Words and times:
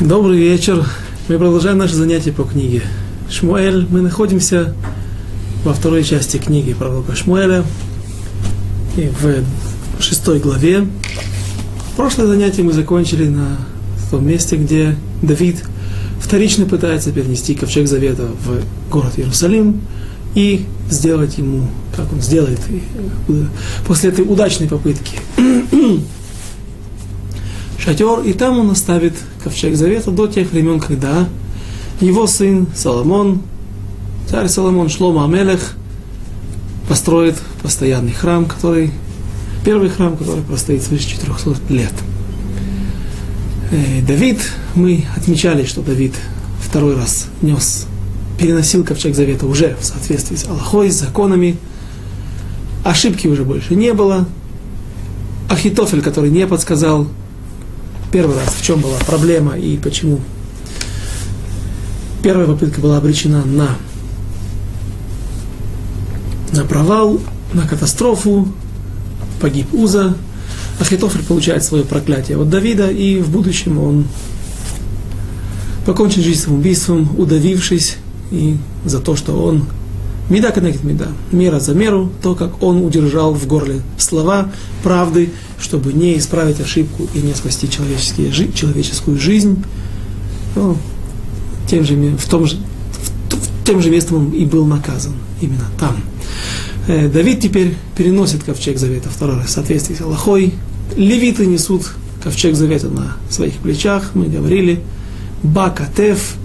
Добрый 0.00 0.38
вечер. 0.38 0.84
Мы 1.28 1.38
продолжаем 1.38 1.78
наше 1.78 1.94
занятие 1.94 2.32
по 2.32 2.42
книге 2.42 2.82
Шмуэль. 3.30 3.86
Мы 3.88 4.00
находимся 4.00 4.74
во 5.62 5.72
второй 5.72 6.02
части 6.02 6.36
книги 6.36 6.72
пророка 6.72 7.14
Шмуэля 7.14 7.64
и 8.96 9.08
в 9.20 10.02
шестой 10.02 10.40
главе. 10.40 10.88
Прошлое 11.96 12.26
занятие 12.26 12.64
мы 12.64 12.72
закончили 12.72 13.28
на 13.28 13.56
том 14.10 14.26
месте, 14.26 14.56
где 14.56 14.96
Давид 15.22 15.62
вторично 16.20 16.66
пытается 16.66 17.12
перенести 17.12 17.54
ковчег 17.54 17.86
завета 17.86 18.24
в 18.44 18.90
город 18.90 19.12
Иерусалим 19.16 19.80
и 20.34 20.66
сделать 20.90 21.38
ему, 21.38 21.68
как 21.96 22.12
он 22.12 22.20
сделает 22.20 22.60
после 23.86 24.10
этой 24.10 24.24
удачной 24.24 24.66
попытки 24.66 25.20
шатер, 27.78 28.20
и 28.20 28.32
там 28.32 28.58
он 28.58 28.70
оставит 28.70 29.14
ковчег 29.42 29.76
завета 29.76 30.10
до 30.10 30.26
тех 30.26 30.50
времен, 30.52 30.80
когда 30.80 31.28
его 32.00 32.26
сын 32.26 32.66
Соломон, 32.74 33.42
царь 34.28 34.48
Соломон 34.48 34.88
Шлома 34.88 35.24
Амелех, 35.24 35.76
построит 36.88 37.36
постоянный 37.62 38.12
храм, 38.12 38.44
который, 38.44 38.90
первый 39.64 39.88
храм, 39.88 40.16
который 40.16 40.42
простоит 40.42 40.82
свыше 40.82 41.08
400 41.10 41.72
лет. 41.72 41.92
Э, 43.70 44.02
Давид, 44.02 44.40
мы 44.74 45.04
отмечали, 45.16 45.64
что 45.64 45.82
Давид 45.82 46.14
второй 46.60 46.96
раз 46.96 47.26
нес, 47.42 47.86
переносил 48.38 48.84
ковчег 48.84 49.14
завета 49.14 49.46
уже 49.46 49.76
в 49.80 49.84
соответствии 49.84 50.36
с 50.36 50.46
Аллахой, 50.46 50.90
с 50.90 51.00
законами. 51.00 51.56
Ошибки 52.84 53.26
уже 53.26 53.44
больше 53.44 53.74
не 53.74 53.94
было. 53.94 54.26
Ахитофель, 55.48 56.02
который 56.02 56.30
не 56.30 56.46
подсказал 56.46 57.08
первый 58.14 58.36
раз, 58.36 58.54
в 58.54 58.62
чем 58.62 58.80
была 58.80 58.96
проблема 59.08 59.58
и 59.58 59.76
почему? 59.76 60.20
Первая 62.22 62.46
попытка 62.46 62.80
была 62.80 62.98
обречена 62.98 63.44
на, 63.44 63.70
на 66.52 66.64
провал, 66.64 67.18
на 67.52 67.66
катастрофу, 67.66 68.46
погиб 69.40 69.66
Уза, 69.74 70.16
Ахитофель 70.78 71.24
получает 71.24 71.64
свое 71.64 71.82
проклятие 71.82 72.38
от 72.38 72.48
Давида, 72.48 72.88
и 72.88 73.20
в 73.20 73.30
будущем 73.30 73.80
он 73.80 74.06
покончит 75.84 76.22
жизнь 76.22 76.40
самоубийством, 76.40 77.18
удавившись 77.18 77.96
и 78.30 78.58
за 78.84 79.00
то, 79.00 79.16
что 79.16 79.32
он 79.42 79.64
Меда 80.30 80.52
коннект 80.52 80.82
меда. 80.84 81.08
Мера 81.32 81.60
за 81.60 81.74
меру, 81.74 82.10
то, 82.22 82.34
как 82.34 82.62
он 82.62 82.82
удержал 82.82 83.34
в 83.34 83.46
горле 83.46 83.82
слова 83.98 84.50
правды, 84.82 85.30
чтобы 85.60 85.92
не 85.92 86.16
исправить 86.16 86.60
ошибку 86.60 87.06
и 87.14 87.18
не 87.18 87.34
спасти 87.34 87.68
человеческие, 87.68 88.32
человеческую 88.52 89.18
жизнь. 89.18 89.62
Ну, 90.56 90.78
тем 91.68 91.84
же, 91.84 91.94
в 92.16 92.28
том 92.28 92.46
же, 92.46 92.56
в, 92.56 93.66
тем 93.66 93.82
же 93.82 93.90
местом 93.90 94.16
он 94.16 94.30
и 94.30 94.46
был 94.46 94.64
наказан. 94.64 95.12
Именно 95.42 95.66
там. 95.78 95.96
Э, 96.86 97.08
Давид 97.08 97.40
теперь 97.40 97.76
переносит 97.96 98.44
ковчег 98.44 98.78
завета 98.78 99.10
второй 99.10 99.36
раз 99.36 99.48
в 99.48 99.50
соответствии 99.50 99.94
с 99.94 100.00
Аллахой. 100.00 100.54
Левиты 100.96 101.44
несут 101.44 101.92
ковчег 102.22 102.54
завета 102.54 102.88
на 102.88 103.18
своих 103.28 103.54
плечах, 103.54 104.12
мы 104.14 104.26
говорили. 104.26 104.80
Бакатев– 105.42 106.36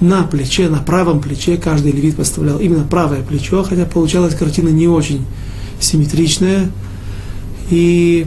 на 0.00 0.24
плече, 0.24 0.68
на 0.68 0.78
правом 0.78 1.20
плече 1.20 1.56
каждый 1.56 1.92
левит 1.92 2.16
поставлял 2.16 2.58
именно 2.58 2.84
правое 2.84 3.22
плечо, 3.22 3.62
хотя 3.62 3.86
получалась 3.86 4.34
картина 4.34 4.68
не 4.68 4.88
очень 4.88 5.24
симметричная. 5.80 6.70
И 7.70 8.26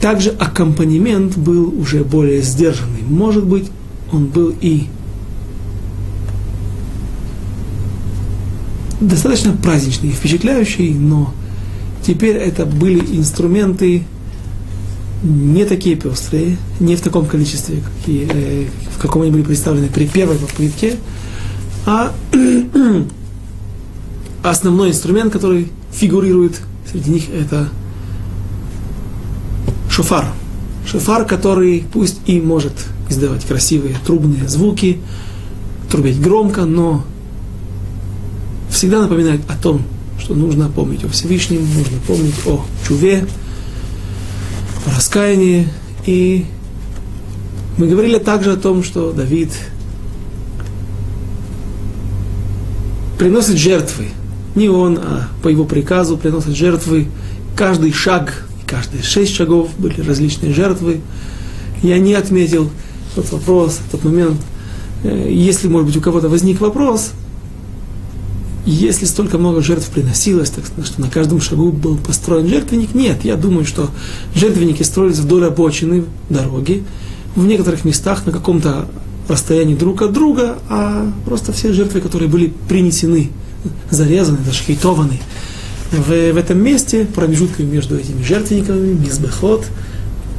также 0.00 0.30
аккомпанемент 0.30 1.36
был 1.36 1.78
уже 1.78 2.04
более 2.04 2.42
сдержанный. 2.42 3.02
Может 3.08 3.44
быть, 3.44 3.70
он 4.12 4.26
был 4.26 4.54
и 4.60 4.86
достаточно 9.00 9.52
праздничный 9.52 10.10
впечатляющий, 10.10 10.92
но 10.94 11.32
теперь 12.06 12.36
это 12.36 12.66
были 12.66 13.00
инструменты 13.16 14.04
не 15.22 15.64
такие 15.64 15.96
пестрые, 15.96 16.56
не 16.78 16.96
в 16.96 17.00
таком 17.00 17.26
количестве, 17.26 17.82
какие, 17.82 18.28
э, 18.32 18.66
в 18.96 19.00
каком 19.00 19.22
они 19.22 19.30
были 19.30 19.42
представлены 19.42 19.88
при 19.88 20.06
первой 20.06 20.36
попытке, 20.36 20.96
а 21.86 22.12
основной 24.42 24.90
инструмент, 24.90 25.32
который 25.32 25.68
фигурирует 25.92 26.60
среди 26.90 27.10
них, 27.10 27.24
это 27.30 27.68
шофар. 29.90 30.26
Шофар, 30.86 31.26
который 31.26 31.84
пусть 31.92 32.20
и 32.26 32.40
может 32.40 32.72
издавать 33.10 33.44
красивые 33.44 33.96
трубные 34.06 34.48
звуки, 34.48 35.00
трубить 35.90 36.20
громко, 36.20 36.64
но 36.64 37.04
всегда 38.70 39.02
напоминает 39.02 39.42
о 39.48 39.56
том, 39.60 39.82
что 40.18 40.34
нужно 40.34 40.68
помнить 40.68 41.04
о 41.04 41.08
Всевышнем, 41.08 41.60
нужно 41.60 41.98
помнить 42.06 42.34
о 42.46 42.64
чуве, 42.86 43.26
раскаяние. 44.86 45.68
И 46.06 46.46
мы 47.78 47.86
говорили 47.86 48.18
также 48.18 48.52
о 48.52 48.56
том, 48.56 48.82
что 48.82 49.12
Давид 49.12 49.50
приносит 53.18 53.56
жертвы. 53.56 54.08
Не 54.54 54.68
он, 54.68 54.98
а 54.98 55.28
по 55.42 55.48
его 55.48 55.64
приказу 55.64 56.16
приносит 56.16 56.56
жертвы. 56.56 57.08
Каждый 57.56 57.92
шаг, 57.92 58.46
каждые 58.66 59.02
шесть 59.02 59.34
шагов 59.34 59.70
были 59.78 60.00
различные 60.00 60.52
жертвы. 60.52 61.00
Я 61.82 61.98
не 61.98 62.14
отметил 62.14 62.70
тот 63.14 63.30
вопрос, 63.32 63.78
тот 63.90 64.04
момент. 64.04 64.40
Э, 65.02 65.28
если, 65.30 65.68
может 65.68 65.86
быть, 65.86 65.96
у 65.96 66.00
кого-то 66.00 66.28
возник 66.28 66.60
вопрос, 66.60 67.12
если 68.66 69.06
столько 69.06 69.38
много 69.38 69.62
жертв 69.62 69.88
приносилось, 69.88 70.50
так 70.50 70.64
что 70.84 71.00
на 71.00 71.08
каждом 71.08 71.40
шагу 71.40 71.72
был 71.72 71.96
построен 71.96 72.46
жертвенник, 72.46 72.94
нет, 72.94 73.24
я 73.24 73.36
думаю, 73.36 73.64
что 73.64 73.90
жертвенники 74.34 74.82
строились 74.82 75.18
вдоль 75.18 75.46
обочины 75.46 76.04
дороги, 76.28 76.84
в 77.36 77.46
некоторых 77.46 77.84
местах 77.84 78.26
на 78.26 78.32
каком-то 78.32 78.88
расстоянии 79.28 79.74
друг 79.74 80.02
от 80.02 80.12
друга, 80.12 80.58
а 80.68 81.10
просто 81.24 81.52
все 81.52 81.72
жертвы, 81.72 82.00
которые 82.00 82.28
были 82.28 82.52
принесены, 82.68 83.30
зарезаны, 83.90 84.38
зашхейтованы, 84.44 85.20
в, 85.92 86.32
в 86.32 86.36
этом 86.36 86.58
месте, 86.62 87.06
промежутками 87.06 87.66
между 87.66 87.96
этими 87.96 88.22
жертвенниками, 88.22 88.92
мизбехот, 88.92 89.66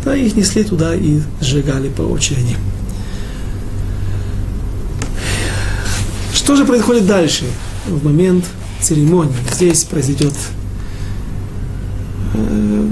да, 0.03 0.15
их 0.15 0.35
несли 0.35 0.63
туда 0.63 0.95
и 0.95 1.21
сжигали 1.41 1.89
по 1.89 2.01
очереди. 2.01 2.55
Что 6.33 6.55
же 6.55 6.65
происходит 6.65 7.05
дальше? 7.05 7.45
В 7.87 8.05
момент 8.05 8.45
церемонии. 8.79 9.33
Здесь 9.53 9.83
произойдет 9.83 10.33
э, 12.33 12.87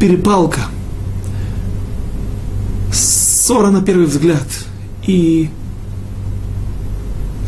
перепалка, 0.00 0.60
ссора 2.92 3.70
на 3.70 3.82
первый 3.82 4.06
взгляд 4.06 4.46
и 5.06 5.50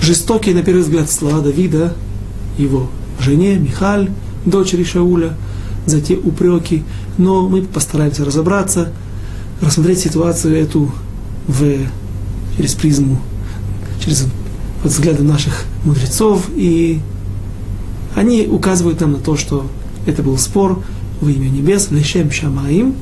жестокие 0.01 0.55
на 0.55 0.63
первый 0.63 0.83
взгляд 0.83 1.11
слова 1.11 1.41
Давида, 1.41 1.95
его 2.57 2.89
жене 3.21 3.57
Михаль, 3.57 4.11
дочери 4.45 4.85
Шауля, 4.85 5.37
за 5.87 6.01
те 6.01 6.17
упреки, 6.17 6.85
но 7.17 7.49
мы 7.49 7.63
постараемся 7.63 8.25
разобраться, 8.25 8.93
рассмотреть 9.61 10.01
ситуацию 10.01 10.57
эту 10.57 10.93
в 11.47 11.87
через 12.59 12.75
призму, 12.75 13.19
через 14.05 14.27
взгляды 14.85 15.23
наших 15.23 15.65
мудрецов, 15.85 16.51
и 16.55 17.01
они 18.15 18.47
указывают 18.47 19.01
нам 19.01 19.13
на 19.13 19.19
то, 19.19 19.37
что 19.37 19.67
это 20.07 20.23
был 20.23 20.37
спор 20.39 20.83
во 21.21 21.31
имя 21.31 21.49
небес, 21.49 21.91
лешем 21.91 22.31
шамаим, 22.31 22.95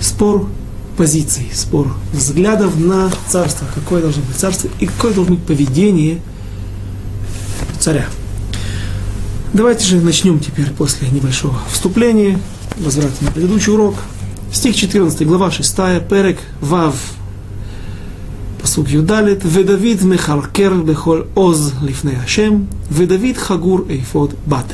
спор 0.00 0.48
позиций, 0.96 1.50
спор 1.52 1.92
взглядов 2.12 2.78
на 2.78 3.10
царство, 3.28 3.66
какое 3.74 4.00
должно 4.00 4.22
быть 4.22 4.36
царство 4.36 4.70
и 4.78 4.86
какое 4.86 5.12
должно 5.12 5.34
быть 5.34 5.44
поведение 5.44 6.20
царя. 7.80 8.06
Давайте 9.52 9.84
же 9.84 10.00
начнем 10.00 10.38
теперь 10.38 10.70
после 10.70 11.08
небольшого 11.08 11.58
вступления, 11.70 12.38
возврата 12.78 13.14
на 13.22 13.32
предыдущий 13.32 13.72
урок. 13.72 13.96
Стих 14.52 14.76
14, 14.76 15.26
глава 15.26 15.50
6, 15.50 15.76
Перек, 16.08 16.38
Вав, 16.60 16.94
פסוק 18.71 18.89
י"ד, 18.89 19.11
ודוד 19.45 20.05
מחרקר 20.05 20.73
בכל 20.85 21.21
עוז 21.33 21.73
לפני 21.83 22.15
השם, 22.15 22.53
ודוד 22.91 23.37
חגור 23.37 23.79
эйфод 23.89 24.33
бат. 24.47 24.73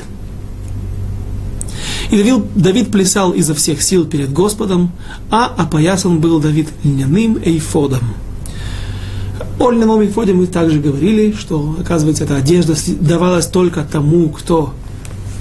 И 2.11 2.17
Давид, 2.17 2.43
Давид 2.55 2.91
плясал 2.91 3.31
изо 3.31 3.55
всех 3.55 3.81
сил 3.81 4.05
перед 4.05 4.31
Господом, 4.31 4.91
а 5.31 5.45
опоясан 5.45 6.19
был 6.19 6.39
Давид 6.39 6.67
льняным 6.83 7.39
эйфодом. 7.43 8.01
О 9.59 9.71
льняном 9.71 10.01
эйфоде 10.01 10.33
мы 10.33 10.45
также 10.45 10.79
говорили, 10.79 11.33
что, 11.37 11.75
оказывается, 11.79 12.25
эта 12.25 12.35
одежда 12.35 12.75
давалась 12.99 13.47
только 13.47 13.83
тому, 13.83 14.29
кто 14.29 14.73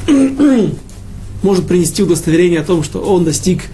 может 1.43 1.67
принести 1.67 2.03
удостоверение 2.03 2.61
о 2.61 2.65
том, 2.65 2.83
что 2.83 3.01
он 3.01 3.25
достиг 3.25 3.65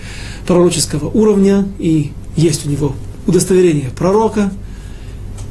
пророческого 0.46 1.08
уровня 1.08 1.68
и 1.78 2.12
есть 2.36 2.66
у 2.66 2.70
него 2.70 2.94
удостоверение 3.26 3.90
пророка, 3.90 4.50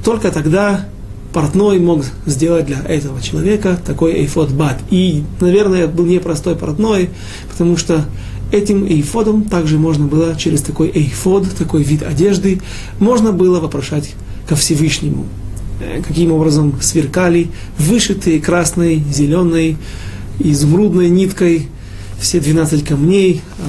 только 0.04 0.30
тогда 0.30 0.86
портной 1.32 1.78
мог 1.78 2.04
сделать 2.26 2.66
для 2.66 2.80
этого 2.80 3.20
человека 3.22 3.80
такой 3.84 4.12
эйфод 4.20 4.50
бат. 4.50 4.78
И, 4.90 5.24
наверное, 5.40 5.86
был 5.86 6.04
непростой 6.04 6.56
портной, 6.56 7.10
потому 7.50 7.76
что 7.76 8.04
этим 8.50 8.86
эйфодом 8.86 9.44
также 9.44 9.78
можно 9.78 10.06
было 10.06 10.36
через 10.36 10.62
такой 10.62 10.90
эйфод, 10.90 11.48
такой 11.56 11.82
вид 11.82 12.02
одежды, 12.02 12.60
можно 12.98 13.32
было 13.32 13.60
вопрошать 13.60 14.14
ко 14.46 14.56
Всевышнему. 14.56 15.26
Э, 15.80 16.02
каким 16.06 16.32
образом 16.32 16.74
сверкали 16.80 17.48
вышитые 17.78 18.40
красной, 18.40 19.02
зеленой, 19.10 19.78
изумрудной 20.38 21.08
ниткой 21.08 21.68
все 22.20 22.40
12 22.40 22.84
камней. 22.84 23.40
А, 23.58 23.64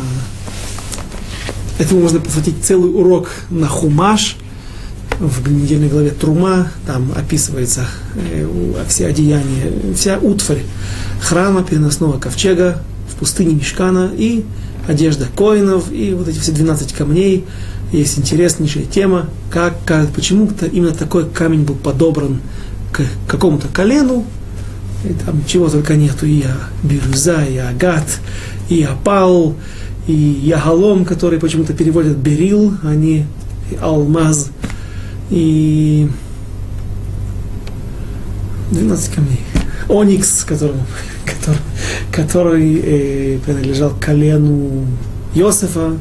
этому 1.81 2.01
можно 2.01 2.19
посвятить 2.19 2.63
целый 2.63 2.94
урок 2.94 3.29
на 3.50 3.68
хумаш, 3.68 4.38
в 5.19 5.51
недельной 5.51 5.89
главе 5.89 6.12
Трума, 6.12 6.71
там 6.86 7.12
описывается 7.15 7.86
э, 8.15 8.48
все 8.88 9.07
одеяния, 9.07 9.71
вся 9.95 10.18
утварь 10.18 10.63
храма, 11.21 11.63
переносного 11.63 12.19
ковчега 12.19 12.81
в 13.12 13.15
пустыне 13.15 13.56
Мешкана 13.56 14.12
и 14.15 14.44
одежда 14.88 15.27
коинов, 15.36 15.92
и 15.92 16.13
вот 16.13 16.27
эти 16.27 16.39
все 16.39 16.51
12 16.51 16.94
камней. 16.94 17.45
Есть 17.92 18.18
интереснейшая 18.18 18.86
тема, 18.86 19.30
как, 19.51 19.75
как, 19.86 20.10
почему-то 20.10 20.65
именно 20.65 20.94
такой 20.94 21.30
камень 21.30 21.63
был 21.63 21.75
подобран 21.75 22.42
к 22.92 23.04
какому-то 23.27 23.68
колену, 23.68 24.25
и 25.06 25.13
там 25.13 25.44
чего 25.45 25.69
только 25.69 25.95
нету, 25.95 26.25
и 26.25 26.44
бирюза, 26.81 27.44
и 27.45 27.57
агат, 27.57 28.19
и 28.69 28.81
апал, 28.83 29.56
и 30.07 30.13
ягалом, 30.13 31.06
который 31.06 31.39
почему-то 31.39 31.74
переводят 31.74 32.18
берил, 32.18 32.74
а 32.83 32.95
не 32.95 33.27
алмаз, 33.80 34.50
и 35.33 36.07
12 38.71 39.15
камней. 39.15 39.39
Оникс, 39.89 40.44
которому, 40.44 40.85
который, 41.25 41.59
который 42.12 42.81
э, 42.83 43.39
принадлежал 43.39 43.94
колену 44.00 44.85
Иосифа. 45.33 45.97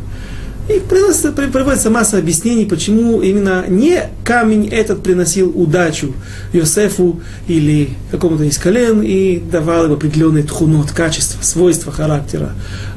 И 0.72 0.80
приносится, 0.80 1.32
приводится 1.32 1.90
масса 1.90 2.18
объяснений, 2.18 2.64
почему 2.64 3.20
именно 3.20 3.66
не 3.68 4.04
камень 4.24 4.68
этот 4.68 5.02
приносил 5.02 5.52
удачу 5.54 6.14
Йосефу 6.52 7.20
или 7.46 7.90
какому-то 8.10 8.44
из 8.44 8.56
колен 8.56 9.02
и 9.02 9.38
давал 9.38 9.86
им 9.86 9.92
определенный 9.92 10.42
тхунот, 10.44 10.92
качество, 10.92 11.42
свойства 11.42 11.92
характера. 11.92 12.52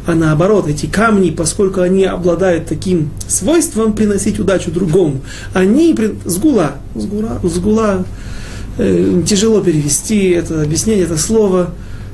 А 0.06 0.16
наоборот, 0.16 0.70
эти 0.70 0.86
камни, 0.86 1.32
поскольку 1.32 1.82
они 1.82 2.06
обладают 2.06 2.68
таким 2.68 3.10
свойством 3.28 3.94
приносить 3.94 4.40
удачу 4.40 4.72
другому, 4.72 5.22
они 5.54 5.98
сгула, 6.24 6.76
сгула, 6.94 7.40
сгула 7.44 8.06
э, 8.78 9.22
тяжело 9.28 9.60
перевести 9.62 10.30
это 10.30 10.62
объяснение, 10.62 11.06
это 11.06 11.18
слово, 11.18 11.72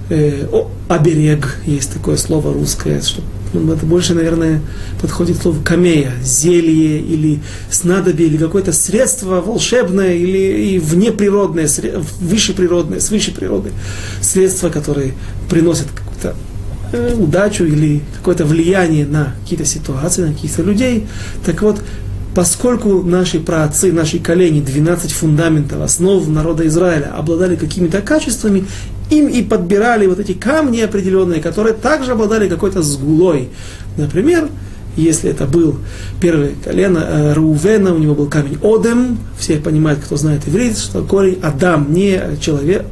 э, 0.10 0.48
о, 0.52 0.72
оберег, 0.88 1.58
есть 1.66 1.94
такое 1.94 2.18
слово 2.18 2.52
русское, 2.52 3.02
что 3.02 3.22
ну, 3.54 3.74
это 3.74 3.86
больше, 3.86 4.14
наверное, 4.14 4.62
подходит 5.02 5.38
слово 5.42 5.62
камея, 5.64 6.14
зелье 6.24 7.00
или 7.00 7.40
снадобье, 7.70 8.28
или 8.28 8.38
какое-то 8.38 8.72
средство 8.72 9.42
волшебное 9.42 10.14
или 10.14 10.74
и 10.74 10.80
внеприродное, 10.80 11.68
высшеприродное, 12.20 13.00
природы, 13.36 13.72
средство, 14.22 14.70
которое 14.70 15.14
приносит 15.50 15.88
какую-то 15.94 16.36
э, 16.94 17.16
удачу 17.16 17.66
или 17.66 18.02
какое-то 18.18 18.46
влияние 18.46 19.06
на 19.06 19.36
какие-то 19.42 19.66
ситуации, 19.66 20.24
на 20.24 20.34
каких-то 20.34 20.64
людей. 20.64 21.08
Так 21.46 21.62
вот, 21.62 21.82
поскольку 22.34 23.04
наши 23.04 23.40
праотцы, 23.40 23.92
наши 23.92 24.20
колени, 24.20 24.62
12 24.62 25.12
фундаментов, 25.12 25.82
основ 25.82 26.28
народа 26.28 26.66
Израиля 26.68 27.12
обладали 27.16 27.56
какими-то 27.56 28.02
качествами, 28.02 28.66
им 29.12 29.28
и 29.28 29.44
подбирали 29.44 30.08
вот 30.08 30.20
эти 30.20 30.34
камни 30.34 30.80
определенные, 30.80 31.42
которые 31.42 31.74
также 31.74 32.14
обладали 32.14 32.50
какой-то 32.50 32.82
сгулой. 32.82 33.50
Например, 33.98 34.50
если 34.96 35.30
это 35.30 35.46
был 35.46 35.78
первое 36.20 36.54
колено 36.64 37.00
э, 37.00 37.34
Рувена, 37.34 37.94
у 37.94 37.98
него 37.98 38.16
был 38.16 38.28
камень 38.28 38.58
Одем, 38.64 39.20
все 39.38 39.58
понимают, 39.58 40.00
кто 40.04 40.18
знает 40.18 40.48
иврит, 40.48 40.78
что 40.78 41.04
корень 41.04 41.40
Адам, 41.42 41.94
не 41.94 42.20
человек. 42.42 42.86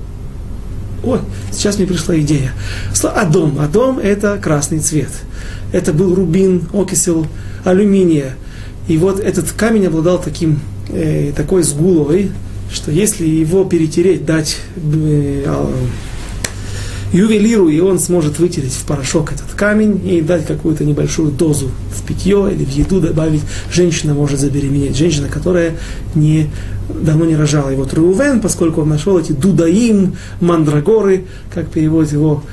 Ой, 1.03 1.19
сейчас 1.51 1.77
мне 1.77 1.87
пришла 1.87 2.19
идея. 2.19 2.51
Адом. 3.03 3.59
Адом– 3.59 3.99
это 4.03 4.37
красный 4.37 4.79
цвет. 4.79 5.09
Это 5.71 5.93
был 5.93 6.13
рубин, 6.13 6.67
окисел 6.73 7.25
алюминия. 7.63 8.35
И 8.89 8.97
вот 8.97 9.19
этот 9.19 9.51
камень 9.53 9.87
обладал 9.87 10.21
таким, 10.21 10.59
э, 10.89 11.31
такой 11.35 11.63
сгулой, 11.63 12.31
что 12.71 12.91
если 12.91 13.25
его 13.25 13.63
перетереть, 13.65 14.25
дать 14.25 14.57
э, 14.75 15.43
а, 15.47 15.71
ювелиру, 17.11 17.69
и 17.69 17.79
он 17.79 17.99
сможет 17.99 18.39
вытереть 18.39 18.73
в 18.73 18.85
порошок 18.85 19.31
этот 19.31 19.51
камень 19.55 19.99
и 20.07 20.21
дать 20.21 20.45
какую-то 20.45 20.85
небольшую 20.85 21.31
дозу 21.31 21.71
в 21.95 22.05
питье 22.05 22.49
или 22.51 22.63
в 22.63 22.69
еду 22.69 23.01
добавить, 23.01 23.41
женщина 23.71 24.13
может 24.13 24.39
забеременеть. 24.39 24.95
Женщина, 24.95 25.27
которая 25.27 25.77
не, 26.13 26.49
давно 26.89 27.25
не 27.25 27.35
рожала. 27.35 27.71
И 27.71 27.75
вот 27.75 27.93
Рувен, 27.93 28.41
поскольку 28.41 28.81
он 28.81 28.89
нашел 28.89 29.17
эти 29.17 29.31
дудаим, 29.31 30.15
мандрагоры, 30.39 31.25
как 31.53 31.69
переводит 31.69 32.13
его 32.13 32.43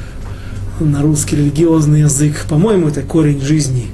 на 0.80 1.02
русский 1.02 1.36
религиозный 1.36 2.00
язык, 2.00 2.46
по-моему, 2.48 2.88
это 2.88 3.02
корень 3.02 3.40
жизни. 3.40 3.86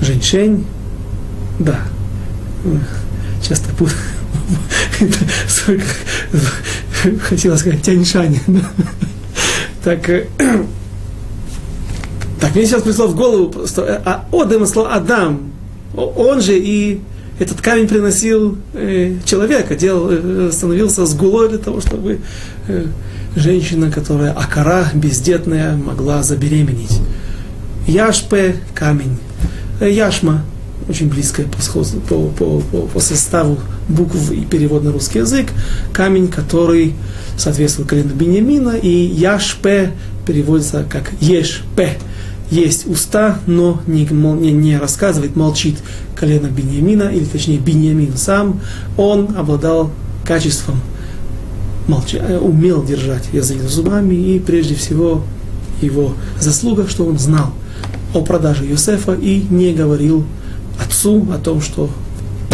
Женьшень, 0.00 0.64
да, 1.58 1.80
часто 3.42 3.70
путаю 3.74 3.98
хотела 7.20 7.56
сказать 7.56 7.82
Тяньшань. 7.82 8.38
Так, 9.84 10.08
э, 10.08 10.26
так, 12.40 12.54
мне 12.54 12.66
сейчас 12.66 12.82
пришло 12.82 13.06
в 13.06 13.14
голову, 13.14 13.66
что 13.66 13.82
э, 13.82 14.00
а 14.04 14.26
Одем 14.32 14.66
слово 14.66 14.94
Адам, 14.94 15.52
он 15.94 16.40
же 16.40 16.58
и 16.58 17.00
этот 17.38 17.60
камень 17.60 17.86
приносил 17.86 18.58
э, 18.74 19.16
человека, 19.24 19.76
делал, 19.76 20.08
э, 20.10 20.50
становился 20.52 21.06
сгулой 21.06 21.48
для 21.48 21.58
того, 21.58 21.80
чтобы 21.80 22.18
э, 22.66 22.86
женщина, 23.36 23.90
которая 23.90 24.32
акара, 24.32 24.88
бездетная, 24.92 25.76
могла 25.76 26.22
забеременеть. 26.24 27.00
Яшпе– 27.86 28.56
камень. 28.74 29.16
Яшма 29.80 30.44
очень 30.88 31.08
близкое 31.08 31.44
по, 31.44 31.60
сходству, 31.60 32.00
по, 32.00 32.28
по, 32.28 32.60
по, 32.60 32.80
по 32.86 33.00
составу 33.00 33.58
букв 33.88 34.30
и 34.32 34.44
перевод 34.44 34.84
на 34.84 34.92
русский 34.92 35.18
язык, 35.18 35.48
камень, 35.92 36.28
который 36.28 36.94
соответствует 37.36 37.88
колену 37.88 38.14
Беньямина, 38.14 38.70
и 38.70 38.88
Яшпе 38.88 39.92
переводится 40.26 40.86
как 40.88 41.12
Ешпе. 41.20 41.98
Есть 42.50 42.86
уста, 42.86 43.38
но 43.46 43.82
не, 43.86 44.06
не, 44.06 44.52
не 44.52 44.78
рассказывает, 44.78 45.36
молчит 45.36 45.76
колено 46.16 46.46
Беньямина, 46.46 47.10
или 47.10 47.24
точнее 47.24 47.58
Беньямин 47.58 48.16
сам, 48.16 48.60
он 48.96 49.36
обладал 49.36 49.90
качеством 50.24 50.80
молча, 51.88 52.18
э, 52.18 52.38
умел 52.38 52.84
держать 52.84 53.24
язык 53.32 53.60
за 53.60 53.68
зубами, 53.68 54.14
и 54.14 54.38
прежде 54.38 54.74
всего 54.74 55.22
его 55.80 56.14
заслуга, 56.40 56.86
что 56.88 57.04
он 57.04 57.18
знал 57.18 57.52
о 58.14 58.22
продаже 58.22 58.64
Юсефа 58.64 59.14
и 59.14 59.44
не 59.50 59.72
говорил 59.72 60.24
отцу 60.78 61.26
о 61.32 61.38
том, 61.38 61.60
что 61.60 61.90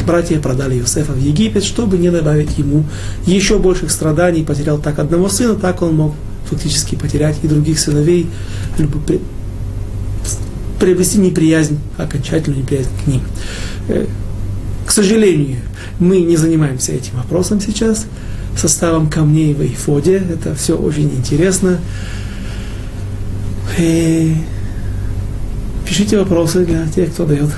братья 0.06 0.38
продали 0.38 0.78
Иосифа 0.78 1.12
в 1.12 1.18
Египет, 1.18 1.64
чтобы 1.64 1.98
не 1.98 2.10
добавить 2.10 2.58
ему 2.58 2.84
еще 3.26 3.58
больших 3.58 3.90
страданий. 3.90 4.44
Потерял 4.44 4.78
так 4.78 4.98
одного 4.98 5.28
сына, 5.28 5.54
так 5.54 5.82
он 5.82 5.96
мог 5.96 6.14
фактически 6.48 6.94
потерять 6.94 7.36
и 7.42 7.48
других 7.48 7.78
сыновей, 7.78 8.28
приобрести 10.78 11.18
неприязнь, 11.18 11.78
окончательную 11.96 12.62
неприязнь 12.62 12.90
к 13.02 13.06
ним. 13.06 13.22
Э, 13.88 14.06
к 14.86 14.90
сожалению, 14.90 15.58
мы 15.98 16.20
не 16.20 16.36
занимаемся 16.36 16.92
этим 16.92 17.16
вопросом 17.16 17.60
сейчас, 17.60 18.06
составом 18.56 19.08
камней 19.08 19.54
в 19.54 19.62
Эйфоде. 19.62 20.16
Это 20.16 20.54
все 20.54 20.76
очень 20.76 21.10
интересно. 21.10 21.78
И 23.78 24.36
э, 24.36 25.88
пишите 25.88 26.18
вопросы 26.18 26.66
для 26.66 26.86
тех, 26.88 27.12
кто 27.12 27.24
дает 27.24 27.50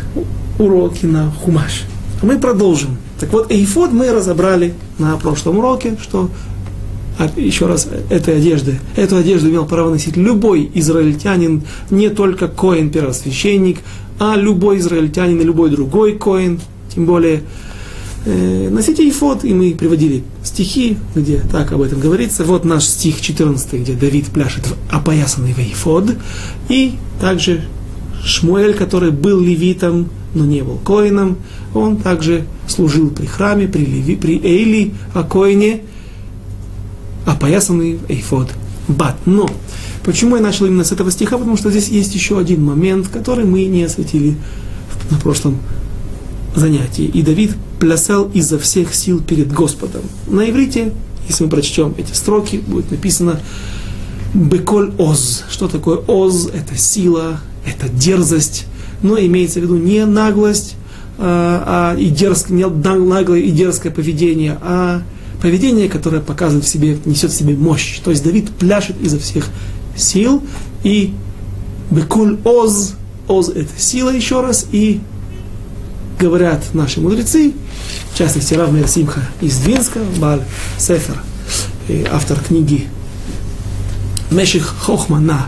уроки 0.58 1.06
на 1.06 1.30
хумаш. 1.30 1.84
А 2.22 2.26
мы 2.26 2.38
продолжим. 2.38 2.98
Так 3.20 3.32
вот, 3.32 3.50
эйфод 3.50 3.92
мы 3.92 4.10
разобрали 4.12 4.75
на 4.98 5.16
прошлом 5.16 5.58
уроке, 5.58 5.96
что 6.02 6.30
а 7.18 7.30
еще 7.36 7.66
раз, 7.66 7.88
этой 8.10 8.36
одежды, 8.36 8.78
эту 8.94 9.16
одежду 9.16 9.48
имел 9.48 9.64
право 9.64 9.90
носить 9.90 10.16
любой 10.18 10.70
израильтянин, 10.75 11.62
не 11.90 12.10
только 12.10 12.46
коин 12.46 12.90
первосвященник, 12.90 13.78
а 14.18 14.36
любой 14.36 14.78
израильтянин 14.78 15.40
и 15.40 15.44
любой 15.44 15.70
другой 15.70 16.18
коин, 16.18 16.60
тем 16.94 17.06
более 17.06 17.42
э, 18.26 18.68
носите 18.70 19.06
ефод, 19.06 19.44
и 19.44 19.54
мы 19.54 19.75
приводили 19.75 20.25
стихи, 20.44 20.98
где 21.14 21.40
так 21.40 21.72
об 21.72 21.80
этом 21.80 22.00
говорится. 22.00 22.44
Вот 22.44 22.66
наш 22.66 22.84
стих 22.84 23.22
14, 23.22 23.80
где 23.80 23.94
Давид 23.94 24.26
пляшет 24.26 24.64
опоясанный 24.90 25.54
в 25.54 25.58
ефод, 25.58 26.12
и 26.68 26.96
также 27.18 27.62
Шмуэль, 28.26 28.75
который 28.75 29.12
был 29.12 29.40
левитом, 29.40 30.09
но 30.35 30.45
не 30.45 30.62
был 30.62 30.78
коином, 30.78 31.38
он 31.75 31.97
также 31.97 32.45
служил 32.66 33.11
при 33.11 33.26
храме, 33.26 33.68
при, 33.68 33.85
Леви, 33.85 34.16
при 34.16 34.38
Эйли, 34.42 34.95
о 35.14 35.23
коине, 35.23 35.83
опоясанный 37.25 38.00
эйфод. 38.09 38.49
Бат. 38.88 39.16
Но 39.26 39.49
почему 40.04 40.37
я 40.37 40.42
начал 40.42 40.66
именно 40.66 40.85
с 40.85 40.92
этого 40.92 41.11
стиха? 41.11 41.38
Потому 41.38 41.56
что 41.56 41.71
здесь 41.71 41.88
есть 41.88 42.14
еще 42.14 42.38
один 42.38 42.64
момент, 42.64 43.09
который 43.09 43.45
мы 43.45 43.64
не 43.64 43.85
осветили 43.85 44.37
на 45.11 45.18
прошлом 45.18 45.59
занятии. 46.54 47.04
И 47.04 47.23
Давид 47.23 47.54
плясал 47.78 48.30
изо 48.33 48.59
всех 48.59 48.95
сил 48.95 49.21
перед 49.21 49.52
Господом. 49.52 50.02
На 50.26 50.49
иврите, 50.49 50.92
если 51.28 51.45
мы 51.45 51.50
прочтем 51.50 51.95
эти 51.97 52.12
строки, 52.12 52.56
будет 52.56 52.90
написано 52.90 53.40
«Беколь 54.35 54.92
оз». 54.99 55.45
Что 55.50 55.68
такое 55.68 55.97
оз? 55.97 56.49
Это 56.52 56.76
сила, 56.76 57.40
это 57.66 57.88
дерзость. 57.88 58.66
Но 59.02 59.18
имеется 59.18 59.61
в 59.61 59.62
виду 59.62 59.76
не 59.76 60.04
наглость, 60.06 60.76
а, 61.18 61.94
а 61.94 61.99
и 61.99 62.08
дерзкое, 62.08 62.56
не 62.56 62.66
наглое 62.66 63.40
и 63.40 63.50
дерзкое 63.50 63.92
поведение, 63.92 64.58
а 64.62 65.02
поведение, 65.40 65.88
которое 65.88 66.20
показывает 66.20 66.64
в 66.64 66.68
себе, 66.68 66.99
несет 67.04 67.30
в 67.30 67.35
себе 67.35 67.54
мощь. 67.54 68.00
То 68.00 68.11
есть 68.11 68.23
Давид 68.23 68.50
пляшет 68.50 68.96
изо 69.00 69.18
всех 69.18 69.49
сил, 69.96 70.42
и 70.82 71.14
бекуль 71.90 72.38
оз, 72.44 72.94
оз 73.28 73.49
это 73.50 73.68
сила 73.78 74.11
еще 74.11 74.40
раз, 74.40 74.66
и 74.73 75.00
говорят 76.18 76.62
наши 76.73 77.00
мудрецы, 77.00 77.52
в 78.12 78.18
частности 78.18 78.54
Рав 78.54 78.70
Симха 78.88 79.20
из 79.40 79.58
Двинска, 79.58 80.00
Баль 80.18 80.42
Сефер, 80.78 81.23
автор 82.11 82.40
книги 82.40 82.87
Меших 84.30 84.75
Хохма 84.80 85.20
на 85.20 85.46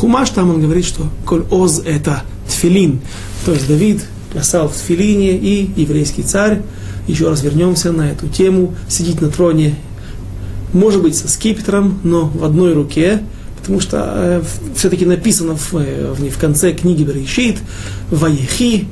Хумаш, 0.00 0.30
там 0.30 0.48
он 0.48 0.62
говорит, 0.62 0.86
что 0.86 1.08
коль 1.26 1.44
оз 1.50 1.82
это 1.84 2.22
тфилин, 2.48 3.00
то 3.44 3.52
есть 3.52 3.68
Давид 3.68 4.02
плясал 4.32 4.70
в 4.70 4.72
тфилине, 4.72 5.36
и 5.36 5.70
еврейский 5.76 6.22
царь, 6.22 6.62
еще 7.06 7.28
раз 7.28 7.42
вернемся 7.42 7.92
на 7.92 8.10
эту 8.10 8.26
тему, 8.26 8.74
сидит 8.88 9.20
на 9.20 9.28
троне, 9.28 9.74
может 10.72 11.02
быть, 11.02 11.16
со 11.16 11.28
скипетром, 11.28 12.00
но 12.02 12.24
в 12.24 12.44
одной 12.44 12.72
руке, 12.72 13.20
потому 13.60 13.80
что 13.80 14.02
э, 14.16 14.42
все-таки 14.74 15.04
написано 15.04 15.54
в, 15.54 15.74
э, 15.74 16.14
в, 16.14 16.30
в 16.30 16.38
конце 16.38 16.72
книги 16.72 17.04
Берешит, 17.04 17.58
Ваехи, 18.10 18.88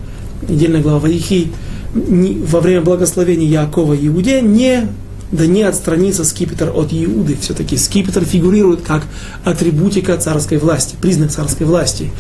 недельная 0.46 0.82
глава 0.82 0.98
Ваехи, 0.98 1.50
во 1.94 2.60
время 2.60 2.82
благословения 2.82 3.48
Якова 3.48 3.94
Иуде 3.94 4.42
не 4.42 4.86
да 5.32 5.47
не 5.47 5.62
отстранится 5.62 6.25
скипетр 6.25 6.70
от 6.75 6.92
Иуды. 6.92 7.37
Все-таки 7.40 7.76
скипетр 7.76 8.25
фигурирует 8.25 8.82
как 8.82 9.04
атрибутика 9.44 10.16
царской 10.16 10.58
власти, 10.58 10.97
признак 11.00 11.30
царской 11.30 11.66
власти. 11.66 12.11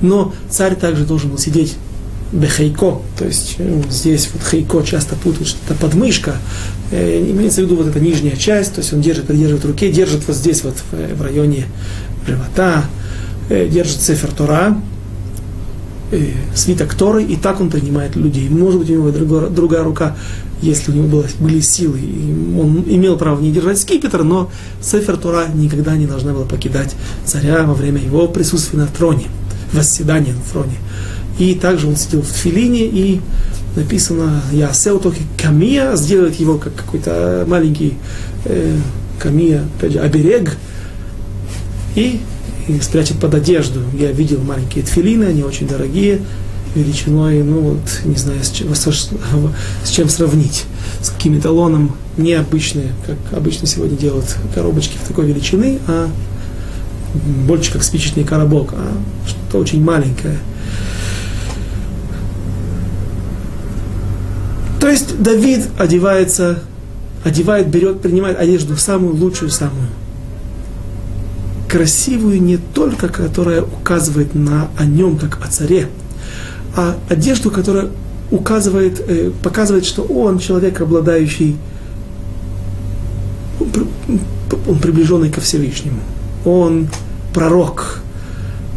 Но 0.00 0.34
царь 0.50 0.74
также 0.74 1.04
должен 1.04 1.30
был 1.30 1.38
сидеть 1.38 1.74
бехейко, 2.32 3.00
то 3.16 3.24
есть 3.24 3.56
э, 3.58 3.82
здесь 3.90 4.28
вот 4.32 4.42
хейко 4.42 4.82
часто 4.82 5.14
путают, 5.14 5.46
что 5.46 5.58
это 5.66 5.78
подмышка, 5.80 6.36
э, 6.90 7.30
имеется 7.30 7.60
в 7.60 7.64
виду 7.64 7.76
вот 7.76 7.86
эта 7.86 8.00
нижняя 8.00 8.34
часть, 8.34 8.74
то 8.74 8.80
есть 8.80 8.92
он 8.92 9.00
держит, 9.00 9.26
придерживает 9.26 9.64
в 9.64 9.92
держит 9.92 10.26
вот 10.26 10.36
здесь 10.36 10.64
вот 10.64 10.74
в, 10.90 11.16
в 11.16 11.22
районе 11.22 11.66
живота, 12.26 12.86
э, 13.50 13.68
держит 13.68 14.00
цифр 14.00 14.32
Тора, 14.32 14.76
э, 16.14 16.32
свиток 16.54 16.94
Торы, 16.94 17.24
и 17.24 17.36
так 17.36 17.60
он 17.60 17.70
принимает 17.70 18.16
людей. 18.16 18.48
Может 18.48 18.80
быть, 18.80 18.90
у 18.90 18.94
него 18.94 19.10
другая, 19.10 19.50
другая 19.50 19.82
рука, 19.82 20.16
если 20.62 20.92
у 20.92 20.94
него 20.94 21.08
было, 21.08 21.24
были 21.40 21.60
силы, 21.60 22.00
он 22.58 22.84
имел 22.86 23.16
право 23.16 23.40
не 23.40 23.52
держать 23.52 23.78
скипетр, 23.78 24.22
но 24.22 24.50
цифр 24.80 25.16
Тора 25.16 25.46
никогда 25.54 25.96
не 25.96 26.06
должна 26.06 26.32
была 26.32 26.44
покидать 26.44 26.94
царя 27.24 27.64
во 27.64 27.74
время 27.74 28.00
его 28.00 28.28
присутствия 28.28 28.78
на 28.78 28.86
троне, 28.86 29.26
восседания 29.72 30.32
на 30.32 30.52
троне. 30.52 30.76
И 31.38 31.54
также 31.54 31.88
он 31.88 31.96
сидел 31.96 32.22
в 32.22 32.28
филине, 32.28 32.86
и 32.86 33.20
написано 33.76 34.42
«Я 34.52 34.72
сеутохи 34.72 35.22
камия», 35.36 35.96
сделает 35.96 36.36
его 36.36 36.58
как 36.58 36.74
какой-то 36.74 37.44
маленький 37.48 37.94
э, 38.44 38.76
камия, 39.18 39.64
опять 39.78 39.92
же, 39.92 39.98
оберег, 39.98 40.56
и, 41.96 42.20
и 42.68 42.80
спрячет 42.80 43.18
под 43.18 43.34
одежду. 43.34 43.80
Я 43.98 44.12
видел 44.12 44.40
маленькие 44.42 44.84
тфилины, 44.84 45.24
они 45.24 45.42
очень 45.42 45.66
дорогие, 45.66 46.20
величиной, 46.74 47.42
ну 47.42 47.60
вот, 47.60 48.00
не 48.04 48.16
знаю, 48.16 48.42
с 48.42 48.50
чем, 48.50 48.74
с 48.74 49.90
чем 49.90 50.08
сравнить. 50.08 50.64
С 51.00 51.10
каким 51.10 51.38
эталоном 51.38 51.96
необычные, 52.16 52.92
как 53.06 53.16
обычно 53.36 53.66
сегодня 53.66 53.96
делают 53.96 54.36
коробочки 54.54 54.96
в 55.02 55.06
такой 55.06 55.26
величины, 55.26 55.78
а 55.86 56.08
больше 57.46 57.72
как 57.72 57.82
спичечный 57.82 58.24
коробок, 58.24 58.72
а 58.72 58.92
что-то 59.26 59.58
очень 59.58 59.82
маленькое– 59.82 60.38
То 64.84 64.90
есть 64.90 65.18
Давид 65.18 65.62
одевается, 65.78 66.58
одевает, 67.24 67.68
берет, 67.68 68.02
принимает 68.02 68.38
одежду 68.38 68.76
самую 68.76 69.16
лучшую, 69.16 69.50
самую 69.50 69.88
красивую 71.74 72.40
не 72.40 72.56
только, 72.56 73.08
которая 73.08 73.62
указывает 73.62 74.36
на, 74.36 74.68
о 74.78 74.84
нем, 74.84 75.18
как 75.18 75.44
о 75.44 75.48
царе, 75.48 75.88
а 76.76 76.94
одежду, 77.08 77.50
которая 77.50 77.88
указывает, 78.30 79.02
э, 79.04 79.32
показывает, 79.42 79.84
что 79.84 80.02
он 80.02 80.38
человек, 80.38 80.80
обладающий, 80.80 81.56
он 84.68 84.78
приближенный 84.78 85.30
ко 85.30 85.40
Всевышнему, 85.40 85.98
он 86.44 86.86
пророк, 87.34 87.98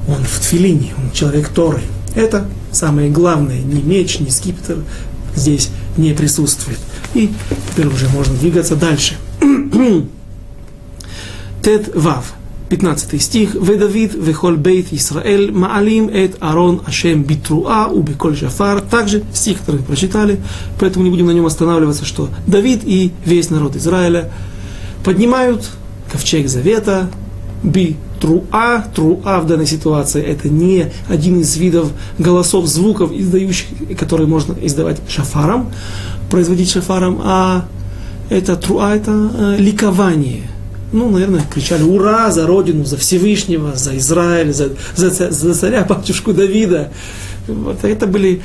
он 0.08 0.24
в 0.24 0.40
тфилине, 0.40 0.96
он 0.98 1.12
человек 1.12 1.50
Торы. 1.50 1.82
Это 2.16 2.48
самое 2.72 3.12
главное, 3.12 3.60
не 3.60 3.84
меч, 3.84 4.20
не 4.20 4.32
скипетр, 4.32 4.78
здесь 5.36 5.70
не 5.98 6.14
присутствует. 6.14 6.80
И 7.14 7.32
теперь 7.70 7.94
уже 7.94 8.10
можно 8.10 8.34
двигаться 8.34 8.76
дальше. 8.76 9.18
Тет 11.62 11.96
Вав. 11.96 12.34
15 12.70 13.22
стих, 13.22 13.56
«Ведавид 13.56 14.14
вехол 14.14 14.56
бейт 14.56 14.92
Исраэль 14.92 15.52
маалим 15.52 16.10
эт 16.10 16.36
Арон 16.40 16.82
Ашем 16.86 17.24
битруа 17.24 17.88
у 17.88 18.02
беколь 18.02 18.36
шафар». 18.36 18.82
Также 18.82 19.24
стих, 19.34 19.60
который 19.60 19.82
прочитали, 19.82 20.40
поэтому 20.80 21.06
не 21.06 21.12
будем 21.12 21.28
на 21.28 21.32
нем 21.32 21.46
останавливаться, 21.46 22.06
что 22.06 22.30
Давид 22.46 22.82
и 22.84 23.12
весь 23.26 23.50
народ 23.50 23.76
Израиля 23.76 24.32
поднимают 25.04 25.70
ковчег 26.12 26.50
завета, 26.50 27.10
би 27.64 27.96
труа, 28.20 28.86
труа 28.94 29.40
в 29.40 29.48
данной 29.48 29.68
ситуации 29.68 30.22
это 30.22 30.50
не 30.50 30.92
один 31.08 31.40
из 31.40 31.56
видов 31.58 31.92
голосов, 32.18 32.66
звуков, 32.66 33.12
издающих, 33.12 33.68
которые 33.98 34.28
можно 34.28 34.56
издавать 34.62 35.00
шафаром, 35.08 35.72
производить 36.30 36.72
шафаром, 36.72 37.22
а 37.24 37.66
это 38.30 38.56
труа, 38.56 38.96
это 38.96 39.32
э, 39.34 39.56
ликование 39.60 40.50
ну, 40.92 41.10
наверное, 41.10 41.44
кричали 41.52 41.84
«Ура!» 41.84 42.32
за 42.32 42.48
Родину, 42.48 42.86
за 42.86 42.98
Всевышнего, 42.98 43.76
за 43.76 43.98
Израиль, 43.98 44.54
за, 44.54 44.70
за, 44.96 45.32
за 45.32 45.54
царя, 45.54 45.84
батюшку 45.90 46.34
Давида. 46.34 46.92
Вот 47.48 47.84
это 47.84 48.08
были 48.08 48.42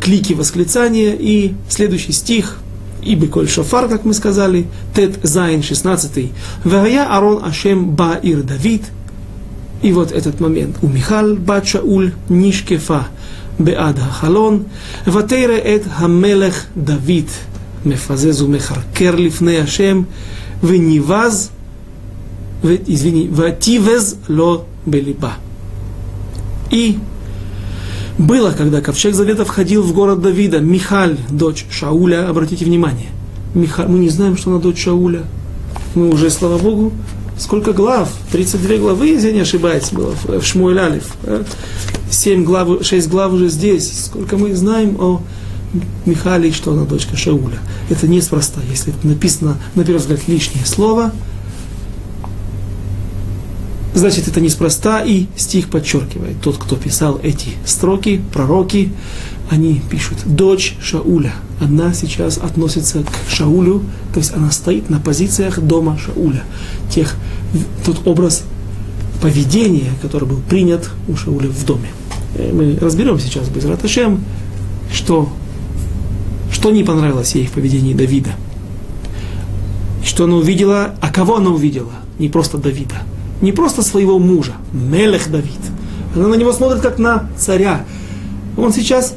клики 0.00 0.32
восклицания. 0.32 1.16
И 1.18 1.54
следующий 1.68 2.12
стих 2.12 2.58
«Ибы 3.02 3.28
коль 3.28 3.48
шофар», 3.48 3.88
как 3.88 4.04
мы 4.04 4.14
сказали, 4.14 4.66
Тет 4.94 5.18
Зайн, 5.22 5.62
16 5.62 6.30
«Вая 6.64 7.04
Арон 7.04 7.44
Ашем 7.44 7.90
Ба 7.90 8.18
Ир 8.22 8.42
Давид». 8.42 8.82
И 9.82 9.92
вот 9.92 10.12
этот 10.12 10.40
момент. 10.40 10.76
«У 10.82 10.88
Михал 10.88 11.34
Бат 11.34 11.66
Шауль 11.66 12.12
Нишкефа 12.28 13.06
Беада 13.58 14.02
Халон 14.02 14.66
Ватейре 15.06 15.58
Эт 15.58 15.84
Хамелех 15.88 16.66
Давид» 16.74 17.28
мефазез 17.84 18.40
мехаркер 18.40 19.16
лифней 19.16 19.62
Ашем, 19.62 20.06
вениваз, 20.62 21.50
извини, 22.62 23.28
вативез 23.28 24.16
ло 24.28 24.64
белиба. 24.86 25.34
И 26.70 26.98
было, 28.18 28.52
когда 28.52 28.80
ковчег 28.80 29.14
завета 29.14 29.44
входил 29.44 29.82
в 29.82 29.94
город 29.94 30.20
Давида, 30.20 30.60
Михаль, 30.60 31.18
дочь 31.30 31.64
Шауля, 31.70 32.28
обратите 32.28 32.64
внимание, 32.64 33.08
Михаль, 33.54 33.88
мы 33.88 33.98
не 33.98 34.10
знаем, 34.10 34.36
что 34.36 34.50
она 34.50 34.60
дочь 34.60 34.82
Шауля. 34.82 35.22
Мы 35.94 36.10
уже, 36.10 36.30
слава 36.30 36.58
Богу, 36.58 36.92
сколько 37.38 37.72
глав? 37.72 38.12
32 38.30 38.76
главы, 38.76 39.08
если 39.08 39.32
не 39.32 39.40
ошибаюсь, 39.40 39.90
было 39.90 40.14
в 40.24 40.42
Шмуэль 40.42 40.78
Алиф. 40.78 41.16
Э? 41.24 41.42
7 42.10 42.44
глав, 42.44 42.84
6 42.84 43.08
глав 43.08 43.32
уже 43.32 43.48
здесь. 43.48 44.06
Сколько 44.06 44.36
мы 44.36 44.54
знаем 44.54 44.96
о 45.00 45.22
Михале, 46.06 46.52
что 46.52 46.72
она 46.72 46.84
дочка 46.84 47.16
Шауля. 47.16 47.58
Это 47.88 48.08
неспроста. 48.08 48.60
Если 48.70 48.92
написано, 49.02 49.56
на 49.74 49.84
первый 49.84 49.98
взгляд, 49.98 50.26
лишнее 50.28 50.66
слово– 50.66 51.12
Значит, 53.92 54.28
это 54.28 54.40
неспроста, 54.40 55.02
и 55.02 55.26
стих 55.36 55.68
подчеркивает. 55.68 56.40
Тот, 56.40 56.58
кто 56.58 56.76
писал 56.76 57.18
эти 57.22 57.50
строки, 57.64 58.20
пророки, 58.32 58.92
они 59.50 59.82
пишут, 59.90 60.18
дочь 60.24 60.76
Шауля. 60.80 61.34
Одна 61.60 61.92
сейчас 61.92 62.38
относится 62.38 63.02
к 63.02 63.30
Шаулю, 63.30 63.82
то 64.14 64.20
есть 64.20 64.32
она 64.32 64.52
стоит 64.52 64.90
на 64.90 65.00
позициях 65.00 65.58
дома 65.58 65.98
Шауля. 65.98 66.44
Тех, 66.88 67.16
тот 67.84 68.06
образ 68.06 68.44
поведения, 69.20 69.90
который 70.02 70.28
был 70.28 70.40
принят 70.48 70.88
у 71.08 71.16
Шауля 71.16 71.48
в 71.48 71.66
доме. 71.66 71.88
Э, 72.36 72.52
мы 72.52 72.78
разберем 72.80 73.18
сейчас 73.18 73.48
без 73.48 73.64
Раташем, 73.64 74.24
что, 74.92 75.30
что 76.60 76.70
не 76.70 76.84
понравилось 76.84 77.34
ей 77.34 77.46
в 77.46 77.52
поведении 77.52 77.94
Давида. 77.94 78.32
Что 80.04 80.24
она 80.24 80.36
увидела, 80.36 80.94
а 81.00 81.10
кого 81.10 81.36
она 81.36 81.48
увидела? 81.48 81.92
Не 82.18 82.28
просто 82.28 82.58
Давида, 82.58 82.96
не 83.40 83.52
просто 83.52 83.80
своего 83.82 84.18
мужа, 84.18 84.52
Мелех 84.70 85.30
Давид. 85.30 85.58
Она 86.14 86.28
на 86.28 86.34
него 86.34 86.52
смотрит 86.52 86.82
как 86.82 86.98
на 86.98 87.30
царя. 87.38 87.86
Он 88.58 88.74
сейчас 88.74 89.14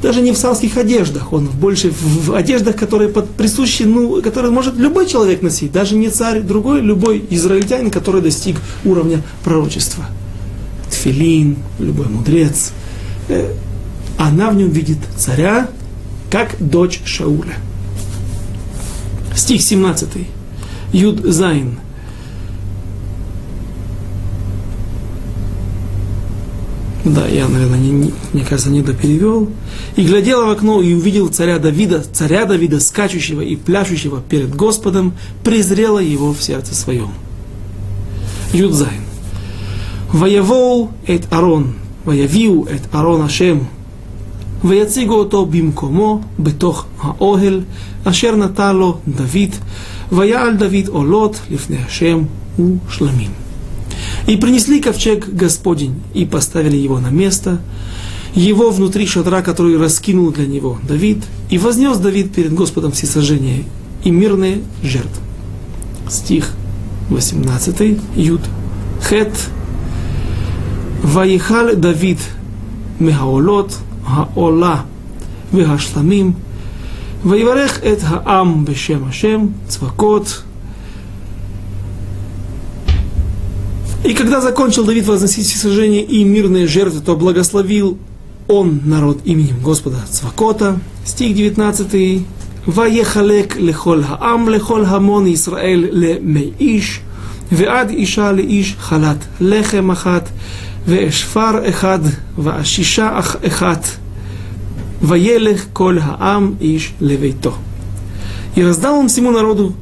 даже 0.00 0.22
не 0.22 0.32
в 0.32 0.38
царских 0.38 0.78
одеждах, 0.78 1.34
он 1.34 1.44
больше 1.46 1.92
в 1.92 2.32
одеждах, 2.32 2.76
которые 2.76 3.10
под, 3.10 3.28
присущи, 3.28 3.82
ну, 3.82 4.22
которые 4.22 4.50
может 4.50 4.74
любой 4.76 5.06
человек 5.06 5.42
носить, 5.42 5.72
даже 5.72 5.94
не 5.94 6.08
царь, 6.08 6.40
другой, 6.40 6.80
любой 6.80 7.22
израильтянин, 7.28 7.90
который 7.90 8.22
достиг 8.22 8.56
уровня 8.86 9.22
пророчества. 9.44 10.06
Тфилин, 10.90 11.58
любой 11.78 12.06
мудрец. 12.06 12.72
Э, 13.28 13.52
она 14.16 14.48
в 14.50 14.56
нем 14.56 14.70
видит 14.70 14.98
царя, 15.18 15.68
как 16.32 16.56
дочь 16.58 17.02
Шауля. 17.04 17.56
Стих 19.36 19.60
17. 19.60 20.08
יוד 20.94 21.20
זיין. 21.24 21.78
Да, 27.04 27.26
я, 27.26 27.48
наверное, 27.48 27.78
не, 27.78 27.90
не, 27.90 28.14
мне 28.32 28.44
кажется, 28.44 28.70
не 28.70 28.80
доперевел. 28.80 29.50
И 29.96 30.06
глядела 30.06 30.46
в 30.46 30.50
окно 30.50 30.80
и 30.80 30.94
увидел 30.94 31.28
царя 31.28 31.58
Давида, 31.58 32.02
царя 32.12 32.46
Давида, 32.46 32.80
скачущего 32.80 33.42
и 33.42 33.54
пляшущего 33.54 34.22
перед 34.26 34.54
Господом, 34.54 35.12
презрела 35.44 35.98
его 35.98 36.32
в 36.32 36.42
сердце 36.42 36.74
своем. 36.74 37.10
יוד 38.54 38.72
זיין. 38.72 39.02
ויביאו 40.12 40.92
את 41.06 41.30
ארון, 41.30 41.74
ваявиу 42.04 42.64
эт 42.64 42.82
Арон 42.92 43.22
Ашем, 43.22 43.68
ויציגו 44.63 45.13
אותו 45.13 45.45
במקומו 45.45 46.21
בתוך 46.39 46.85
האוהל 47.01 47.61
אשר 48.03 48.35
נתן 48.35 48.75
לו 48.75 48.97
דוד, 49.07 49.55
ויעל 50.11 50.55
דוד 50.55 50.87
עולות 50.87 51.39
לפני 51.51 51.77
השם 51.77 52.23
ושלמים. 52.87 53.31
И 54.27 54.35
принесли 54.35 54.81
ковчег 54.81 55.27
Господень, 55.29 55.95
и 56.13 56.25
поставили 56.25 56.75
его 56.75 56.99
на 56.99 57.07
место, 57.07 57.61
его 58.35 58.71
внутри 58.71 59.05
шатра, 59.05 59.41
который 59.41 59.77
раскинул 59.77 60.31
для 60.31 60.45
него 60.45 60.77
Давид, 60.87 61.23
и 61.49 61.57
вознес 61.57 61.97
Давид 61.97 62.33
перед 62.33 62.53
Господом 62.53 62.91
всесожжение 62.91 63.63
и 64.03 64.11
мирные 64.11 64.59
жертвы. 64.83 65.21
Стих 66.09 66.51
18, 67.09 67.99
Юд, 68.15 68.41
Хет, 69.01 69.33
Ваихаль 71.03 71.75
Давид 71.75 72.19
Мехаолот, 72.99 73.77
Хаола, 74.05 74.83
Вехашламим, 75.53 76.33
ויברך 77.25 77.79
את 77.79 77.97
העם 78.01 78.65
בשם 78.65 78.99
השם, 79.09 79.45
צבקות, 79.67 80.43
И 84.03 84.13
когда 84.13 84.39
закончил 84.39 84.85
Давид 84.85 85.05
возносить 85.07 85.47
всесожжение 85.47 86.03
и 86.03 86.23
мирные 86.23 86.67
жертвы, 86.67 87.01
то 87.01 87.15
благословил 87.17 87.97
он 88.47 88.79
народ 88.85 89.19
именем 89.25 89.59
Господа 89.61 89.97
Цвакота. 90.09 90.79
Стих 91.03 91.35
19. 91.35 91.89
ויחלק 92.67 93.57
לכל 93.59 94.01
העם, 94.05 94.49
לכל 94.49 94.85
המון 94.85 95.27
ישראל 95.27 95.87
למי 95.91 96.51
איש, 96.59 96.99
ועד 97.51 97.89
אישה 97.89 98.31
לאיש 98.31 98.75
חלת 98.79 99.17
לחם 99.41 99.91
אחת, 99.91 100.29
ואשפר 100.87 101.69
אחד, 101.69 101.99
ועשישה 102.37 103.19
אחת, 103.47 103.87
וילך 105.01 105.65
כל 105.73 105.97
העם 106.01 106.53
איש 106.61 106.93
לביתו. 107.01 107.53
И 108.55 108.63
раздал 108.63 108.95
он 108.95 109.07
всему 109.07 109.29
народу 109.29 109.75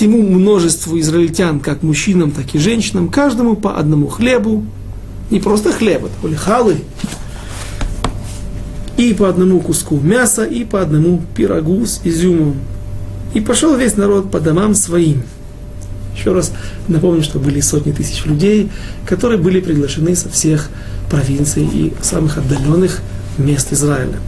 всему 0.00 0.22
множеству 0.22 0.98
израильтян, 1.00 1.60
как 1.60 1.82
мужчинам, 1.82 2.30
так 2.30 2.54
и 2.54 2.58
женщинам, 2.58 3.08
каждому 3.08 3.56
по 3.56 3.76
одному 3.76 4.06
хлебу, 4.06 4.64
не 5.30 5.40
просто 5.40 5.72
хлеба, 5.72 6.06
это 6.06 6.16
были 6.22 6.34
халы, 6.34 6.76
и 8.96 9.12
по 9.14 9.28
одному 9.28 9.60
куску 9.60 9.98
мяса, 9.98 10.44
и 10.44 10.64
по 10.64 10.80
одному 10.80 11.22
пирогу 11.34 11.84
с 11.86 12.00
изюмом. 12.04 12.56
И 13.34 13.40
пошел 13.40 13.76
весь 13.76 13.96
народ 13.96 14.30
по 14.30 14.40
домам 14.40 14.74
своим. 14.74 15.22
Еще 16.16 16.32
раз 16.32 16.52
напомню, 16.88 17.22
что 17.22 17.38
были 17.38 17.60
сотни 17.60 17.92
тысяч 17.92 18.24
людей, 18.26 18.70
которые 19.06 19.38
были 19.38 19.60
приглашены 19.60 20.14
со 20.14 20.28
всех 20.28 20.68
провинций 21.08 21.64
и 21.64 21.92
самых 22.02 22.38
отдаленных 22.38 23.00
мест 23.38 23.72
Израиля. 23.72 24.18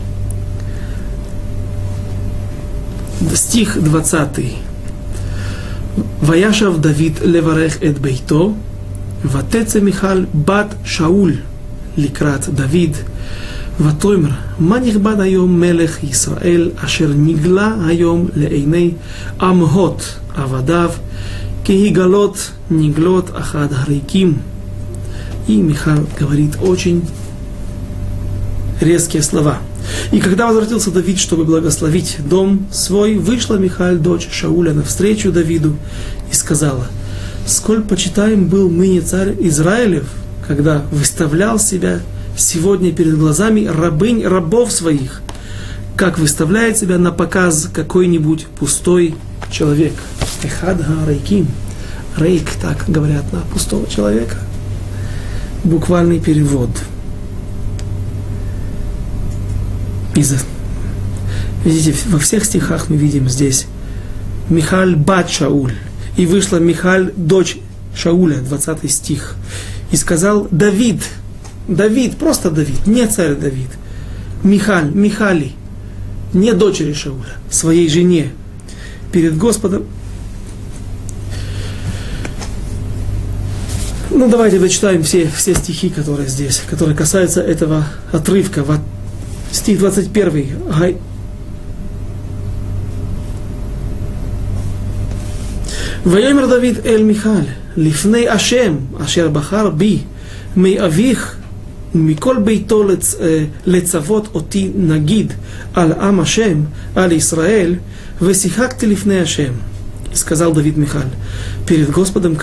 Стих 3.35 3.76
20. 3.76 4.40
וישב 6.22 6.72
דוד 6.81 7.18
לברך 7.22 7.76
את 7.83 7.98
ביתו, 7.98 8.55
ותצא 9.33 9.81
מיכל 9.81 10.24
בת 10.44 10.74
שאול 10.85 11.33
לקראת 11.96 12.48
דוד, 12.48 12.96
ותאמר, 13.81 14.28
מה 14.59 14.81
נכבד 14.81 15.20
היום 15.20 15.61
מלך 15.61 16.05
ישראל, 16.05 16.70
אשר 16.76 17.11
נגלה 17.16 17.74
היום 17.87 18.28
לעיני 18.37 18.90
עמהות 19.40 20.18
עבדיו, 20.35 20.90
Кеигалот 21.67 22.51
Ниглот 22.69 23.36
Ахад 23.36 23.73
Гариким. 23.73 24.41
И 25.49 25.58
Михаил 25.58 26.08
говорит 26.17 26.53
очень 26.62 27.06
резкие 28.80 29.21
слова. 29.21 29.58
И 30.13 30.21
когда 30.21 30.47
возвратился 30.47 30.91
Давид, 30.91 31.19
чтобы 31.19 31.43
благословить 31.43 32.19
дом 32.19 32.67
свой, 32.71 33.17
вышла 33.17 33.56
Михаил 33.56 33.99
дочь 33.99 34.30
Шауля, 34.32 34.71
навстречу 34.71 35.34
Давиду 35.34 35.75
и 36.32 36.34
сказала, 36.34 36.88
«Сколь 37.45 37.84
почитаем 37.84 38.47
был 38.47 38.69
ныне 38.69 39.01
царь 39.01 39.36
Израилев, 39.38 40.06
когда 40.47 40.86
выставлял 40.89 41.60
себя 41.60 41.99
сегодня 42.38 42.93
перед 42.93 43.17
глазами 43.17 43.65
рабынь 43.65 44.25
рабов 44.25 44.71
своих, 44.71 45.21
как 45.97 46.17
выставляет 46.17 46.77
себя 46.77 46.97
на 46.97 47.12
показ 47.12 47.69
какой-нибудь 47.73 48.47
пустой 48.58 49.15
человек». 49.51 49.95
Эхадга 50.45 51.06
рейким. 51.08 51.47
Рейк, 52.17 52.50
так 52.62 52.86
говорят 52.88 53.32
на 53.32 53.41
пустого 53.41 53.88
человека. 53.88 54.38
Буквальный 55.63 56.19
перевод– 56.19 56.69
из... 60.17 60.34
Видите, 61.63 61.95
во 62.10 62.19
всех 62.19 62.45
стихах 62.45 62.89
мы 62.89 62.97
видим 62.97 63.30
здесь 63.30 63.67
Михаль 64.50 64.95
бат 64.95 65.30
Шауль. 65.30 65.73
И 66.15 66.26
вышла 66.26 66.58
Михаль, 66.58 67.13
дочь 67.15 67.58
Шауля, 67.95 68.38
20 68.38 68.91
стих. 68.91 69.36
И 69.91 69.95
сказал 69.95 70.47
Давид, 70.50 71.02
Давид, 71.67 72.17
просто 72.17 72.50
Давид, 72.50 72.88
не 72.88 73.06
царь 73.08 73.36
Давид. 73.36 73.69
Михаль, 74.43 74.91
Михали, 74.91 75.52
не 76.34 76.54
дочери 76.54 76.93
Шауля, 76.93 77.38
своей 77.50 77.89
жене, 77.89 78.32
перед 79.12 79.38
Господом. 79.38 79.84
Ну, 84.16 84.28
давайте 84.28 84.59
дочитаем 84.59 85.02
все, 85.02 85.28
все 85.35 85.55
стихи, 85.55 85.88
которые 85.88 86.28
здесь, 86.28 86.62
которые 86.68 86.96
касаются 86.96 87.40
этого 87.40 87.87
отрывка 88.12 88.64
стих 89.50 89.78
21. 89.78 90.46
ויאמר 96.07 96.46
דוד 96.46 96.76
אל 96.85 97.02
מיכל, 97.02 97.44
לפני 97.76 98.28
השם 98.28 98.76
אשר 99.05 99.28
בחר 99.28 99.70
בי, 99.70 99.98
מאביך 100.57 101.37
ומכל 101.94 102.37
ביתו 102.44 102.83
לצ... 102.83 103.16
לצוות 103.66 104.28
אותי 104.35 104.70
נגיד 104.76 105.33
על 105.74 105.92
עם 105.92 106.20
השם, 106.20 106.61
על 106.94 107.12
ישראל, 107.12 107.74
ושיחקתי 108.22 108.87
לפני 108.87 109.20
השם. 109.20 109.52
Сказал 110.14 110.52
Давид 110.52 110.76
Михаль, 110.76 111.11
перед 111.66 111.88
Господом, 111.90 112.37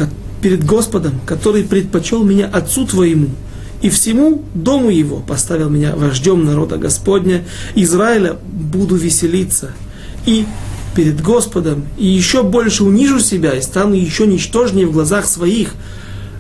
перед 0.45 0.63
Господом, 0.63 1.15
который 1.25 1.65
предпочел 1.65 2.23
меня 2.23 2.47
отцу 2.47 2.87
твоему, 2.87 3.29
и 3.81 3.89
всему 3.89 4.43
дому 4.53 4.91
его 4.91 5.21
поставил 5.21 5.71
меня 5.71 5.97
вождем 5.97 6.45
народа 6.45 6.77
Господня, 6.77 7.45
Израиля 7.75 8.37
буду 8.43 8.95
веселиться, 8.95 9.71
и 10.27 10.45
перед 10.95 11.23
Господом, 11.23 11.87
и 11.97 12.05
еще 12.05 12.43
больше 12.43 12.85
унижу 12.85 13.21
себя, 13.21 13.55
и 13.55 13.63
стану 13.63 13.95
еще 13.95 14.27
ничтожнее 14.27 14.87
в 14.87 14.93
глазах 14.93 15.25
своих, 15.25 15.73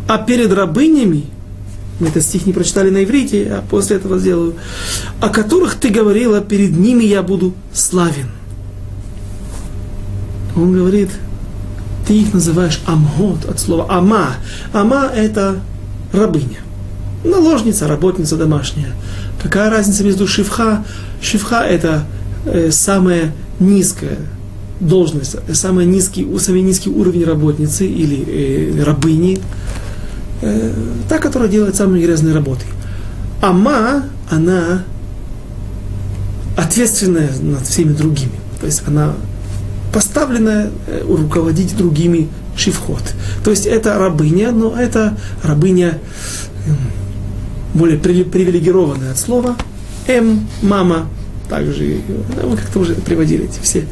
а 0.06 0.18
перед 0.18 0.52
рабынями 0.52 1.24
мы 1.98 2.08
этот 2.08 2.24
стих 2.24 2.44
не 2.44 2.52
прочитали 2.52 2.90
на 2.90 3.04
иврите, 3.04 3.50
а 3.50 3.64
после 3.66 3.96
этого 3.96 4.18
сделаю, 4.18 4.52
о 5.20 5.30
которых 5.30 5.76
ты 5.76 5.88
говорила, 5.88 6.42
перед 6.42 6.76
ними 6.76 7.04
я 7.04 7.22
буду 7.22 7.54
славен. 7.72 8.28
Он 10.54 10.74
говорит, 10.74 11.08
ты 12.06 12.20
их 12.20 12.34
называешь 12.34 12.80
амгот 12.86 13.44
от 13.46 13.58
слова 13.58 13.86
ама. 13.88 14.34
Ама– 14.72 15.10
это 15.14 15.60
рабыня, 16.12 16.58
наложница, 17.24 17.88
работница 17.88 18.36
домашняя. 18.36 18.92
Какая 19.42 19.70
разница 19.70 20.04
между 20.04 20.26
шифха? 20.26 20.84
Шифха– 21.20 21.64
это 21.66 22.04
э, 22.46 22.70
самая 22.70 23.32
низкая 23.58 24.18
должность, 24.80 25.36
самый 25.54 25.86
низкий, 25.86 26.26
самый 26.38 26.62
низкий 26.62 26.90
уровень 26.90 27.24
работницы 27.24 27.86
или 27.86 28.24
э, 28.26 28.82
рабыни, 28.82 29.40
э, 30.42 30.72
та, 31.08 31.18
которая 31.18 31.48
делает 31.48 31.76
самые 31.76 32.04
грязные 32.04 32.34
работы. 32.34 32.64
Ама, 33.40 34.04
она 34.30 34.84
ответственная 36.56 37.30
над 37.40 37.66
всеми 37.66 37.92
другими. 37.92 38.32
То 38.60 38.66
есть 38.66 38.82
она 38.86 39.14
поставленная 39.94 40.70
э, 40.88 41.04
руководить 41.08 41.76
другими 41.76 42.28
шифхот. 42.56 43.14
То 43.44 43.50
есть 43.50 43.64
это 43.64 43.96
рабыня, 43.98 44.50
но 44.50 44.76
это 44.76 45.16
рабыня 45.42 45.98
эм, 46.66 46.76
более 47.74 47.98
привилегированная 47.98 49.12
от 49.12 49.18
слова. 49.18 49.56
М, 50.08 50.46
мама, 50.62 51.06
также, 51.48 52.00
мы 52.42 52.56
как-то 52.56 52.80
уже 52.80 52.94
приводили 52.94 53.44
эти 53.44 53.60
все 53.62 53.86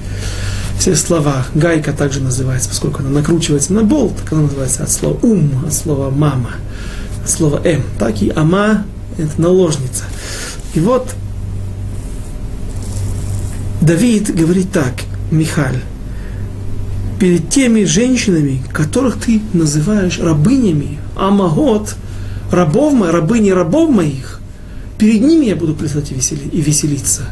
все 0.78 0.96
слова. 0.96 1.46
Гайка 1.54 1.92
также 1.92 2.20
называется, 2.20 2.68
поскольку 2.68 3.00
она 3.00 3.10
накручивается 3.10 3.72
на 3.72 3.84
болт, 3.84 4.16
так 4.16 4.32
она 4.32 4.42
называется 4.42 4.82
от 4.82 4.90
слова 4.90 5.16
ум, 5.22 5.64
от 5.64 5.72
слова 5.72 6.10
мама, 6.10 6.50
от 7.22 7.30
слова 7.30 7.60
м. 7.64 7.84
Так 8.00 8.20
и 8.20 8.32
ама– 8.34 8.84
это 9.18 9.40
наложница. 9.40 10.04
И 10.74 10.80
вот 10.80 11.14
Давид 13.80 14.34
говорит 14.34 14.72
так, 14.72 14.94
Михаль, 15.30 15.80
перед 17.22 17.50
теми 17.50 17.84
женщинами, 17.84 18.60
которых 18.72 19.16
ты 19.16 19.40
называешь 19.52 20.18
рабынями, 20.18 20.98
амагот, 21.14 21.94
рабов 22.50 22.94
моих, 22.94 23.12
рабыни 23.12 23.50
рабов 23.50 23.90
моих, 23.90 24.40
перед 24.98 25.20
ними 25.20 25.44
я 25.44 25.54
буду 25.54 25.76
плясать 25.76 26.10
и 26.10 26.60
веселиться. 26.60 27.22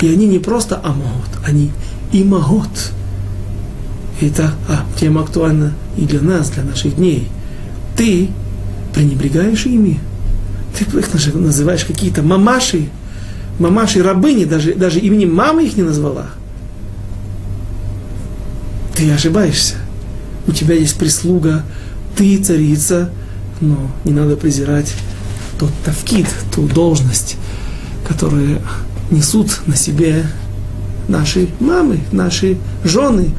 И 0.00 0.08
они 0.08 0.26
не 0.26 0.40
просто 0.40 0.80
амагот, 0.82 1.38
они 1.46 1.70
и 2.10 2.24
Магот. 2.24 2.90
Это 4.20 4.54
а, 4.68 4.84
тема 4.98 5.20
актуальна 5.20 5.72
и 5.96 6.04
для 6.04 6.20
нас, 6.20 6.50
для 6.50 6.64
наших 6.64 6.96
дней. 6.96 7.28
Ты 7.96 8.30
пренебрегаешь 8.92 9.66
ими. 9.66 10.00
Ты 10.76 10.98
их 10.98 11.34
называешь 11.34 11.84
какие-то 11.84 12.22
мамаши, 12.22 12.88
мамаши 13.60 14.02
рабыни, 14.02 14.46
даже, 14.46 14.74
даже 14.74 14.98
имени 14.98 15.26
мамы 15.26 15.64
их 15.64 15.76
не 15.76 15.84
назвала. 15.84 16.26
Ты 18.98 19.12
ошибаешься. 19.12 19.76
У 20.48 20.52
тебя 20.52 20.74
есть 20.74 20.98
прислуга, 20.98 21.62
ты 22.16 22.36
царица, 22.42 23.10
но 23.60 23.92
не 24.02 24.10
надо 24.10 24.34
презирать 24.34 24.92
тот 25.56 25.70
тавкид, 25.84 26.26
ту 26.52 26.66
должность, 26.66 27.36
которую 28.08 28.60
несут 29.12 29.60
на 29.66 29.76
себе 29.76 30.26
наши 31.06 31.48
мамы, 31.60 32.00
наши 32.10 32.58
жены. 32.82 33.30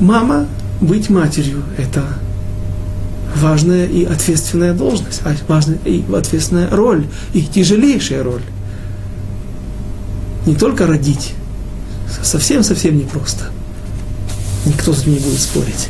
Мама, 0.00 0.48
быть 0.80 1.08
матерью, 1.10 1.62
это 1.78 2.02
важная 3.36 3.86
и 3.86 4.04
ответственная 4.04 4.74
должность, 4.74 5.20
а 5.24 5.32
важная 5.46 5.78
и 5.84 6.02
ответственная 6.12 6.68
роль, 6.68 7.06
и 7.34 7.42
тяжелейшая 7.42 8.24
роль. 8.24 8.42
Не 10.44 10.56
только 10.56 10.88
родить, 10.88 11.34
совсем-совсем 12.22 12.98
непросто. 12.98 13.44
Никто 14.66 14.92
с 14.92 15.02
этим 15.02 15.14
не 15.14 15.18
будет 15.20 15.40
спорить. 15.40 15.88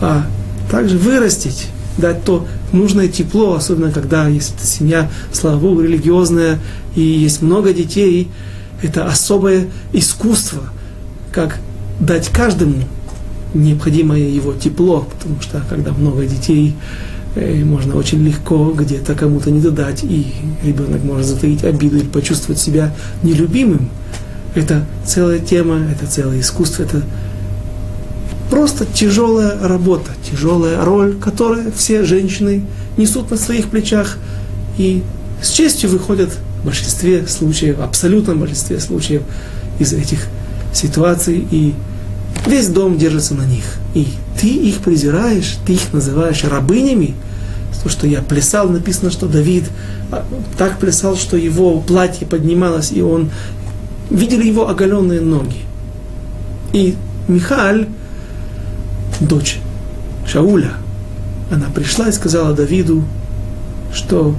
А 0.00 0.26
также 0.70 0.98
вырастить, 0.98 1.68
дать 1.98 2.24
то 2.24 2.46
нужное 2.72 3.08
тепло, 3.08 3.54
особенно 3.54 3.90
когда 3.92 4.28
есть 4.28 4.64
семья, 4.64 5.10
слава 5.32 5.58
Богу, 5.58 5.82
религиозная, 5.82 6.58
и 6.94 7.00
есть 7.00 7.42
много 7.42 7.72
детей, 7.72 8.28
это 8.82 9.06
особое 9.06 9.68
искусство, 9.92 10.62
как 11.30 11.58
дать 12.00 12.28
каждому 12.28 12.84
необходимое 13.54 14.20
его 14.20 14.54
тепло, 14.54 15.06
потому 15.10 15.40
что 15.40 15.62
когда 15.68 15.92
много 15.92 16.24
детей, 16.26 16.74
э, 17.34 17.64
можно 17.64 17.96
очень 17.96 18.24
легко 18.24 18.72
где-то 18.72 19.14
кому-то 19.14 19.50
не 19.50 19.60
додать, 19.60 20.04
и 20.04 20.26
ребенок 20.62 21.04
может 21.04 21.26
затаить 21.26 21.64
обиду 21.64 21.96
или 21.98 22.06
почувствовать 22.06 22.60
себя 22.60 22.94
нелюбимым. 23.22 23.88
Это 24.54 24.84
целая 25.06 25.38
тема, 25.38 25.80
это 25.90 26.06
целое 26.06 26.40
искусство, 26.40 26.82
это 26.82 27.02
просто 28.50 28.84
тяжелая 28.84 29.58
работа, 29.66 30.10
тяжелая 30.30 30.84
роль, 30.84 31.16
которую 31.16 31.72
все 31.72 32.04
женщины 32.04 32.62
несут 32.96 33.30
на 33.30 33.38
своих 33.38 33.68
плечах. 33.68 34.18
И 34.76 35.02
с 35.42 35.50
честью 35.50 35.90
выходят 35.90 36.30
в 36.60 36.66
большинстве 36.66 37.26
случаев, 37.26 37.80
абсолютном 37.80 38.40
большинстве 38.40 38.78
случаев 38.78 39.22
из 39.78 39.94
этих 39.94 40.26
ситуаций, 40.74 41.46
и 41.50 41.74
весь 42.46 42.68
дом 42.68 42.98
держится 42.98 43.34
на 43.34 43.46
них. 43.46 43.64
И 43.94 44.08
ты 44.38 44.48
их 44.48 44.78
презираешь, 44.78 45.56
ты 45.66 45.74
их 45.74 45.92
называешь 45.92 46.44
рабынями, 46.44 47.14
то, 47.82 47.88
что 47.88 48.06
я 48.06 48.22
плясал, 48.22 48.68
написано, 48.68 49.10
что 49.10 49.26
Давид 49.26 49.64
а, 50.10 50.24
так 50.56 50.78
плясал, 50.78 51.16
что 51.16 51.36
его 51.36 51.80
платье 51.80 52.26
поднималось, 52.26 52.92
и 52.92 53.02
он 53.02 53.30
видели 54.10 54.46
его 54.46 54.68
оголенные 54.68 55.20
ноги. 55.20 55.60
И 56.72 56.96
Михаль, 57.28 57.88
дочь 59.20 59.58
Шауля, 60.26 60.72
она 61.50 61.66
пришла 61.74 62.08
и 62.08 62.12
сказала 62.12 62.54
Давиду, 62.54 63.04
что 63.92 64.34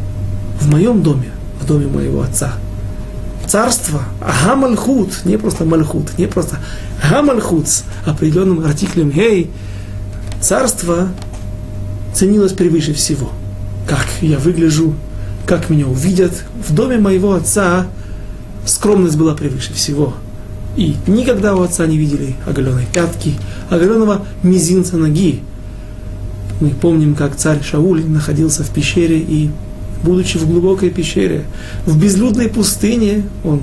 в 0.60 0.69
моем 0.71 1.04
доме 1.04 1.34
в 1.63 1.65
доме 1.65 1.88
моего 1.88 2.21
отца. 2.21 2.54
Царство, 3.47 4.04
Гамальхут, 4.45 5.26
не 5.26 5.38
просто 5.38 5.65
Мальхут, 5.65 6.17
не 6.17 6.28
просто 6.28 6.58
Гамальхут 7.10 7.67
с 7.67 7.84
определенным 8.06 8.65
артиклем 8.65 9.10
Гей, 9.10 9.52
царство 10.41 11.10
ценилось 12.13 12.54
превыше 12.54 12.93
всего. 12.93 13.32
Как 13.88 14.06
я 14.21 14.39
выгляжу, 14.39 14.95
как 15.45 15.69
меня 15.69 15.88
увидят. 15.88 16.32
В 16.67 16.73
доме 16.73 16.97
моего 16.97 17.34
отца 17.34 17.88
скромность 18.65 19.17
была 19.17 19.34
превыше 19.34 19.73
всего. 19.73 20.13
И 20.76 20.95
никогда 21.08 21.56
у 21.56 21.62
отца 21.62 21.86
не 21.86 21.97
видели 21.97 22.36
оголенной 22.47 22.86
пятки, 22.91 23.36
оголенного 23.69 24.26
мизинца 24.41 24.97
ноги. 24.97 25.41
Мы 26.60 26.69
помним, 26.69 27.15
как 27.15 27.36
царь 27.36 27.62
Шауль 27.62 28.06
находился 28.06 28.63
в 28.63 28.69
пещере 28.69 29.19
и 29.19 29.52
будучи 30.04 30.38
в 30.38 30.47
глубокой 30.47 30.89
пещере, 30.89 31.45
в 31.86 31.97
безлюдной 31.99 32.49
пустыне, 32.49 33.23
он, 33.43 33.62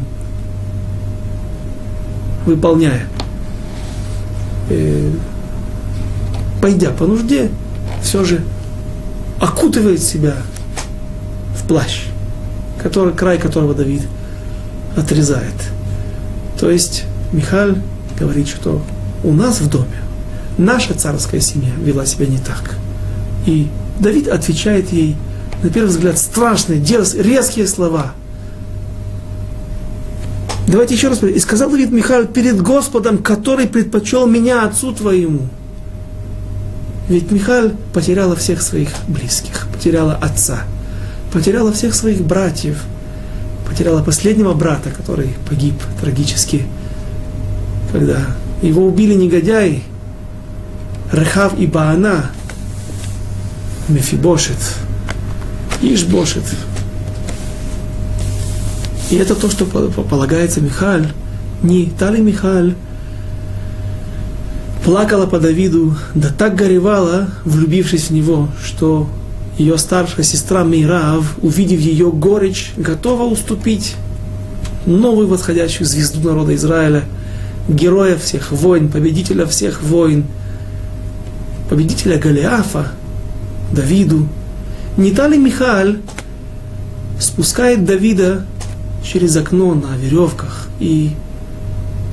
выполняя, 2.46 3.06
э, 4.70 5.10
пойдя 6.62 6.90
по 6.90 7.06
нужде, 7.06 7.50
все 8.02 8.24
же 8.24 8.42
окутывает 9.38 10.02
себя 10.02 10.36
в 11.56 11.66
плащ, 11.66 12.04
который, 12.82 13.12
край 13.12 13.38
которого 13.38 13.74
Давид 13.74 14.02
отрезает. 14.96 15.54
То 16.58 16.70
есть 16.70 17.04
Михаль 17.32 17.76
говорит, 18.18 18.48
что 18.48 18.82
у 19.24 19.32
нас 19.32 19.60
в 19.60 19.68
доме 19.68 20.02
наша 20.58 20.94
царская 20.94 21.40
семья 21.40 21.72
вела 21.82 22.06
себя 22.06 22.26
не 22.26 22.38
так. 22.38 22.76
И 23.46 23.68
Давид 23.98 24.28
отвечает 24.28 24.92
ей– 24.92 25.16
на 25.62 25.68
первый 25.68 25.88
взгляд, 25.88 26.18
страшные, 26.18 26.80
резкие 26.80 27.66
слова. 27.66 28.12
Давайте 30.66 30.94
еще 30.94 31.08
раз. 31.08 31.22
И 31.22 31.38
сказал 31.38 31.70
Давид 31.70 31.90
Михаил 31.90 32.26
перед 32.26 32.60
Господом, 32.60 33.18
который 33.18 33.66
предпочел 33.66 34.26
меня 34.26 34.64
отцу 34.64 34.92
твоему. 34.92 35.48
Ведь 37.08 37.30
Михаил 37.30 37.72
потеряла 37.92 38.36
всех 38.36 38.62
своих 38.62 38.90
близких, 39.08 39.66
потеряла 39.72 40.14
отца, 40.14 40.60
потеряла 41.32 41.72
всех 41.72 41.94
своих 41.94 42.20
братьев, 42.22 42.84
потеряла 43.70 44.02
последнего 44.02 44.52
брата, 44.52 44.90
который 44.90 45.34
погиб 45.48 45.74
трагически, 46.02 46.66
когда 47.92 48.26
его 48.60 48.84
убили 48.84 49.14
негодяи, 49.14 49.82
Рехав 51.10 51.58
и 51.58 51.66
Баана, 51.66 52.30
Мефибошет– 53.88 54.58
Ишбошет. 55.82 56.44
И 59.10 59.16
это 59.16 59.34
то, 59.34 59.50
что 59.50 59.64
полагается 59.64 60.60
Михаль. 60.60 61.08
Не 61.62 61.86
та 61.86 62.10
ли 62.10 62.22
Михаль 62.22 62.74
плакала 64.84 65.26
по 65.26 65.38
Давиду, 65.38 65.96
да 66.14 66.28
так 66.36 66.54
горевала, 66.54 67.28
влюбившись 67.44 68.08
в 68.08 68.10
него, 68.12 68.48
что 68.62 69.08
ее 69.58 69.76
старшая 69.78 70.24
сестра 70.24 70.64
Мирав, 70.64 71.36
увидев 71.42 71.80
ее 71.80 72.10
горечь, 72.10 72.72
готова 72.76 73.24
уступить 73.24 73.96
новую 74.86 75.28
восходящую 75.28 75.86
звезду 75.86 76.28
народа 76.28 76.54
Израиля, 76.54 77.04
героя 77.68 78.16
всех 78.16 78.52
войн, 78.52 78.88
победителя 78.88 79.46
всех 79.46 79.82
войн, 79.82 80.24
победителя 81.68 82.18
Голиафа, 82.18 82.92
Давиду. 83.72 84.26
Не 84.96 85.12
та 85.12 85.28
ли 85.28 85.38
Михаль 85.38 85.98
спускает 87.18 87.84
Давида 87.84 88.44
через 89.04 89.36
окно 89.36 89.74
на 89.74 89.96
веревках 89.96 90.68
и 90.78 91.10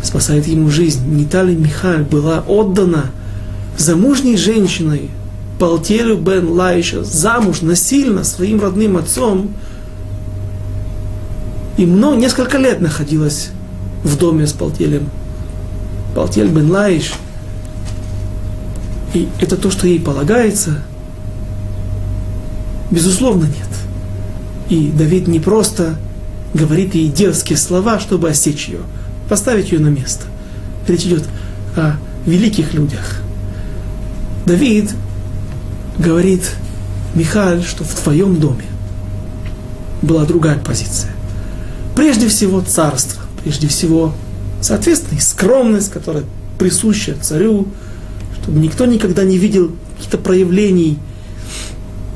спасает 0.04 0.48
ему 0.48 0.70
жизнь. 0.70 1.06
Не 1.08 1.26
та 1.26 1.44
ли 1.44 1.56
Михаль 1.56 2.04
была 2.04 2.44
отдана 2.48 3.06
замужней 3.78 4.38
женщиной, 4.38 5.10
Палтелю 5.60 6.18
бен 6.18 6.50
Лаиша, 6.50 7.04
замуж 7.04 7.62
насильно 7.62 8.24
своим 8.24 8.62
родным 8.62 8.98
отцом, 8.98 9.54
и 11.78 11.86
много, 11.86 12.18
несколько 12.18 12.58
лет 12.58 12.82
находилась 12.82 13.50
в 14.04 14.18
доме 14.18 14.48
с 14.48 14.54
Палтелем. 14.54 15.10
Палтель 16.16 16.48
бен 16.48 16.72
Лаиш. 16.72 17.14
И 19.14 19.30
это 19.40 19.56
то, 19.56 19.70
что 19.70 19.88
ей 19.88 20.00
полагается? 20.00 20.82
Безусловно, 22.90 23.46
нет. 23.46 23.68
И 24.70 24.90
Давид 24.90 25.28
не 25.28 25.40
просто 25.40 25.96
говорит 26.54 26.96
ей 26.96 27.10
дерзкие 27.10 27.58
слова, 27.58 28.00
чтобы 28.00 28.30
осечь 28.30 28.68
ее, 28.68 28.80
поставить 29.30 29.72
ее 29.72 29.80
на 29.80 29.90
место. 29.90 30.26
Речь 30.88 31.06
идет 31.06 31.26
о 31.76 31.94
великих 32.26 32.74
людях. 32.74 33.22
Давид 34.46 34.92
говорит 36.00 36.44
Михаил, 37.16 37.64
что 37.64 37.84
в 37.84 37.94
твоем 37.94 38.40
доме 38.40 38.66
была 40.02 40.26
другая 40.26 40.60
позиция. 40.60 41.12
Прежде 41.96 42.28
всего 42.28 42.62
царство, 42.62 43.22
прежде 43.44 43.68
всего, 43.68 44.14
соответственно, 44.62 45.18
и 45.18 45.22
скромность, 45.22 45.92
которая 45.92 46.24
присуща 46.60 47.16
царю, 47.22 47.68
чтобы 48.42 48.60
никто 48.60 48.86
никогда 48.86 49.24
не 49.24 49.38
видел 49.38 49.72
каких-то 49.96 50.18
проявлений 50.18 51.00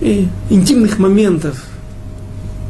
и 0.01 0.27
интимных 0.49 0.99
моментов, 0.99 1.63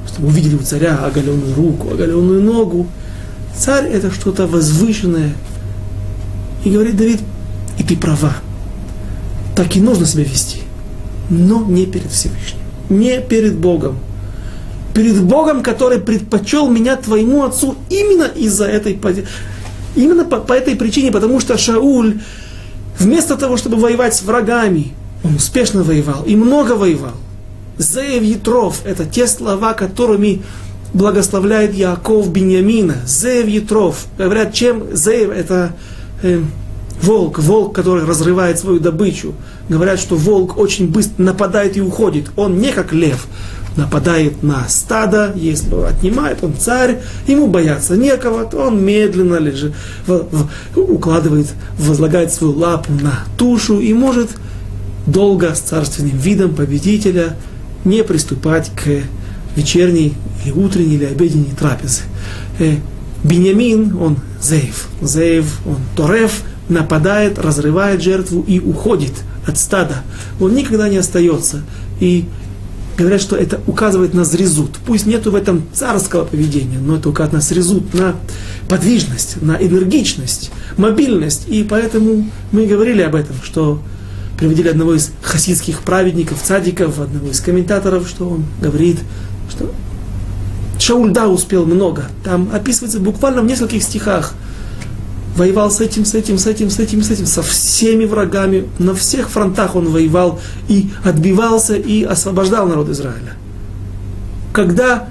чтобы 0.08 0.28
увидели 0.28 0.56
у 0.56 0.60
царя 0.60 0.97
оголенную 0.97 1.56
руку, 1.56 1.91
оголенную 1.93 2.41
ногу. 2.41 2.88
Царь 3.56 3.89
это 3.89 4.12
что-то 4.12 4.47
возвышенное. 4.47 5.34
И 6.63 6.69
говорит 6.69 6.95
Давид, 6.95 7.19
и 7.78 7.84
ты 7.84 7.97
права. 7.97 8.36
Так 9.56 9.76
и 9.76 9.82
нужно 9.82 10.06
себя 10.06 10.24
вести. 10.24 10.61
Но 11.32 11.63
не 11.65 11.86
перед 11.86 12.12
Всевышним. 12.12 12.60
Не 12.89 13.22
перед 13.22 13.56
Богом. 13.56 13.98
Перед 14.94 15.24
Богом, 15.24 15.63
который 15.63 16.00
предпочел 16.00 16.70
меня 16.70 16.98
твоему 16.98 17.44
отцу 17.46 17.76
именно 17.89 18.26
из-за 18.26 18.65
этой 18.65 19.00
Именно 19.96 20.26
по, 20.26 20.38
по 20.38 20.52
этой 20.52 20.76
причине, 20.76 21.12
потому 21.12 21.39
что 21.39 21.58
Шауль, 21.58 22.20
вместо 23.00 23.38
того, 23.38 23.56
чтобы 23.56 23.78
воевать 23.78 24.13
с 24.13 24.24
врагами, 24.24 24.94
он 25.24 25.36
успешно 25.36 25.84
воевал 25.84 26.24
и 26.26 26.36
много 26.36 26.74
воевал. 26.74 27.13
Зеев 27.78 28.24
Ятров– 28.24 28.82
это 28.86 29.06
те 29.06 29.26
слова, 29.28 29.74
которыми 29.74 30.44
благословляет 30.94 31.74
Яков 31.74 32.30
Беньямина. 32.30 32.98
Зеев 33.06 33.48
Ятров. 33.48 34.06
Говорят, 34.17 34.54
чем 34.54 34.94
Зеев– 34.94 35.30
это 35.36 35.72
э, 36.24 36.41
волк, 37.02 37.40
волк, 37.40 37.76
который 37.76 38.06
разрывает 38.06 38.60
свою 38.60 38.80
добычу. 38.80 39.34
Говорят, 39.70 40.00
что 40.00 40.16
волк 40.16 40.58
очень 40.58 40.88
быстро 40.88 41.24
нападает 41.24 41.78
и 41.78 41.82
уходит. 41.82 42.32
Он 42.36 42.60
не 42.60 42.72
как 42.72 42.94
лев, 42.94 43.28
нападает 43.76 44.44
на 44.44 44.68
стадо, 44.68 45.32
если 45.36 45.74
отнимает, 45.86 46.44
он 46.44 46.56
царь, 46.58 47.00
ему 47.28 47.48
бояться 47.48 47.96
некого, 47.96 48.46
то 48.46 48.68
он 48.68 48.84
медленно 48.84 49.38
лежит, 49.38 49.74
в, 50.08 50.28
в, 50.30 50.50
укладывает, 50.78 51.48
возлагает 51.78 52.34
свою 52.34 52.54
лапу 52.58 52.92
на 52.92 53.24
тушу 53.38 53.80
и 53.80 53.94
может 53.94 54.30
долго 55.08 55.56
с 55.56 55.60
царственным 55.60 56.18
видом 56.18 56.54
победителя 56.54 57.38
не 57.86 58.04
приступать 58.04 58.72
к 58.76 59.04
вечерней 59.56 60.16
или 60.44 60.52
утренней 60.52 60.96
или 60.96 61.06
обеденней 61.06 61.54
трапезе. 61.58 62.02
Э, 62.60 62.76
Беньямин, 63.24 63.98
он 64.02 64.18
Зеев. 64.42 64.88
Зеев, 65.02 65.60
он 65.66 65.78
Торев, 65.96 66.44
нападает, 66.72 67.38
разрывает 67.38 68.02
жертву 68.02 68.44
и 68.48 68.60
уходит 68.60 69.14
от 69.46 69.58
стада. 69.58 69.98
Он 70.40 70.56
никогда 70.56 70.90
не 70.90 70.98
остается. 70.98 71.62
И 72.00 72.26
говорят, 72.98 73.22
что 73.22 73.36
это 73.36 73.62
указывает 73.68 74.14
на 74.14 74.24
зрезут. 74.24 74.78
Пусть 74.86 75.06
нету 75.06 75.32
в 75.32 75.36
этом 75.36 75.64
царского 75.74 76.26
поведения, 76.26 76.80
но 76.80 76.96
это 76.96 77.10
указывает 77.10 77.34
на 77.34 77.42
зрезут, 77.42 77.94
на 77.94 78.16
подвижность, 78.68 79.42
на 79.42 79.56
энергичность, 79.58 80.52
мобильность. 80.78 81.48
И 81.48 81.64
поэтому 81.64 82.30
мы 82.52 82.66
говорили 82.66 83.02
об 83.02 83.16
этом, 83.16 83.36
что 83.44 83.82
приводили 84.38 84.70
одного 84.70 84.96
из 84.96 85.12
хасидских 85.22 85.82
праведников, 85.82 86.42
цадиков, 86.42 87.00
одного 87.00 87.30
из 87.30 87.40
комментаторов, 87.42 88.08
что 88.08 88.28
он 88.28 88.46
говорит, 88.60 88.98
что 89.50 89.72
Шауль, 90.80 91.12
да, 91.12 91.28
успел 91.28 91.68
много. 91.68 92.06
Там 92.24 92.50
описывается 92.52 93.00
буквально 93.00 93.44
в 93.44 93.46
нескольких 93.46 93.84
стихах. 93.84 94.34
Воевал 95.36 95.72
с 95.72 95.80
этим, 95.80 96.06
с 96.06 96.13
этим, 96.13 96.38
с 96.38 96.48
этим, 96.48 96.70
с 96.70 96.80
этим, 96.80 97.04
с 97.04 97.10
этим, 97.12 97.26
со 97.26 97.41
всеми 97.41 98.06
врагами. 98.06 98.67
На 98.80 98.94
всех 98.94 99.30
фронтах 99.30 99.76
он 99.76 99.89
воевал 99.89 100.39
и 100.67 100.89
отбивался, 101.04 101.76
и 101.76 102.04
освобождал 102.04 102.67
народ 102.67 102.89
Израиля. 102.89 103.38
Когда 104.54 105.08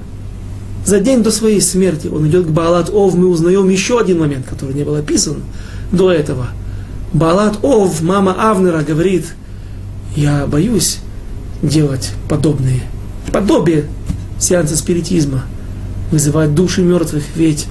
за 0.84 1.00
день 1.00 1.22
до 1.22 1.30
своей 1.30 1.60
смерти 1.60 2.08
он 2.08 2.26
идет 2.28 2.46
к 2.46 2.50
Баалат 2.50 2.90
Ов, 2.90 3.14
мы 3.14 3.28
узнаем 3.28 3.68
еще 3.68 3.98
один 3.98 4.18
момент, 4.18 4.46
который 4.48 4.74
не 4.74 4.84
был 4.84 4.94
описан 4.94 5.36
до 5.92 6.10
этого– 6.12 6.48
Балат 7.12 7.58
Ов, 7.62 8.02
мама 8.02 8.50
Авнера, 8.50 8.82
говорит, 8.82 9.34
я 10.14 10.46
боюсь 10.46 10.98
делать 11.60 12.12
подобные, 12.28 12.82
подобие 13.32 13.86
сеанса 14.38 14.76
спиритизма, 14.76 15.42
вызывать 16.12 16.54
души 16.54 16.82
мертвых, 16.82 17.24
ведь 17.34 17.66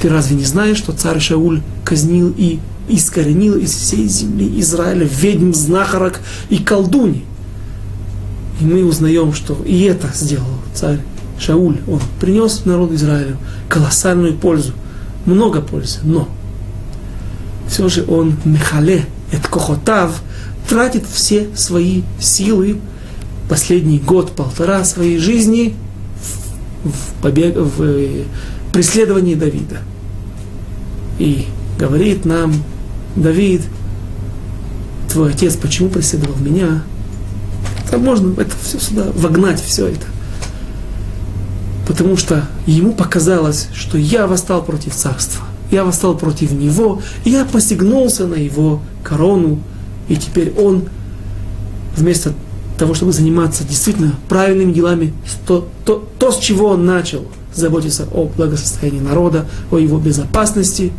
ты 0.00 0.08
разве 0.08 0.36
не 0.36 0.44
знаешь, 0.44 0.78
что 0.78 0.92
царь 0.92 1.20
Шауль 1.20 1.60
казнил 1.84 2.32
и 2.36 2.58
искоренил 2.88 3.56
из 3.56 3.72
всей 3.72 4.08
земли 4.08 4.58
Израиля 4.60 5.06
ведьм, 5.06 5.52
знахарок 5.52 6.20
и 6.48 6.58
колдуни? 6.58 7.24
И 8.60 8.64
мы 8.64 8.84
узнаем, 8.84 9.32
что 9.32 9.58
и 9.64 9.82
это 9.82 10.08
сделал 10.14 10.46
царь 10.74 11.00
Шауль. 11.38 11.78
Он 11.86 12.00
принес 12.18 12.64
народу 12.64 12.94
Израилю 12.94 13.36
колоссальную 13.68 14.34
пользу, 14.34 14.72
много 15.26 15.60
пользы, 15.60 15.98
но 16.02 16.28
все 17.68 17.88
же 17.88 18.04
он 18.08 18.36
мехале, 18.44 19.04
это 19.30 19.48
кохотав, 19.48 20.22
тратит 20.68 21.04
все 21.10 21.48
свои 21.54 22.02
силы, 22.18 22.78
последний 23.48 23.98
год-полтора 23.98 24.84
своей 24.84 25.18
жизни 25.18 25.74
в, 26.84 27.22
побег, 27.22 27.56
в 27.56 28.24
преследовании 28.72 29.34
Давида. 29.34 29.78
И 31.18 31.46
говорит 31.78 32.24
нам 32.24 32.54
Давид, 33.16 33.62
твой 35.12 35.30
отец 35.32 35.56
почему 35.56 35.88
преследовал 35.88 36.36
меня? 36.36 36.82
Там 37.90 38.04
можно 38.04 38.40
это 38.40 38.52
все 38.62 38.78
сюда 38.78 39.06
вогнать, 39.14 39.60
все 39.60 39.88
это. 39.88 40.06
Потому 41.86 42.16
что 42.16 42.46
ему 42.66 42.92
показалось, 42.92 43.68
что 43.74 43.98
я 43.98 44.26
восстал 44.26 44.62
против 44.62 44.94
царства 44.94 45.44
я 45.70 45.84
восстал 45.84 46.16
против 46.16 46.52
него, 46.52 47.00
и 47.24 47.30
я 47.30 47.44
посягнулся 47.44 48.26
на 48.26 48.34
его 48.34 48.80
корону, 49.02 49.60
и 50.08 50.16
теперь 50.16 50.52
он, 50.58 50.84
вместо 51.96 52.34
того, 52.80 52.94
чтобы 52.94 53.12
заниматься 53.12 53.62
действительно 53.62 54.14
правильными 54.26 54.72
делами, 54.72 55.12
то, 55.46 55.68
то, 55.84 56.02
то 56.18 56.32
с 56.32 56.38
чего 56.38 56.68
он 56.68 56.86
начал 56.86 57.26
заботиться 57.54 58.08
о 58.10 58.24
благосостоянии 58.24 59.00
народа, 59.00 59.44
о 59.70 59.76
его 59.76 59.98
безопасности, 59.98 60.90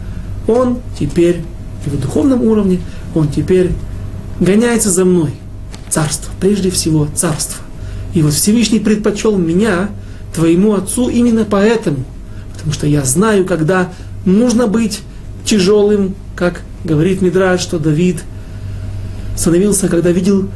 он 0.48 0.78
теперь, 1.00 1.42
в 1.84 2.00
духовном 2.00 2.44
уровне, 2.44 2.82
он 3.16 3.30
теперь 3.30 3.72
гоняется 4.40 4.92
за 4.92 5.06
мной. 5.06 5.32
Царство, 5.90 6.32
прежде 6.40 6.70
всего 6.70 7.08
царство. 7.16 7.64
И 8.14 8.22
вот 8.22 8.34
Всевышний 8.34 8.80
предпочел 8.80 9.36
меня, 9.36 9.90
твоему 10.36 10.76
отцу, 10.76 11.10
именно 11.10 11.46
поэтому. 11.46 12.06
Потому 12.54 12.74
что 12.74 12.86
я 12.86 13.04
знаю, 13.06 13.44
когда 13.44 13.92
нужно 14.24 14.68
быть 14.68 15.00
тяжелым, 15.46 16.14
как 16.36 16.62
говорит 16.84 17.24
Мидраш, 17.24 17.60
что 17.60 17.80
Давид 17.80 18.22
становился, 19.36 19.88
когда 19.90 20.12
видел 20.12 20.48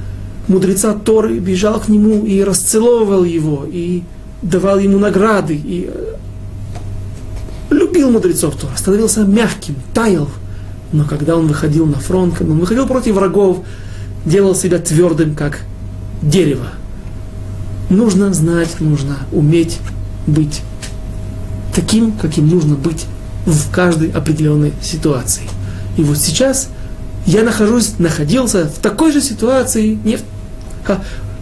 мудреца 0.48 0.94
Торы, 0.94 1.40
бежал 1.40 1.80
к 1.80 1.88
нему 1.88 2.26
и 2.26 2.44
расцеловывал 2.44 3.24
его, 3.24 3.66
и 3.70 4.04
давал 4.42 4.80
ему 4.80 5.00
награды, 5.00 5.56
и 5.56 5.90
э, 5.92 6.16
любил 7.70 8.12
мудрецов 8.12 8.56
Торы, 8.56 8.78
становился 8.78 9.24
мягким, 9.24 9.76
таял. 9.94 10.30
Но 10.92 11.04
когда 11.04 11.36
он 11.36 11.48
выходил 11.48 11.86
на 11.86 12.00
фронт, 12.00 12.36
когда 12.36 12.54
он 12.54 12.60
выходил 12.60 12.88
против 12.88 13.16
врагов, 13.16 13.60
делал 14.26 14.56
себя 14.56 14.80
твердым, 14.80 15.36
как 15.36 15.60
дерево. 16.22 16.68
нужно 17.90 18.34
знать, 18.34 18.80
нужно 18.80 19.18
уметь 19.32 19.80
быть 20.26 20.62
таким, 21.74 22.14
каким 22.14 22.48
нужно 22.48 22.76
быть 22.76 23.06
в 23.46 23.72
каждой 23.72 24.10
определенной 24.10 24.74
ситуации. 24.82 25.44
И 25.98 26.02
вот 26.02 26.18
сейчас 26.18 26.70
я 27.26 27.44
нахожусь, 27.44 28.00
находился 28.00 28.66
в 28.66 28.80
такой 28.80 29.12
же 29.12 29.22
ситуации, 29.22 30.00
не 30.04 30.18
в, 30.18 30.22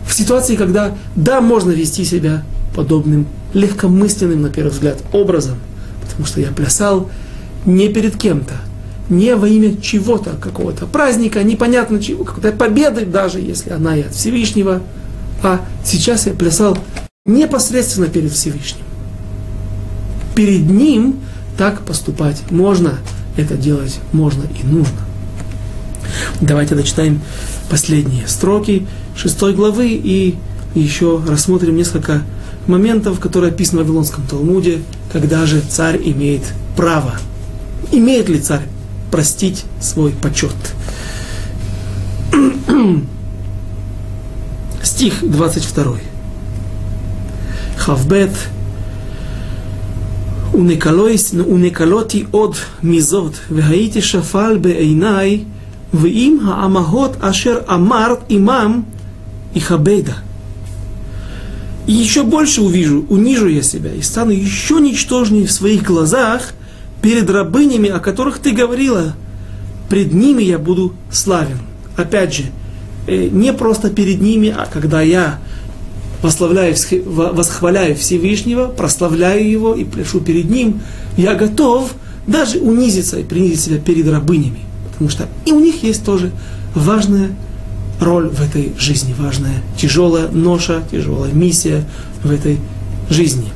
в 0.07 0.13
ситуации, 0.13 0.55
когда, 0.55 0.95
да, 1.15 1.41
можно 1.41 1.71
вести 1.71 2.03
себя 2.03 2.43
подобным 2.75 3.27
легкомысленным, 3.53 4.41
на 4.41 4.49
первый 4.49 4.71
взгляд, 4.71 4.99
образом, 5.11 5.57
потому 6.01 6.25
что 6.25 6.41
я 6.41 6.47
плясал 6.47 7.09
не 7.65 7.87
перед 7.89 8.17
кем-то, 8.17 8.55
не 9.09 9.35
во 9.35 9.47
имя 9.47 9.75
чего-то, 9.77 10.31
какого-то 10.31 10.85
праздника, 10.85 11.43
непонятно 11.43 12.01
чего, 12.01 12.23
какой-то 12.23 12.51
победы, 12.51 13.05
даже 13.05 13.39
если 13.39 13.71
она 13.71 13.95
и 13.95 14.01
от 14.01 14.13
Всевышнего, 14.13 14.81
а 15.41 15.61
сейчас 15.85 16.25
я 16.25 16.33
плясал 16.33 16.77
непосредственно 17.25 18.07
перед 18.07 18.31
Всевышним. 18.31 18.83
Перед 20.35 20.69
Ним 20.69 21.19
так 21.57 21.81
поступать 21.81 22.41
можно, 22.49 22.99
это 23.37 23.55
делать 23.55 23.99
можно 24.11 24.43
и 24.43 24.65
нужно. 24.65 24.99
Давайте 26.41 26.75
дочитаем 26.75 27.21
последние 27.69 28.27
строки 28.27 28.87
шестой 29.16 29.54
главы 29.54 29.88
и 29.88 30.36
еще 30.74 31.20
рассмотрим 31.26 31.76
несколько 31.76 32.22
моментов, 32.66 33.20
которые 33.20 33.50
описаны 33.50 33.82
в 33.82 33.86
Вавилонском 33.86 34.24
Талмуде, 34.26 34.80
когда 35.12 35.46
же 35.46 35.60
царь 35.60 36.00
имеет 36.04 36.42
право. 36.76 37.14
Имеет 37.90 38.28
ли 38.28 38.38
царь 38.38 38.66
простить 39.10 39.64
свой 39.80 40.12
почет? 40.12 40.54
Стих 44.82 45.22
22. 45.22 45.96
Хавбет 47.76 48.30
ונקלותי 50.54 52.24
עוד 52.30 52.56
מזאת, 52.82 53.32
והייתי 53.50 54.02
שפל 54.02 54.58
בעיניי, 54.60 55.44
ואם 55.94 56.38
האמהות 56.44 57.16
אשר 57.20 57.58
אמרת 57.74 58.18
עמם, 58.28 58.82
и 59.53 59.59
хабеда. 59.59 60.15
И 61.85 61.93
еще 61.93 62.23
больше 62.23 62.61
увижу, 62.61 63.05
унижу 63.09 63.47
я 63.47 63.61
себя 63.61 63.93
и 63.93 64.01
стану 64.01 64.31
еще 64.31 64.79
ничтожнее 64.79 65.45
в 65.45 65.51
своих 65.51 65.83
глазах 65.83 66.53
перед 67.01 67.29
рабынями, 67.29 67.89
о 67.89 67.99
которых 67.99 68.39
ты 68.39 68.51
говорила. 68.51 69.15
Пред 69.89 70.13
ними 70.13 70.43
я 70.43 70.57
буду 70.57 70.93
славен. 71.11 71.59
Опять 71.97 72.35
же, 72.35 72.43
э, 73.07 73.27
не 73.27 73.51
просто 73.51 73.89
перед 73.89 74.21
ними, 74.21 74.53
а 74.55 74.65
когда 74.65 75.01
я 75.01 75.39
прославляю, 76.21 76.73
восхваляю 77.05 77.95
Всевышнего, 77.97 78.67
прославляю 78.67 79.47
Его 79.47 79.75
и 79.75 79.83
пляшу 79.83 80.21
перед 80.21 80.49
Ним, 80.49 80.79
я 81.17 81.35
готов 81.35 81.93
даже 82.25 82.59
унизиться 82.59 83.19
и 83.19 83.23
принизить 83.23 83.59
себя 83.59 83.77
перед 83.77 84.07
рабынями. 84.07 84.61
Потому 84.93 85.09
что 85.09 85.27
и 85.45 85.51
у 85.51 85.59
них 85.59 85.83
есть 85.83 86.05
тоже 86.05 86.31
важное 86.73 87.31
роль 87.99 88.29
в 88.29 88.41
этой 88.41 88.73
жизни 88.77 89.15
важная, 89.17 89.61
тяжелая 89.77 90.27
ноша, 90.29 90.83
тяжелая 90.91 91.31
миссия 91.31 91.83
в 92.23 92.31
этой 92.31 92.59
жизни. 93.09 93.49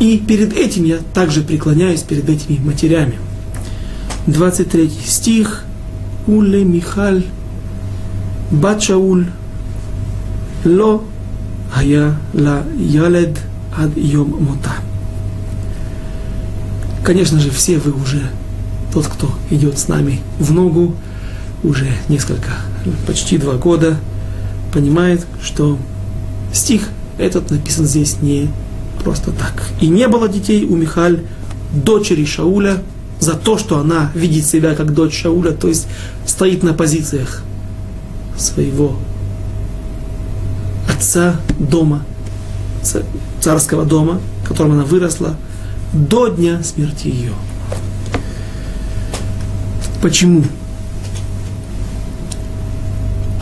И 0.00 0.18
перед 0.18 0.52
этим 0.52 0.84
я 0.84 0.98
также 1.14 1.42
преклоняюсь 1.42 2.02
перед 2.02 2.28
этими 2.28 2.58
матерями. 2.58 3.14
23 4.26 4.90
стих. 5.06 5.64
Уле 6.26 6.64
Михаль 6.64 7.24
Бат 8.50 8.82
Ло 10.64 11.04
Хая 11.70 12.16
Ла 12.32 12.62
Ялед 12.78 13.38
Ад 13.76 13.90
Йом 13.96 14.30
Мута. 14.30 14.72
Конечно 17.04 17.38
же, 17.40 17.50
все 17.50 17.78
вы 17.78 17.92
уже, 17.92 18.22
тот, 18.92 19.06
кто 19.06 19.30
идет 19.50 19.78
с 19.78 19.88
нами 19.88 20.20
в 20.38 20.52
ногу, 20.52 20.94
уже 21.62 21.88
несколько 22.08 22.52
почти 23.06 23.38
два 23.38 23.54
года, 23.54 23.98
понимает, 24.72 25.26
что 25.42 25.78
стих 26.52 26.88
этот 27.18 27.50
написан 27.50 27.86
здесь 27.86 28.20
не 28.20 28.48
просто 29.02 29.32
так. 29.32 29.68
И 29.80 29.88
не 29.88 30.08
было 30.08 30.28
детей 30.28 30.64
у 30.64 30.76
Михаль, 30.76 31.20
дочери 31.72 32.24
Шауля, 32.24 32.82
за 33.20 33.34
то, 33.34 33.58
что 33.58 33.78
она 33.78 34.10
видит 34.14 34.46
себя 34.46 34.74
как 34.74 34.92
дочь 34.92 35.20
Шауля, 35.22 35.52
то 35.52 35.68
есть 35.68 35.86
стоит 36.26 36.62
на 36.62 36.74
позициях 36.74 37.42
своего 38.36 38.96
отца 40.88 41.36
дома, 41.58 42.04
царского 43.40 43.84
дома, 43.84 44.20
в 44.44 44.48
котором 44.48 44.72
она 44.72 44.84
выросла, 44.84 45.36
до 45.92 46.28
дня 46.28 46.62
смерти 46.62 47.08
ее. 47.08 47.32
Почему? 50.02 50.44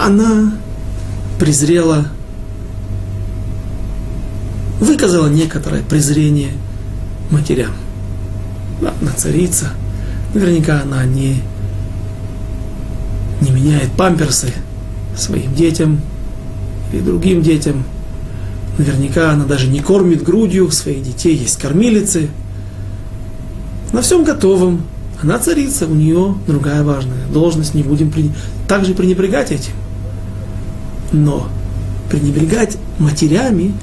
Она 0.05 0.53
презрела, 1.39 2.09
выказала 4.81 5.29
некоторое 5.29 5.83
презрение 5.83 6.51
матерям. 7.31 7.71
Она 8.81 9.13
царица, 9.17 9.69
наверняка 10.35 10.83
она 10.83 11.05
не, 11.05 11.37
не 13.43 13.51
меняет 13.53 13.93
памперсы 13.93 14.53
своим 15.17 15.55
детям, 15.55 16.01
и 16.93 16.99
другим 16.99 17.41
детям. 17.41 17.85
Наверняка 18.79 19.31
она 19.31 19.45
даже 19.45 19.69
не 19.69 19.79
кормит 19.79 20.25
грудью 20.25 20.69
своих 20.73 21.05
детей, 21.05 21.37
есть 21.37 21.61
кормилицы. 21.61 22.29
На 23.93 24.03
всем 24.03 24.25
готовом. 24.25 24.83
Она 25.23 25.39
царица, 25.39 25.87
у 25.87 25.95
нее 25.95 26.35
другая 26.49 26.83
важная 26.83 27.25
должность, 27.33 27.75
не 27.75 27.85
будем 27.85 28.11
при... 28.11 28.33
также 28.67 28.95
пренебрегать 28.95 29.53
этим. 29.53 29.75
Но 31.13 31.49
пренебрегать 32.11 32.77
матерями, 32.99 33.75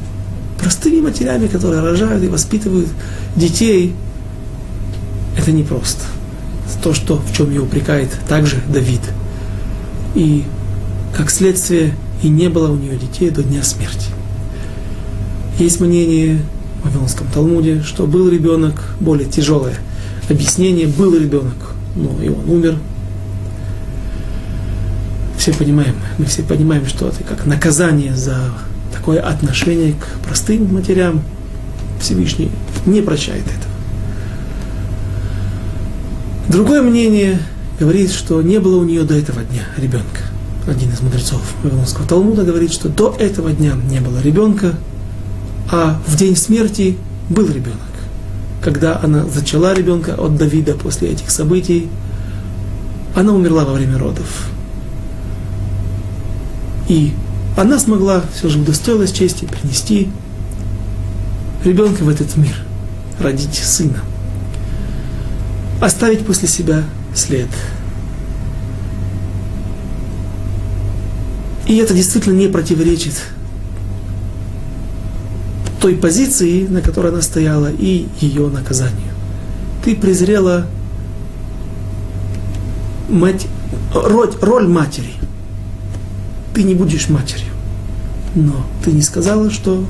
простыми 0.60 1.02
матерями, 1.02 1.48
которые 1.48 1.82
рожают 1.82 2.24
и 2.24 2.28
воспитывают 2.28 2.90
детей, 3.36 3.96
это 5.38 5.52
непросто. 5.52 6.04
То, 6.84 6.94
что, 6.94 7.18
в 7.18 7.36
чем 7.36 7.50
ее 7.50 7.62
упрекает 7.62 8.10
также 8.28 8.58
Давид. 8.68 9.02
И 10.16 10.44
как 11.16 11.30
следствие 11.30 11.94
и 12.24 12.30
не 12.30 12.50
было 12.50 12.72
у 12.72 12.76
нее 12.76 12.98
детей 12.98 13.30
до 13.30 13.44
дня 13.44 13.64
смерти. 13.64 14.08
Есть 15.58 15.80
мнение 15.80 16.40
в 16.82 16.86
Вавилонском 16.86 17.28
Талмуде, 17.34 17.82
что 17.84 18.08
был 18.08 18.30
ребенок, 18.30 18.96
более 19.00 19.30
тяжелое 19.30 19.76
объяснение, 20.30 20.88
был 20.88 21.16
ребенок, 21.16 21.74
но 21.96 22.22
и 22.22 22.30
он 22.30 22.50
умер. 22.50 22.78
Все 25.40 25.54
понимаем, 25.54 25.96
мы 26.20 26.26
все 26.26 26.44
понимаем, 26.44 26.86
что 26.86 27.08
это 27.08 27.24
как 27.24 27.48
наказание 27.48 28.16
за 28.16 28.38
такое 28.94 29.20
отношение 29.20 29.94
к 29.94 30.24
простым 30.24 30.72
матерям. 30.72 31.24
Всевышний 32.00 32.52
не 32.86 33.02
прощает 33.02 33.44
этого. 33.44 33.74
Другое 36.50 36.84
мнение 36.84 37.40
говорит, 37.80 38.12
что 38.12 38.42
не 38.44 38.60
было 38.60 38.78
у 38.78 38.84
нее 38.84 39.04
до 39.04 39.16
этого 39.16 39.42
дня 39.44 39.64
ребенка 39.78 40.20
один 40.70 40.92
из 40.92 41.02
мудрецов 41.02 41.42
Вавилонского 41.64 42.08
Талмуда 42.08 42.44
говорит, 42.44 42.72
что 42.72 42.90
до 42.90 43.16
этого 43.18 43.52
дня 43.52 43.74
не 43.90 44.00
было 44.00 44.20
ребенка, 44.22 44.76
а 45.72 46.00
в 46.06 46.16
день 46.16 46.36
смерти 46.36 46.98
был 47.30 47.48
ребенок. 47.48 47.80
Когда 48.62 49.00
она 49.02 49.26
зачала 49.26 49.74
ребенка 49.74 50.16
от 50.16 50.38
Давида 50.38 50.74
после 50.74 51.10
этих 51.10 51.32
событий, 51.32 51.88
она 53.16 53.34
умерла 53.34 53.66
во 53.66 53.74
время 53.74 53.98
родов. 53.98 54.50
И 56.90 57.14
она 57.56 57.80
смогла, 57.80 58.24
все 58.36 58.50
же 58.50 58.60
удостоилась 58.60 59.14
чести, 59.14 59.46
принести 59.46 60.10
ребенка 61.64 62.04
в 62.04 62.10
этот 62.10 62.36
мир, 62.36 62.56
родить 63.20 63.56
сына, 63.56 64.00
оставить 65.80 66.26
после 66.26 66.50
себя 66.50 66.84
след– 67.16 67.48
И 71.70 71.76
это 71.78 71.94
действительно 71.94 72.34
не 72.34 72.48
противоречит 72.48 73.14
той 75.80 75.96
позиции, 75.96 76.66
на 76.66 76.82
которой 76.82 77.12
она 77.12 77.22
стояла, 77.22 77.72
и 77.72 78.08
ее 78.20 78.48
наказанию. 78.48 79.14
Ты 79.86 79.96
презрела 79.96 80.66
мать, 83.08 83.46
роль, 83.94 84.32
роль 84.42 84.68
матери. 84.68 85.14
Ты 86.60 86.64
не 86.64 86.74
будешь 86.74 87.08
матерью. 87.08 87.54
Но 88.36 88.66
ты 88.84 88.92
не 88.92 89.02
сказала, 89.02 89.50
что 89.50 89.86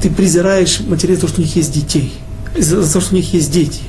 ты 0.00 0.08
презираешь 0.08 0.78
матерей 0.78 1.16
за 1.16 1.22
то, 1.22 1.26
что 1.26 1.40
у 1.40 1.44
них 1.44 1.56
есть 1.56 1.72
детей, 1.72 2.14
за 2.56 2.80
то, 2.86 3.00
что 3.00 3.12
у 3.12 3.16
них 3.16 3.34
есть 3.34 3.50
дети. 3.50 3.80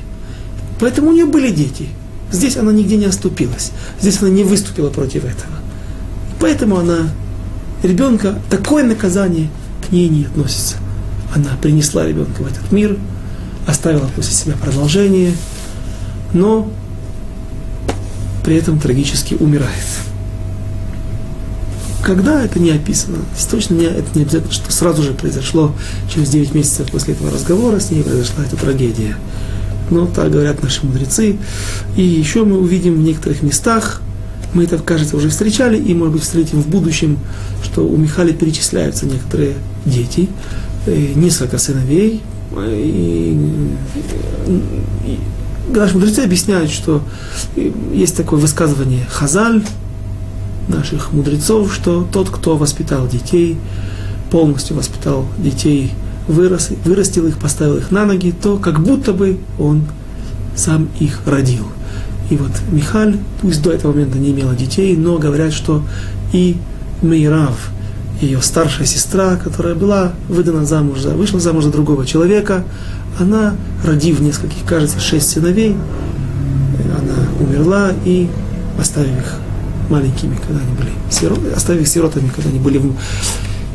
Поэтому 0.80 1.10
у 1.10 1.12
нее 1.12 1.26
были 1.26 1.52
дети. 1.52 1.86
Здесь 2.32 2.56
она 2.56 2.72
нигде 2.72 2.96
не 2.96 3.04
оступилась. 3.04 3.70
Здесь 4.00 4.20
она 4.20 4.30
не 4.30 4.42
выступила 4.42 4.90
против 4.90 5.24
этого. 5.24 5.54
Поэтому 6.40 6.78
она 6.78 7.08
ребенка, 7.84 8.36
такое 8.50 8.82
наказание 8.82 9.50
к 9.88 9.92
ней 9.92 10.08
не 10.08 10.24
относится. 10.24 10.78
Она 11.32 11.50
принесла 11.62 12.08
ребенка 12.08 12.42
в 12.42 12.46
этот 12.48 12.72
мир, 12.72 12.98
оставила 13.68 14.08
после 14.16 14.32
себя 14.32 14.56
продолжение, 14.60 15.32
но 16.32 16.68
при 18.42 18.56
этом 18.56 18.80
трагически 18.80 19.34
умирает. 19.34 20.07
Когда 22.08 22.42
это 22.42 22.58
не 22.58 22.70
описано, 22.70 23.18
точно 23.50 23.74
не, 23.74 23.84
это 23.84 24.06
не 24.14 24.22
обязательно, 24.22 24.50
что 24.50 24.72
сразу 24.72 25.02
же 25.02 25.12
произошло, 25.12 25.74
через 26.10 26.30
9 26.30 26.54
месяцев 26.54 26.90
после 26.90 27.12
этого 27.12 27.30
разговора 27.30 27.80
с 27.80 27.90
ней 27.90 28.02
произошла 28.02 28.46
эта 28.46 28.56
трагедия. 28.56 29.18
Но 29.90 30.06
так 30.06 30.30
говорят 30.30 30.62
наши 30.62 30.86
мудрецы. 30.86 31.36
И 31.98 32.02
еще 32.02 32.46
мы 32.46 32.56
увидим 32.56 32.94
в 32.94 33.00
некоторых 33.00 33.42
местах, 33.42 34.00
мы 34.54 34.64
это, 34.64 34.78
кажется, 34.78 35.18
уже 35.18 35.28
встречали, 35.28 35.76
и, 35.78 35.92
может 35.92 36.14
быть, 36.14 36.22
встретим 36.22 36.62
в 36.62 36.68
будущем, 36.68 37.18
что 37.62 37.86
у 37.86 37.98
Михали 37.98 38.32
перечисляются 38.32 39.04
некоторые 39.04 39.52
дети, 39.84 40.30
э, 40.86 41.12
несколько 41.14 41.58
сыновей. 41.58 42.22
Э, 42.56 42.74
и, 42.74 43.38
и, 44.46 45.18
наши 45.68 45.92
мудрецы 45.92 46.20
объясняют, 46.20 46.70
что 46.70 47.02
есть 47.92 48.16
такое 48.16 48.40
высказывание 48.40 49.04
«хазаль», 49.10 49.62
наших 50.68 51.12
мудрецов, 51.12 51.72
что 51.72 52.06
тот, 52.10 52.30
кто 52.30 52.56
воспитал 52.56 53.08
детей, 53.08 53.58
полностью 54.30 54.76
воспитал 54.76 55.26
детей, 55.38 55.92
вырос, 56.26 56.70
вырастил 56.84 57.26
их, 57.26 57.38
поставил 57.38 57.78
их 57.78 57.90
на 57.90 58.04
ноги, 58.04 58.32
то 58.32 58.58
как 58.58 58.80
будто 58.80 59.12
бы 59.12 59.38
он 59.58 59.82
сам 60.54 60.88
их 61.00 61.20
родил. 61.26 61.64
И 62.30 62.36
вот 62.36 62.50
Михаль, 62.70 63.16
пусть 63.40 63.62
до 63.62 63.72
этого 63.72 63.92
момента 63.92 64.18
не 64.18 64.30
имела 64.30 64.54
детей, 64.54 64.96
но 64.96 65.18
говорят, 65.18 65.52
что 65.52 65.82
и 66.32 66.56
Мейрав, 67.00 67.70
ее 68.20 68.42
старшая 68.42 68.86
сестра, 68.86 69.36
которая 69.36 69.74
была 69.74 70.12
выдана 70.28 70.66
замуж 70.66 71.00
за, 71.00 71.10
вышла 71.10 71.40
замуж 71.40 71.64
за 71.64 71.70
другого 71.70 72.04
человека, 72.04 72.64
она, 73.18 73.54
родив 73.84 74.20
нескольких, 74.20 74.64
кажется, 74.66 75.00
шесть 75.00 75.30
сыновей, 75.30 75.76
она 76.84 77.14
умерла 77.40 77.92
и, 78.04 78.28
оставив 78.78 79.16
их 79.18 79.34
маленькими, 79.88 80.36
когда 80.36 80.60
они 80.60 80.72
были 80.76 80.90
сиротами, 81.10 81.52
оставив 81.52 81.82
их 81.82 81.88
сиротами, 81.88 82.28
когда 82.28 82.50
они 82.50 82.58
были 82.58 82.78
в, 82.78 82.92
в, 82.92 82.94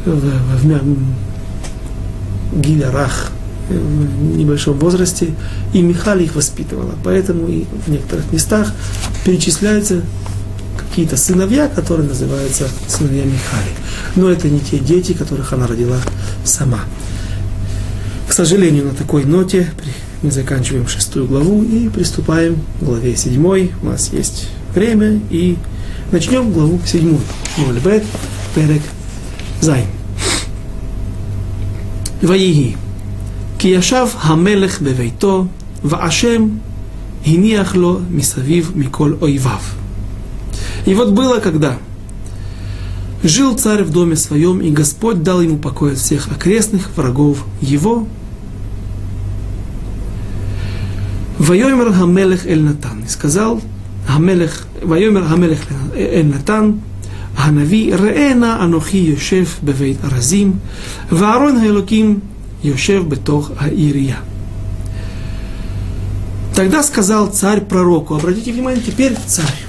в, 0.05 0.66
в, 0.66 2.61
Гилярах, 2.61 3.32
в 3.70 4.38
небольшом 4.38 4.78
возрасте, 4.78 5.34
и 5.74 5.82
Михали 5.82 6.26
их 6.26 6.36
воспитывала. 6.36 6.93
Поэтому 7.03 7.47
и 7.47 7.66
в 7.86 7.89
некоторых 7.89 8.32
местах 8.32 8.74
перечисляются 9.26 10.01
какие-то 10.78 11.18
сыновья, 11.18 11.68
которые 11.68 12.07
называются 12.07 12.68
сыновья 12.88 13.24
Михали. 13.24 13.72
Но 14.16 14.30
это 14.30 14.47
не 14.49 14.59
те 14.59 14.80
дети, 14.80 15.14
которых 15.14 15.53
она 15.53 15.66
родила 15.68 15.97
сама. 16.43 16.82
К 18.28 18.34
сожалению, 18.34 18.86
на 18.86 18.93
такой 18.93 19.26
ноте 19.26 19.72
мы 20.22 20.32
заканчиваем 20.32 20.88
шестую 20.88 21.28
главу 21.28 21.64
и 21.64 21.89
приступаем 21.89 22.57
к 22.80 22.84
главе 22.84 23.16
седьмой. 23.16 23.72
У 23.82 23.88
нас 23.88 24.11
есть 24.14 24.49
время 24.74 25.20
и 25.30 25.57
Начнем 26.11 26.51
главу 26.51 26.79
7. 26.85 27.17
Мольбет, 27.57 28.03
Перек, 28.53 28.81
Зай. 29.61 29.85
Ваиги. 32.21 32.77
Киашав, 33.57 34.15
хамелех 34.15 34.81
бевейто, 34.81 35.47
ваашем 35.81 36.61
Гиниахло 37.25 38.01
Мисавив 38.09 38.75
Миколь 38.75 39.17
Ойвав. 39.21 39.75
И 40.85 40.93
вот 40.93 41.11
было 41.11 41.39
когда. 41.39 41.77
Жил 43.23 43.57
царь 43.57 43.83
в 43.83 43.91
доме 43.91 44.17
своем, 44.17 44.59
и 44.59 44.69
Господь 44.69 45.23
дал 45.23 45.41
ему 45.41 45.57
покой 45.57 45.93
от 45.93 45.97
всех 45.97 46.29
окрестных 46.29 46.89
врагов 46.97 47.45
его. 47.61 48.05
Вайомер 51.39 51.93
Хамелех 51.93 52.45
Эль 52.45 52.61
Натан. 52.61 53.03
И 53.03 53.07
сказал 53.07 53.61
המלך, 54.07 54.64
ויאמר 54.88 55.24
המלך 55.24 55.64
אל 55.96 56.26
נתן, 56.34 56.70
הנביא, 57.36 57.94
ראה 57.94 58.34
נא 58.34 58.64
אנוכי 58.64 58.99
יושב 58.99 59.44
בבית 59.64 59.96
ארזים, 60.05 60.53
וארון 61.12 61.57
האלוקים 61.57 62.18
יושב 62.64 63.03
בתוך 63.09 63.51
העירייה. 63.57 64.16
Тогда 66.55 66.82
сказал 66.82 67.28
царь 67.28 67.61
пророку, 67.61 68.16
обратите 68.16 68.51
внимание, 68.51 68.82
теперь 68.82 69.14
царь. 69.26 69.61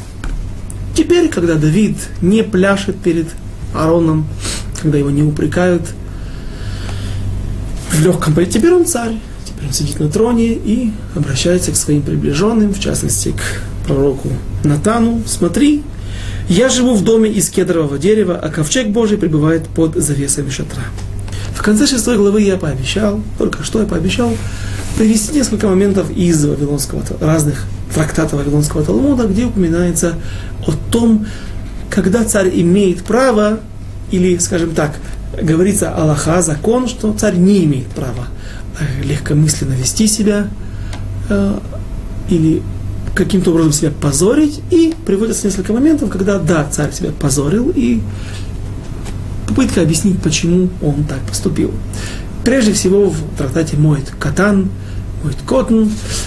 Теперь, 0.96 1.30
когда 1.30 1.54
Давид 1.54 1.98
не 2.20 2.44
пляшет 2.44 2.98
перед 2.98 3.28
Аароном, 3.76 4.26
когда 4.82 4.98
его 4.98 5.12
не 5.12 5.22
упрекают 5.22 5.84
в 7.92 8.02
легком 8.02 8.34
теперь 8.48 8.74
он 8.74 8.88
царь, 8.88 9.20
теперь 9.46 9.68
он 9.68 9.74
сидит 9.74 10.00
на 10.00 10.10
троне 10.10 10.54
и 10.54 10.92
обращается 11.16 11.72
к 11.72 11.76
своим 11.76 12.02
приближенным, 12.02 12.74
в 12.74 12.80
частности 12.80 13.34
к 13.34 13.62
пророку 13.87 14.29
Натану, 14.65 15.23
смотри, 15.27 15.83
я 16.49 16.69
живу 16.69 16.95
в 16.95 17.03
доме 17.03 17.31
из 17.31 17.49
кедрового 17.49 17.99
дерева, 17.99 18.39
а 18.41 18.49
ковчег 18.51 18.89
Божий 18.89 19.19
пребывает 19.19 19.67
под 19.69 19.95
завесами 19.97 20.51
шатра. 20.51 20.83
В 21.55 21.63
конце 21.63 21.87
шестой 21.87 22.17
главы 22.17 22.43
я 22.43 22.57
пообещал, 22.57 23.21
только 23.39 23.63
что 23.63 23.81
я 23.81 23.87
пообещал, 23.87 24.33
привести 24.99 25.35
несколько 25.35 25.69
моментов 25.69 26.11
из 26.11 26.45
Вавилонского, 26.45 27.03
разных 27.21 27.65
трактатов 27.95 28.41
Вавилонского 28.41 28.85
Талмуда, 28.85 29.27
где 29.27 29.47
упоминается 29.47 30.15
о 30.67 30.73
том, 30.91 31.27
когда 31.91 32.25
царь 32.25 32.51
имеет 32.53 33.05
право, 33.05 33.61
или, 34.11 34.37
скажем 34.39 34.75
так, 34.75 34.97
говорится 35.41 35.95
Аллаха, 35.95 36.43
закон, 36.43 36.89
что 36.89 37.13
царь 37.13 37.37
не 37.37 37.65
имеет 37.65 37.87
права 37.87 38.27
э, 38.79 39.03
легкомысленно 39.03 39.75
вести 39.75 40.07
себя, 40.07 40.49
э, 41.29 41.59
или 42.29 42.63
каким-то 43.15 43.51
образом 43.51 43.73
себя 43.73 43.91
позорить, 43.91 44.61
и 44.71 44.95
приводится 45.07 45.47
несколько 45.47 45.73
моментов, 45.73 46.11
когда, 46.11 46.39
да, 46.39 46.67
царь 46.71 46.93
себя 46.93 47.11
позорил, 47.13 47.73
и 47.75 48.01
попытка 49.49 49.83
объяснить, 49.83 50.21
почему 50.21 50.69
он 50.83 51.05
так 51.05 51.21
поступил. 51.21 51.73
Прежде 52.45 52.73
всего, 52.73 53.09
в 53.11 53.17
трактате 53.39 53.77
Моет 53.77 54.11
Катан, 54.19 54.69
Моет 55.23 55.37
Котн, 55.47 55.85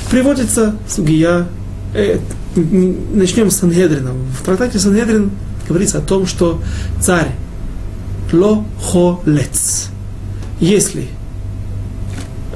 приводится 0.10 0.76
сугия, 0.88 1.48
э, 1.94 2.20
начнем 2.56 3.52
с 3.52 3.58
Сангедрина. 3.58 4.12
В 4.40 4.44
трактате 4.44 4.80
Сангедрин 4.80 5.32
говорится 5.68 6.00
о 6.00 6.02
том, 6.02 6.26
что 6.26 6.62
царь 7.02 7.36
ло 8.32 8.66
хо 8.82 9.22
лец. 9.26 9.90
Если 10.60 11.08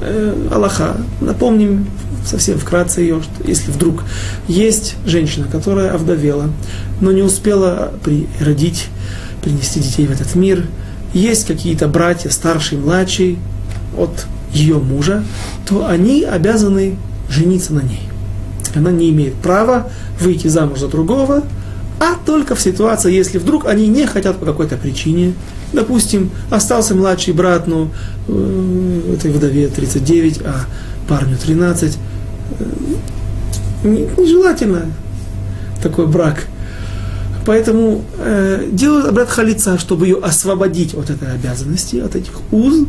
э, 0.00 0.48
Аллаха, 0.50 0.96
напомним, 1.20 1.86
совсем 2.24 2.58
вкратце 2.58 3.00
ее, 3.00 3.22
что 3.22 3.48
если 3.48 3.70
вдруг 3.70 4.04
есть 4.48 4.96
женщина, 5.06 5.46
которая 5.50 5.92
овдовела, 5.92 6.50
но 7.00 7.12
не 7.12 7.22
успела 7.22 7.92
при, 8.04 8.28
родить, 8.40 8.88
принести 9.42 9.80
детей 9.80 10.06
в 10.06 10.10
этот 10.10 10.34
мир, 10.34 10.66
есть 11.12 11.46
какие-то 11.46 11.88
братья, 11.88 12.30
старший, 12.30 12.78
младший, 12.78 13.38
от 13.96 14.26
ее 14.52 14.78
мужа, 14.78 15.22
то 15.66 15.86
они 15.86 16.24
обязаны 16.24 16.96
жениться 17.28 17.72
на 17.72 17.80
ней. 17.80 18.08
Она 18.74 18.90
не 18.90 19.10
имеет 19.10 19.34
права 19.34 19.90
выйти 20.20 20.48
замуж 20.48 20.80
за 20.80 20.88
другого, 20.88 21.42
а 22.00 22.14
только 22.24 22.54
в 22.54 22.60
ситуации, 22.60 23.12
если 23.12 23.38
вдруг 23.38 23.66
они 23.66 23.86
не 23.86 24.06
хотят 24.06 24.38
по 24.38 24.46
какой-то 24.46 24.76
причине, 24.76 25.34
допустим, 25.72 26.30
остался 26.50 26.94
младший 26.94 27.34
брат, 27.34 27.66
но 27.66 27.90
э, 28.28 29.14
этой 29.14 29.30
вдове 29.30 29.68
39, 29.68 30.40
а 30.44 30.66
парню 31.08 31.36
13, 31.36 31.98
нежелательно 33.84 34.86
такой 35.82 36.06
брак. 36.06 36.46
Поэтому 37.44 38.04
э, 38.18 38.68
делают 38.70 39.06
обряд 39.06 39.28
халица, 39.28 39.78
чтобы 39.78 40.06
ее 40.06 40.18
освободить 40.22 40.94
от 40.94 41.10
этой 41.10 41.32
обязанности, 41.32 41.96
от 41.96 42.14
этих 42.14 42.32
уз. 42.52 42.86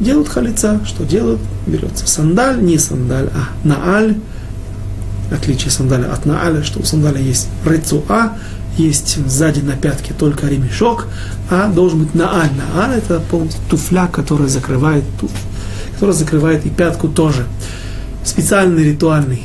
Делают 0.00 0.28
халица. 0.28 0.80
Что 0.84 1.04
делают? 1.04 1.40
Берется 1.66 2.06
сандаль, 2.06 2.60
не 2.62 2.78
сандаль, 2.78 3.30
а 3.32 3.66
нааль. 3.66 4.16
Отличие 5.30 5.70
сандаля 5.70 6.12
от 6.12 6.26
нааля, 6.26 6.62
что 6.62 6.80
у 6.80 6.82
сандаля 6.82 7.18
есть 7.18 7.48
рецуа, 7.64 8.36
есть 8.76 9.18
сзади 9.26 9.60
на 9.60 9.72
пятке 9.72 10.12
только 10.12 10.48
ремешок, 10.48 11.06
а 11.50 11.68
должен 11.68 12.04
быть 12.04 12.14
нааль. 12.14 12.50
Нааль 12.74 12.98
это 12.98 13.20
полностью 13.20 13.60
туфля, 13.70 14.06
которая 14.06 14.48
закрывает, 14.48 15.04
которая 15.94 16.14
закрывает 16.14 16.66
и 16.66 16.70
пятку 16.70 17.08
тоже 17.08 17.46
специальный 18.24 18.84
ритуальный 18.84 19.44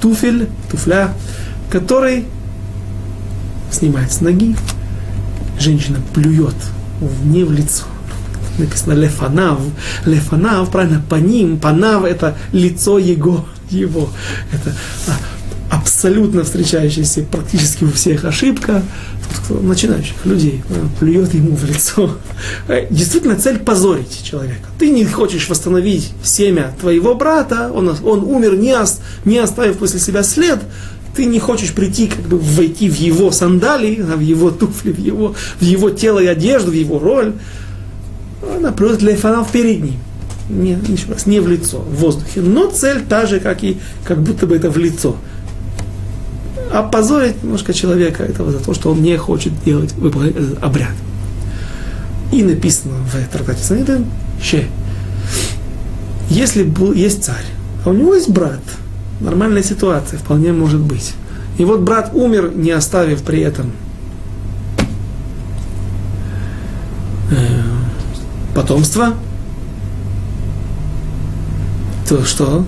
туфель, 0.00 0.48
туфля, 0.70 1.12
который 1.70 2.24
снимает 3.70 4.12
с 4.12 4.20
ноги, 4.20 4.56
женщина 5.58 5.98
плюет 6.14 6.54
не 7.24 7.44
в 7.44 7.52
лицо. 7.52 7.84
Написано 8.58 8.94
лефанав. 8.94 9.60
Лефанав, 10.06 10.70
правильно, 10.70 11.02
по 11.08 11.16
ним, 11.16 11.58
панав 11.58 12.04
это 12.04 12.36
лицо 12.52 12.98
его. 12.98 13.46
его. 13.68 14.08
Это, 14.52 14.72
а, 15.08 15.12
абсолютно 15.70 16.44
встречающаяся 16.44 17.22
практически 17.22 17.84
у 17.84 17.90
всех 17.90 18.24
ошибка, 18.24 18.82
начинающих 19.48 20.24
людей, 20.24 20.62
плюет 21.00 21.34
ему 21.34 21.56
в 21.56 21.64
лицо. 21.64 22.16
Э, 22.68 22.86
действительно, 22.90 23.36
цель 23.36 23.58
позорить 23.58 24.22
человека. 24.24 24.68
Ты 24.78 24.90
не 24.90 25.04
хочешь 25.04 25.48
восстановить 25.48 26.12
семя 26.22 26.74
твоего 26.80 27.14
брата, 27.14 27.70
он, 27.72 27.88
он 28.04 28.24
умер, 28.24 28.56
не, 28.56 28.74
ос, 28.74 29.00
не 29.24 29.38
оставив 29.38 29.78
после 29.78 30.00
себя 30.00 30.22
след, 30.22 30.60
ты 31.16 31.24
не 31.24 31.38
хочешь 31.38 31.72
прийти, 31.72 32.08
как 32.08 32.26
бы 32.26 32.38
войти 32.38 32.88
в 32.88 32.96
его 32.96 33.30
сандалии, 33.30 34.00
в 34.00 34.20
его 34.20 34.50
туфли, 34.50 34.92
в 34.92 34.98
его, 34.98 35.34
в 35.58 35.62
его 35.62 35.90
тело 35.90 36.18
и 36.18 36.26
одежду, 36.26 36.70
в 36.70 36.74
его 36.74 36.98
роль. 36.98 37.32
Она 38.54 38.70
плюет 38.70 39.02
лейфанов 39.02 39.50
перед 39.50 39.82
ним. 39.82 39.96
Не, 40.48 40.78
еще 40.88 41.08
раз, 41.08 41.26
не 41.26 41.40
в 41.40 41.48
лицо, 41.48 41.78
в 41.78 41.96
воздухе. 41.96 42.40
Но 42.40 42.70
цель 42.70 43.02
та 43.08 43.26
же, 43.26 43.40
как 43.40 43.64
и 43.64 43.78
как 44.04 44.22
будто 44.22 44.46
бы 44.46 44.54
это 44.54 44.70
в 44.70 44.76
лицо 44.76 45.16
опозорить 46.78 47.42
немножко 47.42 47.72
человека 47.72 48.22
этого 48.22 48.50
за 48.50 48.58
то, 48.58 48.74
что 48.74 48.90
он 48.90 49.02
не 49.02 49.16
хочет 49.16 49.52
делать, 49.64 49.92
выполнять 49.94 50.36
этот 50.36 50.62
обряд. 50.62 50.92
И 52.32 52.42
написано 52.42 52.94
в 52.96 53.32
трактате 53.32 53.62
Санидрин, 53.62 54.06
че, 54.42 54.66
если 56.28 56.64
был, 56.64 56.92
есть 56.92 57.24
царь, 57.24 57.46
а 57.84 57.90
у 57.90 57.92
него 57.94 58.14
есть 58.14 58.28
брат, 58.28 58.60
нормальная 59.20 59.62
ситуация, 59.62 60.18
вполне 60.18 60.52
может 60.52 60.80
быть. 60.80 61.14
И 61.58 61.64
вот 61.64 61.80
брат 61.80 62.10
умер, 62.12 62.52
не 62.54 62.72
оставив 62.72 63.22
при 63.22 63.40
этом 63.40 63.72
э, 67.30 67.36
потомства, 68.54 69.14
то 72.06 72.24
что? 72.24 72.66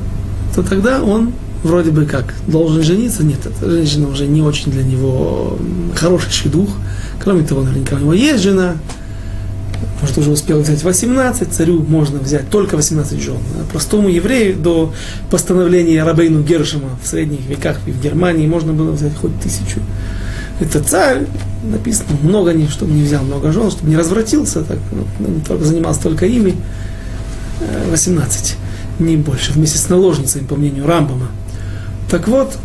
То 0.55 0.63
тогда 0.63 1.03
он 1.03 1.33
вроде 1.63 1.91
бы 1.91 2.07
как 2.07 2.35
должен 2.47 2.83
жениться, 2.83 3.25
нет, 3.25 3.39
эта 3.45 3.71
женщина 3.71 4.09
уже 4.09 4.27
не 4.27 4.43
очень 4.43 4.71
для 4.71 4.85
него 4.85 5.59
хороший 5.95 6.51
дух. 6.51 6.69
Кроме 7.23 7.45
того, 7.45 7.63
наверняка 7.63 7.97
у 7.97 7.99
него 8.01 8.13
есть 8.13 8.43
жена, 8.43 8.77
может, 10.01 10.19
уже 10.19 10.31
успел 10.31 10.61
взять 10.61 10.83
18, 10.83 11.53
царю 11.53 11.83
можно 11.83 12.19
взять 12.19 12.49
только 12.51 12.77
18 12.77 13.21
жен. 13.21 13.39
А 13.61 13.71
простому 13.71 14.09
еврею 14.09 14.57
до 14.57 14.93
постановления 15.31 16.05
Рабейну 16.05 16.43
Гершема 16.43 16.91
в 17.03 17.07
средних 17.07 17.47
веках 17.49 17.79
в 17.85 18.03
Германии 18.03 18.47
можно 18.47 18.73
было 18.73 18.93
взять 18.93 19.17
хоть 19.17 19.39
тысячу. 19.41 19.81
Это 20.61 20.83
царь, 20.83 21.27
написано, 21.65 22.17
много 22.23 22.53
не, 22.53 22.69
чтобы 22.69 22.93
не 22.93 23.03
взял 23.03 23.23
много 23.23 23.53
жен, 23.53 23.71
чтобы 23.71 23.91
не 23.91 23.97
развратился, 23.97 24.65
так, 24.65 24.79
ну, 24.91 25.41
только 25.47 25.65
занимался 25.65 26.03
только 26.03 26.27
ими. 26.27 26.55
18, 27.91 28.57
э, 28.99 29.03
не 29.03 29.17
больше, 29.17 29.53
вместе 29.53 29.79
с 29.79 29.89
наложницами, 29.89 30.45
по 30.45 30.57
мнению 30.57 30.87
Рамбама. 30.87 31.29
Так 32.11 32.27
вот, 32.27 32.57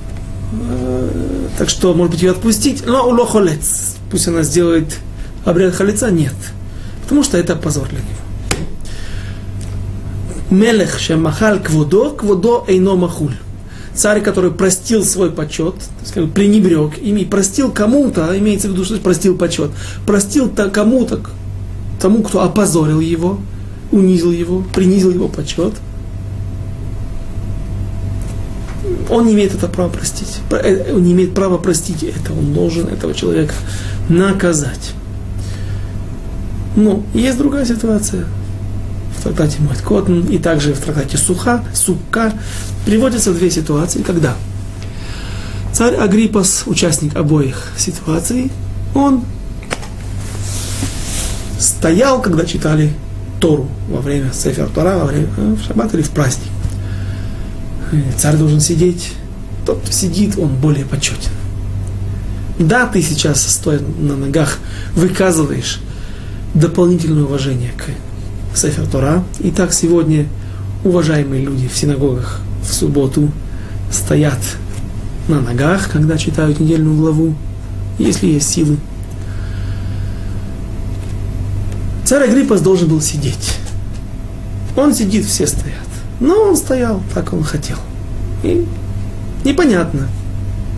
э, 0.69 1.47
так 1.57 1.69
что, 1.69 1.93
может 1.93 2.13
быть, 2.13 2.21
ее 2.21 2.31
отпустить, 2.31 2.85
но 2.85 3.07
уло 3.07 3.25
холец. 3.27 3.95
Пусть 4.09 4.27
она 4.27 4.43
сделает 4.43 4.97
обряд 5.43 5.75
халица, 5.75 6.09
нет. 6.11 6.33
Потому 7.03 7.23
что 7.23 7.37
это 7.37 7.55
позор 7.55 7.89
для 7.89 7.99
него. 7.99 8.07
Мелех 10.49 10.97
шемахаль 10.97 11.61
кводо, 11.61 12.11
кводо 12.11 12.63
эйно 12.67 12.95
махуль. 12.95 13.35
Царь, 13.93 14.21
который 14.21 14.51
простил 14.51 15.03
свой 15.03 15.29
почет, 15.29 15.75
то 15.75 16.19
есть, 16.19 16.33
пренебрег 16.33 16.97
ими, 16.97 17.25
простил 17.25 17.71
кому-то, 17.71 18.29
а 18.29 18.37
имеется 18.37 18.67
в 18.67 18.71
виду, 18.71 18.85
что 18.85 18.97
простил 18.97 19.37
почет, 19.37 19.69
простил 20.07 20.49
кому-то, 20.49 21.21
тому, 22.01 22.23
кто 22.23 22.41
опозорил 22.41 22.99
его, 22.99 23.39
унизил 23.91 24.31
его, 24.31 24.63
принизил 24.73 25.11
его 25.11 25.27
почет– 25.27 25.73
он 29.09 29.25
не 29.25 29.33
имеет 29.33 29.53
это 29.53 29.67
права 29.67 29.89
простить. 29.89 30.39
Э, 30.51 30.93
он 30.93 31.03
не 31.03 31.13
имеет 31.13 31.33
права 31.33 31.57
простить 31.57 32.03
это. 32.03 32.33
Он 32.33 32.53
должен 32.53 32.87
этого 32.87 33.13
человека 33.13 33.53
наказать. 34.09 34.93
Но 36.75 37.03
есть 37.13 37.37
другая 37.37 37.65
ситуация. 37.65 38.25
В 39.17 39.23
трактате 39.23 39.61
Мойт 39.61 39.81
Котн 39.81 40.21
и 40.21 40.37
также 40.37 40.73
в 40.73 40.79
трактате 40.79 41.17
Суха, 41.17 41.63
Сукка 41.73 42.33
приводятся 42.85 43.31
две 43.33 43.49
ситуации, 43.49 44.01
когда 44.01 44.35
царь 45.71 45.95
Агриппас, 45.95 46.63
участник 46.65 47.15
обоих 47.15 47.71
ситуаций, 47.77 48.51
он 48.93 49.23
стоял, 51.57 52.21
когда 52.21 52.43
читали 52.45 52.91
Тору 53.39 53.67
во 53.87 54.01
время 54.01 54.31
Сефер 54.33 54.67
Тора, 54.67 54.97
во 54.97 55.05
время 55.05 55.27
э, 55.37 55.55
в 55.55 55.65
шаббат 55.65 55.93
или 55.93 56.01
в 56.01 56.09
праздник 56.09 56.52
царь 58.17 58.37
должен 58.37 58.59
сидеть. 58.59 59.13
Тот, 59.65 59.81
кто 59.81 59.91
сидит, 59.91 60.37
он 60.37 60.55
более 60.55 60.85
почетен. 60.85 61.31
Да, 62.59 62.85
ты 62.87 63.01
сейчас, 63.01 63.41
стоя 63.45 63.79
на 63.79 64.15
ногах, 64.15 64.59
выказываешь 64.95 65.79
дополнительное 66.53 67.23
уважение 67.23 67.71
к 67.71 68.57
Сефер 68.57 68.87
Тора. 68.87 69.23
И 69.39 69.51
так 69.51 69.73
сегодня 69.73 70.27
уважаемые 70.83 71.43
люди 71.43 71.67
в 71.67 71.75
синагогах 71.75 72.41
в 72.61 72.73
субботу 72.73 73.31
стоят 73.91 74.39
на 75.27 75.39
ногах, 75.39 75.89
когда 75.91 76.17
читают 76.17 76.59
недельную 76.59 76.95
главу, 76.95 77.35
если 77.97 78.27
есть 78.27 78.49
силы. 78.49 78.77
Царь 82.05 82.29
Агриппас 82.29 82.61
должен 82.61 82.89
был 82.89 83.01
сидеть. 83.01 83.57
Он 84.75 84.93
сидит, 84.93 85.25
все 85.25 85.47
стоят. 85.47 85.73
Но 86.23 86.41
он 86.41 86.55
стоял, 86.55 87.03
так 87.13 87.33
он 87.33 87.43
хотел. 87.43 87.75
И 88.43 88.65
непонятно, 89.43 90.07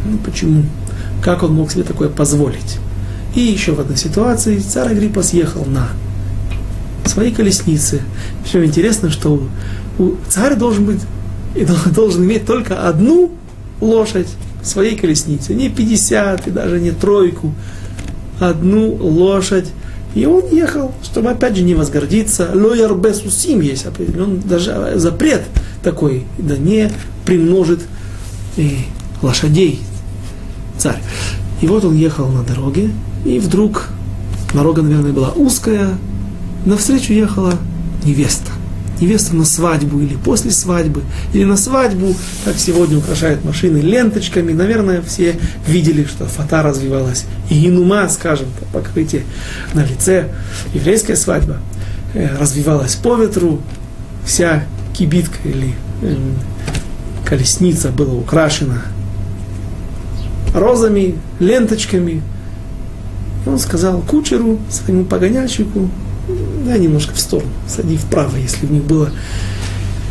ну, 0.04 0.18
почему, 0.18 0.64
как 1.22 1.44
он 1.44 1.54
мог 1.54 1.72
себе 1.72 1.84
такое 1.84 2.10
позволить. 2.10 2.80
И 3.36 3.42
еще 3.42 3.74
в 3.74 3.80
одной 3.80 3.96
ситуации 3.96 4.58
царь 4.58 4.94
Агриппа 4.94 5.22
съехал 5.22 5.64
на 5.66 5.90
своей 7.06 7.32
колеснице. 7.32 8.02
Причем 8.44 8.66
интересно, 8.66 9.12
что 9.12 9.48
у, 10.00 10.14
царь 10.28 10.56
должен 10.56 10.86
быть 10.86 11.02
и 11.54 11.68
должен 11.94 12.24
иметь 12.24 12.48
только 12.48 12.88
одну 12.88 13.32
лошадь 13.82 14.30
в 14.64 14.66
своей 14.66 14.96
колеснице, 14.98 15.54
не 15.54 15.70
50 15.70 16.48
и 16.48 16.50
даже 16.50 16.80
не 16.80 16.90
тройку, 16.90 17.54
одну 18.40 18.96
лошадь 18.96 19.68
и 20.16 20.26
он 20.26 20.44
ехал, 20.50 20.94
чтобы 21.04 21.30
опять 21.30 21.58
же 21.58 21.64
не 21.64 21.76
возгордиться. 21.76 22.50
Лояр 22.54 22.96
бесусим 22.96 23.60
есть 23.60 23.86
определенный 23.86 24.40
даже 24.40 24.94
запрет 24.96 25.44
такой, 25.84 26.24
да 26.38 26.58
не 26.58 26.90
примножит 27.26 27.82
и 28.56 28.78
лошадей 29.22 29.82
царь. 30.78 31.02
И 31.62 31.68
вот 31.68 31.84
он 31.84 31.96
ехал 31.96 32.30
на 32.30 32.44
дороге, 32.44 32.92
и 33.26 33.40
вдруг 33.40 33.90
дорога, 34.54 34.82
наверное, 34.82 35.12
была 35.12 35.32
узкая, 35.32 35.98
навстречу 36.66 37.12
ехала 37.12 37.54
невеста 38.06 38.55
невесту 39.02 39.36
на 39.36 39.46
свадьбу 39.46 40.00
или 40.00 40.16
после 40.16 40.52
свадьбы, 40.52 41.04
или 41.34 41.44
на 41.44 41.58
свадьбу, 41.58 42.16
как 42.44 42.58
сегодня 42.58 42.98
украшают 42.98 43.44
машины 43.44 43.78
ленточками. 43.78 44.54
Наверное, 44.54 45.02
все 45.02 45.38
видели, 45.68 46.06
что 46.06 46.26
фата 46.26 46.64
развивалась. 46.64 47.26
И 47.50 47.68
инума, 47.68 48.08
скажем, 48.10 48.48
покрытие 48.74 49.24
на 49.74 49.86
лице. 49.86 50.30
Еврейская 50.74 51.16
свадьба 51.16 51.58
э, 52.14 52.36
развивалась 52.38 52.96
по 52.96 53.16
ветру. 53.16 53.62
Вся 54.26 54.64
кибитка 54.94 55.38
или 55.44 55.76
э, 56.02 56.16
колесница 57.26 57.90
была 57.90 58.14
украшена 58.14 58.82
розами, 60.56 61.16
ленточками. 61.40 62.22
И 63.46 63.50
он 63.50 63.60
сказал 63.60 64.02
кучеру, 64.02 64.60
своему 64.70 65.06
погоняльщику, 65.06 65.90
да, 66.66 66.78
немножко 66.78 67.14
в 67.14 67.20
сторону, 67.20 67.52
сади 67.68 67.98
вправо, 67.98 68.36
если 68.38 68.66
у 68.66 68.70
них 68.70 68.84
было 68.84 69.12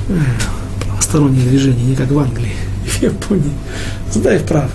э, 0.08 0.18
правостороннее 0.86 1.46
движение, 1.46 1.84
не 1.84 1.96
как 1.96 2.10
в 2.10 2.18
Англии 2.18 2.54
в 2.84 3.02
Японии. 3.02 3.52
Сдай 4.12 4.38
вправо. 4.38 4.70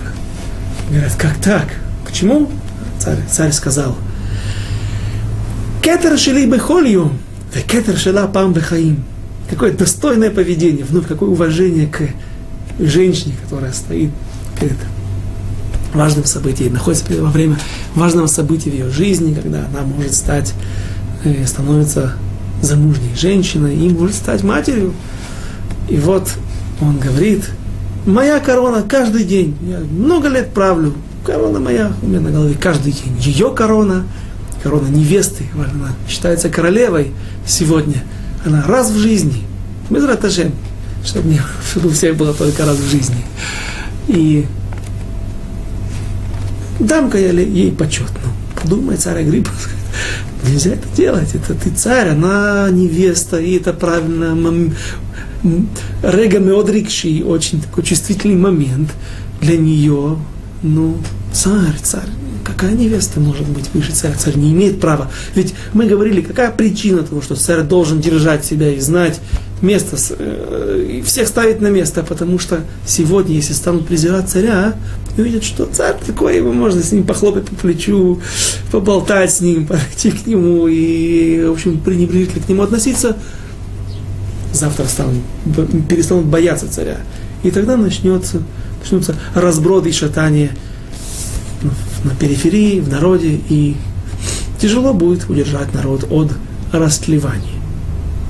Говорят, 0.90 1.14
как 1.16 1.36
так? 1.36 1.68
Почему? 2.06 2.50
Царь, 2.98 3.20
царь 3.30 3.52
сказал, 3.52 3.96
кетер 5.80 6.18
шели 6.18 6.46
бы 6.46 6.58
холью, 6.58 7.12
кетер 7.66 7.96
шела 7.96 8.26
пам 8.26 8.52
бехаим. 8.52 9.04
Какое 9.48 9.72
достойное 9.72 10.30
поведение, 10.30 10.84
вновь 10.84 11.06
какое 11.06 11.30
уважение 11.30 11.86
к 11.86 12.08
женщине, 12.78 13.34
которая 13.42 13.72
стоит 13.72 14.10
перед 14.60 14.76
важным 15.94 16.24
событием, 16.24 16.74
находится 16.74 17.04
во 17.20 17.30
время 17.30 17.58
важного 17.94 18.26
события 18.26 18.70
в 18.70 18.74
ее 18.74 18.90
жизни, 18.90 19.34
когда 19.34 19.66
она 19.66 19.82
может 19.82 20.14
стать 20.14 20.54
становится 21.46 22.14
замужней 22.62 23.14
женщиной 23.14 23.76
и 23.76 23.88
может 23.90 24.16
стать 24.16 24.42
матерью. 24.42 24.92
И 25.88 25.96
вот 25.96 26.30
он 26.80 26.98
говорит, 26.98 27.50
моя 28.06 28.40
корона 28.40 28.82
каждый 28.82 29.24
день, 29.24 29.56
я 29.62 29.78
много 29.78 30.28
лет 30.28 30.52
правлю, 30.52 30.94
корона 31.24 31.60
моя 31.60 31.92
у 32.02 32.06
меня 32.06 32.20
на 32.20 32.30
голове 32.30 32.54
каждый 32.54 32.92
день. 32.92 33.16
Ее 33.20 33.52
корона, 33.54 34.04
корона 34.62 34.88
невесты, 34.88 35.44
она 35.54 35.90
считается 36.08 36.48
королевой 36.48 37.12
сегодня, 37.46 38.02
она 38.44 38.62
раз 38.66 38.90
в 38.90 38.98
жизни, 38.98 39.42
мы 39.88 39.98
Безратажем, 39.98 40.52
чтобы, 41.04 41.28
не, 41.28 41.40
чтобы 41.70 41.88
у 41.88 41.92
всех 41.92 42.16
было 42.16 42.32
только 42.32 42.64
раз 42.64 42.76
в 42.76 42.90
жизни. 42.90 43.24
И 44.06 44.46
Дам-ка 46.80 47.18
я 47.18 47.30
ей 47.30 47.70
почет. 47.70 48.08
Ну, 48.24 48.60
подумай, 48.60 48.96
царь 48.96 49.20
Агриппа, 49.20 49.50
нельзя 50.48 50.72
это 50.72 50.88
делать, 50.96 51.34
это 51.34 51.54
ты 51.54 51.70
царь, 51.70 52.10
она 52.10 52.68
невеста, 52.70 53.38
и 53.38 53.56
это 53.56 53.72
правильно, 53.72 54.36
Рега 56.02 56.38
Меодрикши, 56.38 57.22
очень 57.24 57.62
такой 57.62 57.84
чувствительный 57.84 58.36
момент 58.36 58.90
для 59.40 59.56
нее, 59.56 60.18
ну, 60.62 60.98
царь, 61.32 61.78
царь, 61.82 62.08
какая 62.44 62.72
невеста 62.72 63.20
может 63.20 63.48
быть 63.48 63.70
выше 63.72 63.92
царя? 63.92 64.14
Царь 64.14 64.36
не 64.36 64.52
имеет 64.52 64.80
права. 64.80 65.10
Ведь 65.34 65.54
мы 65.72 65.86
говорили, 65.86 66.20
какая 66.20 66.50
причина 66.50 67.02
того, 67.02 67.22
что 67.22 67.36
царь 67.36 67.62
должен 67.62 68.00
держать 68.00 68.44
себя 68.44 68.70
и 68.70 68.80
знать 68.80 69.20
место, 69.62 69.96
э, 70.18 70.86
и 70.98 71.02
всех 71.02 71.28
ставить 71.28 71.60
на 71.60 71.68
место, 71.68 72.02
потому 72.02 72.38
что 72.38 72.60
сегодня, 72.86 73.36
если 73.36 73.52
станут 73.52 73.86
презирать 73.86 74.28
царя, 74.28 74.74
и 75.16 75.20
увидят, 75.20 75.44
что 75.44 75.66
царь 75.66 75.96
такой, 76.06 76.36
его 76.36 76.52
можно 76.52 76.82
с 76.82 76.92
ним 76.92 77.04
похлопать 77.04 77.46
по 77.46 77.54
плечу, 77.54 78.20
поболтать 78.70 79.32
с 79.32 79.40
ним, 79.40 79.66
подойти 79.68 80.10
к 80.10 80.26
нему 80.26 80.66
и, 80.68 81.44
в 81.44 81.52
общем, 81.52 81.78
пренебрежительно 81.80 82.44
к 82.44 82.48
нему 82.48 82.62
относиться, 82.62 83.16
завтра 84.52 84.84
станут, 84.86 85.22
перестанут 85.88 86.26
бояться 86.26 86.70
царя. 86.70 86.98
И 87.42 87.50
тогда 87.50 87.76
начнется, 87.76 88.42
начнутся 88.80 89.14
разброды 89.34 89.90
и 89.90 89.92
шатания 89.92 90.50
на 92.04 92.14
периферии, 92.14 92.80
в 92.80 92.88
народе, 92.88 93.40
и 93.48 93.76
тяжело 94.60 94.92
будет 94.92 95.28
удержать 95.28 95.72
народ 95.74 96.06
от 96.10 96.32
растлевания. 96.72 97.60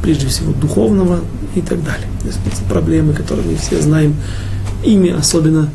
Прежде 0.03 0.26
всего 0.28 0.53
духовного 0.53 1.20
и 1.55 1.61
так 1.61 1.83
далее. 1.85 2.07
Это 2.24 2.62
проблемы, 2.68 3.12
которые 3.12 3.47
мы 3.47 3.57
все 3.57 3.81
знаем. 3.81 4.14
Ими 4.85 5.11
особенно 5.11 5.68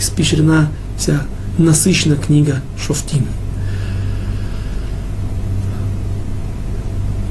испещрена 0.00 0.70
вся 0.98 1.22
насыщена 1.58 2.16
книга 2.16 2.60
Шофтим. 2.76 3.26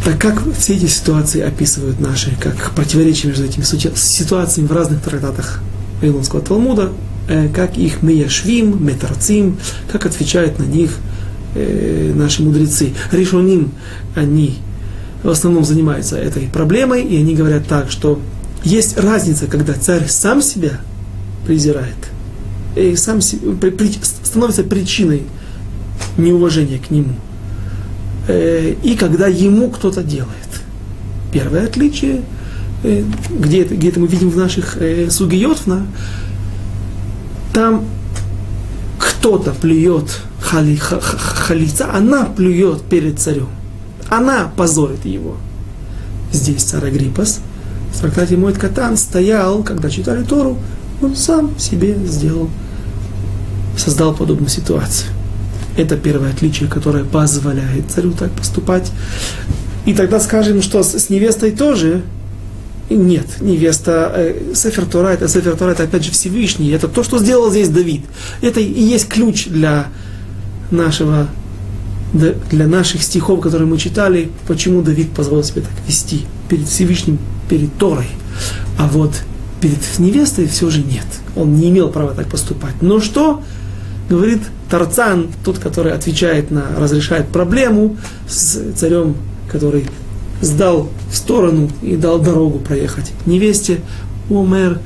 Так 0.05 0.20
как 0.20 0.41
все 0.57 0.76
эти 0.76 0.86
ситуации 0.86 1.41
описывают 1.41 1.99
наши, 1.99 2.36
как 2.39 2.72
противоречия 2.72 3.28
между 3.28 3.43
этими 3.45 3.63
ситуациями 3.63 4.67
в 4.67 4.72
разных 4.72 5.01
трактатах 5.01 5.61
Вавилонского 6.01 6.41
Талмуда, 6.41 6.91
Э, 7.30 7.47
как 7.47 7.78
их 7.78 8.01
мияшвим, 8.01 8.84
метарцим, 8.84 9.59
как 9.91 10.07
отвечают 10.07 10.57
на 10.57 10.63
них 10.63 10.97
э, 11.53 12.11
наши 12.15 12.41
мудрецы. 12.41 12.93
Решоним, 13.11 13.72
они 14.15 14.57
в 15.22 15.30
основном 15.30 15.63
занимаются 15.63 16.17
этой 16.17 16.47
проблемой, 16.47 17.03
и 17.03 17.17
они 17.17 17.36
говорят 17.36 17.67
так, 17.67 17.91
что 17.91 18.20
есть 18.63 18.97
разница, 18.97 19.45
когда 19.45 19.74
царь 19.74 20.07
сам 20.07 20.41
себя 20.41 20.82
презирает, 21.45 21.93
и 22.76 22.95
сам 22.95 23.22
становится 23.22 24.63
причиной 24.63 25.24
неуважения 26.17 26.80
к 26.80 26.91
нему, 26.91 27.13
э, 28.28 28.76
и 28.84 28.95
когда 28.95 29.28
ему 29.28 29.70
кто-то 29.70 30.03
делает. 30.03 30.30
Первое 31.32 31.65
отличие, 31.65 32.22
где 32.84 33.61
это, 33.61 33.76
где 33.76 33.89
это 33.89 33.99
мы 33.99 34.07
видим 34.07 34.30
в 34.30 34.38
наших 34.38 34.78
э, 34.78 35.09
сугиот, 35.09 35.61
там 37.53 37.86
кто-то 38.97 39.51
плюет 39.51 40.22
хали, 40.41 40.76
ха, 40.76 40.99
халица, 40.99 41.93
она 41.93 42.26
плюет 42.26 42.82
перед 42.84 43.20
царем. 43.20 43.49
Она 44.09 44.51
позорит 44.55 45.05
его. 45.05 45.38
Здесь 46.32 46.63
царь 46.63 46.88
Агриппас 46.88 47.41
в 47.93 47.99
трактате 47.99 48.38
Мойт 48.38 48.57
Катан 48.57 48.97
стоял, 48.97 49.63
когда 49.63 49.89
читали 49.89 50.24
Тору, 50.24 50.57
он 51.02 51.16
сам 51.16 51.58
себе 51.58 51.95
сделал, 52.06 52.50
создал 53.78 54.14
подобную 54.16 54.50
ситуацию. 54.50 55.10
Это 55.78 55.95
первое 55.97 56.32
отличие, 56.32 56.70
которое 56.70 57.04
позволяет 57.04 57.89
царю 57.89 58.12
так 58.12 58.32
поступать. 58.32 58.91
И 59.86 59.93
тогда 59.93 60.20
скажем, 60.20 60.62
что 60.62 60.84
с 60.84 61.10
невестой 61.10 61.52
тоже 61.52 62.04
нет, 62.89 63.26
невеста 63.39 64.12
э, 64.16 64.54
Сефер 64.56 64.86
Тора, 64.86 65.10
это 65.10 65.28
Сефер 65.28 65.56
Тора, 65.56 65.72
это 65.72 65.84
опять 65.84 66.04
же 66.04 66.12
Всевышний, 66.12 66.72
это 66.72 66.88
то, 66.88 67.04
что 67.04 67.20
сделал 67.20 67.52
здесь 67.52 67.70
Давид. 67.70 68.02
Это 68.41 68.60
и 68.60 68.82
есть 68.82 69.08
ключ 69.08 69.45
для 69.45 69.88
нашего, 70.72 71.28
для 72.14 72.68
наших 72.68 73.04
стихов, 73.04 73.41
которые 73.41 73.68
мы 73.68 73.78
читали, 73.78 74.30
почему 74.47 74.82
Давид 74.82 75.12
позволил 75.12 75.43
себе 75.43 75.62
так 75.62 75.72
вести 75.88 76.26
перед 76.50 76.68
Всевышним, 76.68 77.20
перед 77.47 77.74
Торой. 77.78 78.08
А 78.78 78.88
вот 78.88 79.14
перед 79.62 79.99
невестой 79.99 80.47
все 80.47 80.70
же 80.70 80.82
нет. 80.82 81.05
Он 81.36 81.55
не 81.55 81.70
имел 81.70 81.89
права 81.89 82.14
так 82.14 82.28
поступать. 82.28 82.82
Но 82.82 82.99
что 82.99 83.41
говорит 84.10 84.41
Тарцан, 84.70 85.28
тот, 85.43 85.60
который 85.60 85.93
отвечает 85.93 86.51
на, 86.51 86.66
разрешает 86.78 87.28
проблему 87.28 87.97
с 88.28 88.74
царем, 88.76 89.16
который 89.51 89.86
сдал 90.41 90.89
в 91.12 91.16
сторону 91.16 91.70
и 91.82 91.95
дал 91.95 92.20
дорогу 92.20 92.60
проехать 92.60 93.12
невесте. 93.26 93.82
Умер 94.30 94.80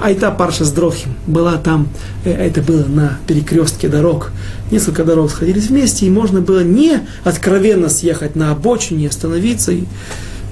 Айта 0.00 0.30
Парша 0.30 0.64
с 0.64 0.72
Дрохим 0.72 1.14
была 1.26 1.56
там, 1.56 1.88
э, 2.24 2.32
это 2.32 2.62
было 2.62 2.84
на 2.84 3.18
перекрестке 3.26 3.88
дорог. 3.88 4.32
Несколько 4.70 5.04
дорог 5.04 5.30
сходились 5.30 5.68
вместе, 5.68 6.06
и 6.06 6.10
можно 6.10 6.40
было 6.40 6.62
не 6.62 7.00
откровенно 7.24 7.88
съехать 7.88 8.36
на 8.36 8.52
обочине, 8.52 9.08
остановиться 9.08 9.72
и, 9.72 9.84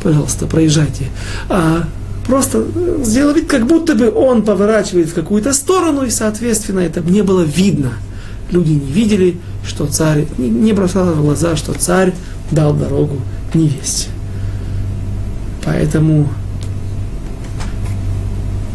пожалуйста, 0.03 0.47
проезжайте. 0.47 1.07
А 1.49 1.85
просто 2.27 2.65
сделал 3.03 3.35
вид, 3.35 3.47
как 3.47 3.67
будто 3.67 3.95
бы 3.95 4.11
он 4.11 4.43
поворачивает 4.43 5.09
в 5.09 5.15
какую-то 5.15 5.53
сторону, 5.53 6.05
и, 6.05 6.11
соответственно, 6.11 6.81
это 6.81 7.01
не 7.01 7.23
было 7.23 7.43
видно. 7.43 7.93
Люди 8.51 8.73
не 8.73 8.93
видели, 8.93 9.39
что 9.67 9.87
царь, 9.87 10.27
не 10.39 10.73
бросало 10.73 11.13
в 11.13 11.23
глаза, 11.23 11.57
что 11.57 11.73
царь 11.73 12.15
дал 12.51 12.75
дорогу 12.75 13.17
невесте. 13.55 14.09
Поэтому 15.65 16.29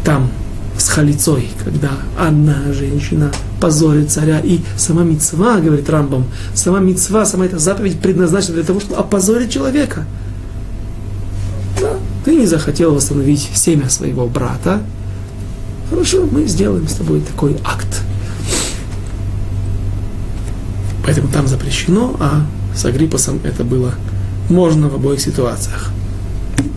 там 0.04 0.30
с 0.78 0.88
халицой, 0.88 1.48
когда 1.64 1.90
одна 2.18 2.72
женщина 2.72 3.32
позорит 3.60 4.10
царя, 4.10 4.40
и 4.40 4.60
сама 4.76 5.02
мецва, 5.02 5.58
говорит 5.60 5.88
Рамбам, 5.90 6.26
сама 6.54 6.78
мецва, 6.78 7.24
сама 7.24 7.46
эта 7.46 7.58
заповедь 7.58 7.98
предназначена 7.98 8.54
для 8.54 8.64
того, 8.64 8.80
чтобы 8.80 8.96
опозорить 8.96 9.50
человека. 9.50 10.04
Ты 12.26 12.34
не 12.34 12.46
захотел 12.46 12.92
восстановить 12.92 13.48
семя 13.54 13.88
своего 13.88 14.26
брата, 14.26 14.82
хорошо, 15.88 16.26
мы 16.28 16.48
сделаем 16.48 16.88
с 16.88 16.94
тобой 16.94 17.20
такой 17.20 17.56
акт. 17.62 18.02
Поэтому 21.04 21.28
там 21.28 21.46
запрещено, 21.46 22.16
а 22.18 22.44
с 22.74 22.84
Агриппосом 22.84 23.38
это 23.44 23.62
было 23.62 23.94
можно 24.48 24.88
в 24.88 24.96
обоих 24.96 25.20
ситуациях. 25.20 25.92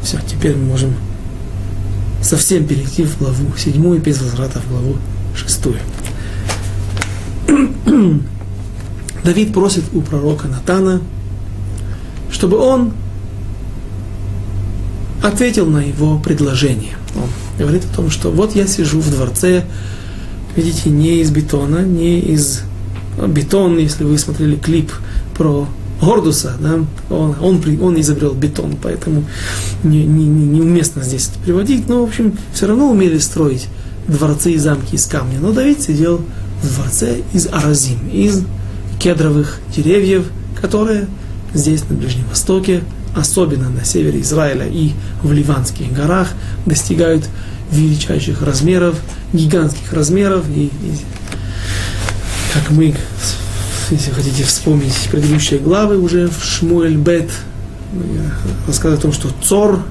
Все, 0.03 0.19
теперь 0.27 0.55
мы 0.55 0.65
можем 0.65 0.93
совсем 2.21 2.67
перейти 2.67 3.03
в 3.03 3.17
главу 3.17 3.57
седьмую, 3.57 3.99
без 3.99 4.21
возврата 4.21 4.59
в 4.59 4.69
главу 4.69 4.97
шестую. 5.35 5.79
Давид 9.23 9.51
просит 9.51 9.85
у 9.93 10.01
пророка 10.01 10.47
Натана, 10.47 11.01
чтобы 12.29 12.57
он 12.57 12.93
ответил 15.21 15.65
на 15.65 15.79
его 15.79 16.19
предложение. 16.19 16.95
Он 17.15 17.29
говорит 17.57 17.83
о 17.91 17.95
том, 17.95 18.09
что 18.09 18.31
вот 18.31 18.55
я 18.55 18.67
сижу 18.67 18.99
в 18.99 19.09
дворце, 19.09 19.65
видите, 20.55 20.89
не 20.89 21.21
из 21.21 21.31
бетона, 21.31 21.79
не 21.79 22.19
из 22.19 22.61
бетона, 23.27 23.79
если 23.79 24.03
вы 24.03 24.17
смотрели 24.17 24.55
клип 24.55 24.91
про 25.35 25.67
Гордуса, 26.01 26.55
да, 26.61 26.79
он, 27.09 27.35
он, 27.41 27.61
он 27.81 27.99
изобрел 27.99 28.33
бетон, 28.33 28.77
поэтому 28.81 29.25
не, 29.83 30.05
не, 30.05 30.25
не, 30.25 30.45
неуместно 30.45 31.03
здесь 31.03 31.27
это 31.29 31.39
приводить, 31.39 31.89
но, 31.89 32.05
в 32.05 32.07
общем, 32.07 32.33
все 32.53 32.67
равно 32.67 32.89
умели 32.89 33.17
строить 33.17 33.67
дворцы 34.07 34.53
и 34.53 34.57
замки 34.57 34.95
из 34.95 35.05
камня. 35.05 35.39
Но 35.41 35.51
Давид 35.51 35.81
сидел 35.81 36.21
в 36.63 36.75
дворце 36.75 37.17
из 37.33 37.47
аразим, 37.47 37.99
из 38.13 38.43
кедровых 38.99 39.59
деревьев, 39.75 40.25
которые 40.61 41.07
здесь, 41.53 41.83
на 41.89 41.95
Ближнем 41.95 42.25
Востоке, 42.29 42.81
особенно 43.15 43.69
на 43.69 43.85
севере 43.85 44.21
Израиля 44.21 44.67
и 44.67 44.91
в 45.23 45.31
Ливанских 45.31 45.91
горах, 45.91 46.29
достигают 46.65 47.25
величайших 47.71 48.41
размеров, 48.41 48.95
гигантских 49.33 49.93
размеров. 49.93 50.45
И, 50.49 50.65
и 50.65 50.71
как 52.53 52.71
мы 52.71 52.95
если 53.91 54.11
хотите 54.11 54.43
вспомнить 54.43 55.09
предыдущие 55.09 55.59
главы 55.59 55.97
уже 55.97 56.27
в 56.27 56.43
Шмуэль 56.43 56.97
Бет, 56.97 57.29
рассказывает 58.67 58.99
о 58.99 59.01
том, 59.03 59.13
что 59.13 59.29
Цор, 59.41 59.81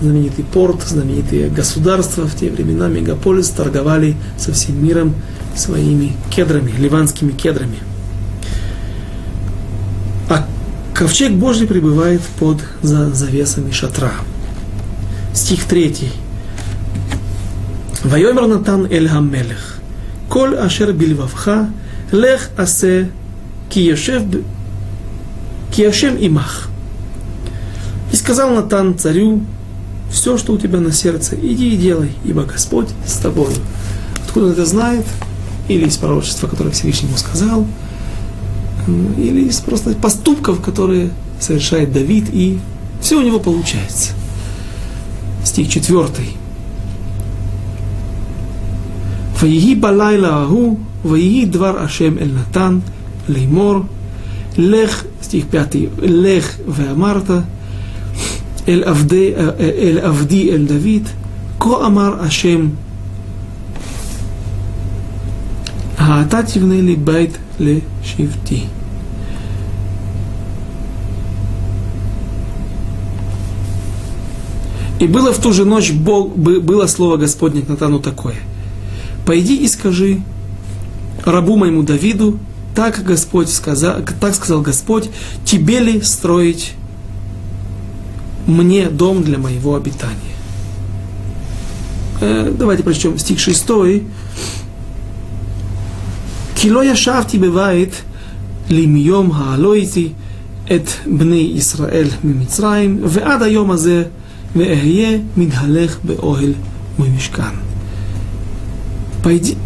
знаменитый 0.00 0.44
порт, 0.44 0.82
знаменитые 0.86 1.48
государства 1.48 2.28
в 2.28 2.36
те 2.36 2.48
времена, 2.48 2.86
мегаполис, 2.86 3.48
торговали 3.48 4.16
со 4.38 4.52
всем 4.52 4.82
миром 4.84 5.14
своими 5.56 6.16
кедрами, 6.30 6.70
ливанскими 6.78 7.32
кедрами. 7.32 7.78
Ковчег 10.98 11.32
Божий 11.32 11.68
пребывает 11.68 12.20
под 12.40 12.58
за 12.82 13.10
завесами 13.14 13.70
шатра. 13.70 14.14
Стих 15.32 15.64
3. 15.64 16.10
Вайомер 18.02 18.48
Натан 18.48 18.86
Эль 18.90 19.08
Хамелех. 19.08 19.78
Коль 20.28 20.56
ашер 20.56 20.92
бильвавха 20.92 21.70
Лех 22.10 22.50
асе 22.56 23.10
киешев 23.70 24.24
киешем 25.72 26.16
имах. 26.16 26.68
И 28.12 28.16
сказал 28.16 28.50
Натан 28.50 28.98
царю, 28.98 29.44
все, 30.10 30.36
что 30.36 30.54
у 30.54 30.58
тебя 30.58 30.80
на 30.80 30.90
сердце, 30.90 31.36
иди 31.40 31.74
и 31.74 31.76
делай, 31.76 32.10
ибо 32.24 32.42
Господь 32.42 32.88
с 33.06 33.18
тобой. 33.18 33.54
Откуда 34.26 34.46
он 34.46 34.52
это 34.52 34.66
знает? 34.66 35.04
Или 35.68 35.86
из 35.86 35.96
пророчества, 35.96 36.48
которое 36.48 36.70
Всевышний 36.70 37.06
ему 37.06 37.18
сказал, 37.18 37.68
или 39.17 39.47
из 39.47 39.59
просто 39.59 39.93
поступков, 39.95 40.61
которые 40.61 41.09
совершает 41.39 41.91
Давид, 41.91 42.29
и 42.31 42.59
все 43.01 43.19
у 43.19 43.21
него 43.21 43.39
получается. 43.39 44.13
Стих 45.43 45.69
четвертый. 45.69 46.37
ויהי 49.39 49.75
בלילה 49.75 50.35
ההוא, 50.35 50.79
ויהי 51.05 51.45
דבר 51.45 51.79
השם 51.79 52.17
אל 52.17 52.29
נתן 52.39 52.79
לאמור, 53.29 53.75
לך, 54.57 55.03
סטיך 55.23 55.45
פייתי, 55.49 55.87
לך 56.01 56.57
ואמרת 56.67 57.29
אל 58.67 58.83
עבדי, 58.83 59.33
אל 59.59 59.99
עבדי 60.01 60.51
אל 60.51 60.65
דוד, 60.65 61.07
כה 61.59 61.85
אמר 61.85 62.21
השם, 62.21 62.69
האתה 65.97 66.43
תבנה 66.43 66.81
לי 66.81 66.95
בית 66.95 67.37
לשבטי. 67.59 68.63
И 74.98 75.06
было 75.06 75.32
в 75.32 75.38
ту 75.38 75.52
же 75.52 75.64
ночь 75.64 75.92
Бог, 75.92 76.36
было 76.36 76.86
слово 76.86 77.16
Господне 77.16 77.62
к 77.62 77.68
Натану 77.68 78.00
такое. 78.00 78.36
«Пойди 79.24 79.56
и 79.56 79.68
скажи 79.68 80.20
рабу 81.24 81.56
моему 81.56 81.82
Давиду, 81.82 82.38
так, 82.74 83.02
Господь 83.04 83.48
сказал, 83.48 84.00
так 84.20 84.34
сказал 84.34 84.60
Господь, 84.60 85.10
тебе 85.44 85.80
ли 85.80 86.00
строить 86.02 86.72
мне 88.46 88.88
дом 88.88 89.22
для 89.22 89.38
моего 89.38 89.76
обитания?» 89.76 90.16
э, 92.20 92.52
Давайте 92.58 92.82
прочтем 92.82 93.18
стих 93.18 93.38
6. 93.38 93.66
«Кило 96.56 96.82
яшавти 96.82 97.36
бывает 97.36 97.94
лимьем 98.68 99.30
хаалойти 99.30 100.14
эт 100.68 100.98
бней 101.06 101.56
Исраэль 101.58 102.12
мимицраим, 102.24 102.96
веада 103.06 103.46
йом 103.46 103.70
азе» 103.70 104.08
Веэхье 104.54 105.24
мидхалех 105.36 106.00
беоэль 106.02 106.56
мой 106.96 107.08
мешкан. 107.08 107.54
Пойди. 109.22 109.56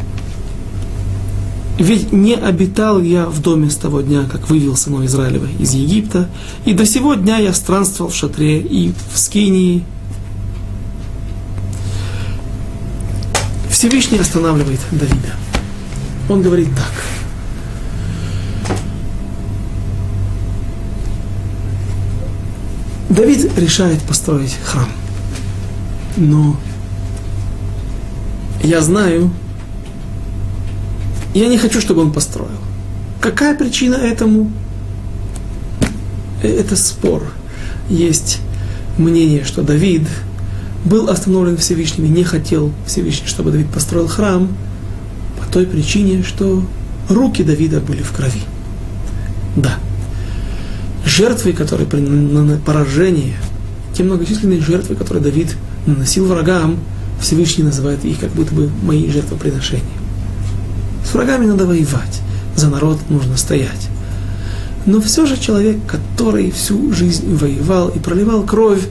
Ведь 1.79 2.13
не 2.13 2.35
обитал 2.35 3.01
я 3.01 3.27
в 3.27 3.41
доме 3.41 3.71
с 3.71 3.77
того 3.77 4.03
дня, 4.03 4.25
как 4.31 4.51
вывел 4.51 4.77
сына 4.77 5.05
Израилева 5.07 5.47
из 5.59 5.73
Египта, 5.73 6.29
и 6.65 6.75
до 6.75 6.85
сего 6.85 7.15
дня 7.15 7.39
я 7.39 7.53
странствовал 7.55 8.11
в 8.11 8.15
шатре 8.15 8.61
и 8.61 8.93
в 9.13 9.19
Скинии. 9.19 9.85
Всевышний 13.71 14.19
останавливает 14.19 14.81
Давида. 14.91 15.35
Он 16.29 16.43
говорит 16.43 16.69
так– 16.77 16.93
Давид 23.13 23.59
решает 23.59 24.01
построить 24.01 24.57
храм. 24.65 24.89
Но 26.17 26.57
я 28.63 28.81
знаю, 28.81 29.31
я 31.35 31.49
не 31.49 31.59
хочу, 31.59 31.83
чтобы 31.83 32.01
он 32.01 32.13
построил. 32.13 32.49
Какая 33.21 33.55
причина 33.55 33.97
этому? 33.97 34.51
Э, 36.43 36.49
это 36.49 36.75
спор. 36.75 37.23
Есть 37.91 38.41
мнение, 38.97 39.45
что 39.45 39.63
Давид 39.63 40.09
был 40.87 41.11
остановлен 41.11 41.59
Всевышним 41.59 42.07
и 42.07 42.09
не 42.09 42.25
хотел 42.25 42.73
Всевышний, 42.87 43.27
чтобы 43.29 43.51
Давид 43.51 43.69
построил 43.71 44.09
храм 44.09 44.49
по 45.39 45.53
той 45.53 45.67
причине, 45.67 46.23
что 46.23 46.65
руки 47.11 47.43
Давида 47.43 47.81
были 47.81 48.03
в 48.03 48.13
крови. 48.13 48.41
Да, 49.55 49.79
жертвы, 51.05 51.53
которые 51.53 51.87
при 51.87 52.01
поражении, 52.65 53.35
те 53.95 54.03
многочисленные 54.03 54.61
жертвы, 54.61 54.95
которые 54.97 55.23
Давид 55.23 55.57
наносил 55.87 56.27
врагам, 56.27 56.79
Всевышний 57.21 57.65
называет 57.65 58.05
их 58.05 58.21
как 58.21 58.31
будто 58.31 58.55
бы 58.55 58.71
мои 58.83 59.09
жертвоприношения. 59.11 59.85
С 61.05 61.15
врагами 61.15 61.47
надо 61.47 61.67
воевать, 61.67 62.21
за 62.57 62.69
народ 62.69 62.99
нужно 63.09 63.37
стоять. 63.37 63.89
Но 64.87 65.01
все 65.01 65.27
же 65.27 65.37
человек, 65.37 65.79
который 65.87 66.51
всю 66.51 66.93
жизнь 66.93 67.37
воевал 67.37 67.89
и 67.89 67.99
проливал 67.99 68.43
кровь, 68.43 68.83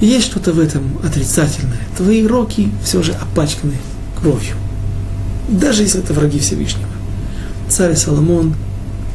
есть 0.00 0.26
что-то 0.26 0.52
в 0.52 0.60
этом 0.60 0.98
отрицательное. 1.02 1.78
Твои 1.96 2.26
руки 2.26 2.70
все 2.82 3.02
же 3.02 3.12
опачканы 3.12 3.74
кровью. 4.20 4.54
Даже 5.48 5.82
если 5.82 6.00
это 6.00 6.12
враги 6.12 6.38
Всевышнего. 6.38 6.88
Царь 7.68 7.96
Соломон 7.96 8.54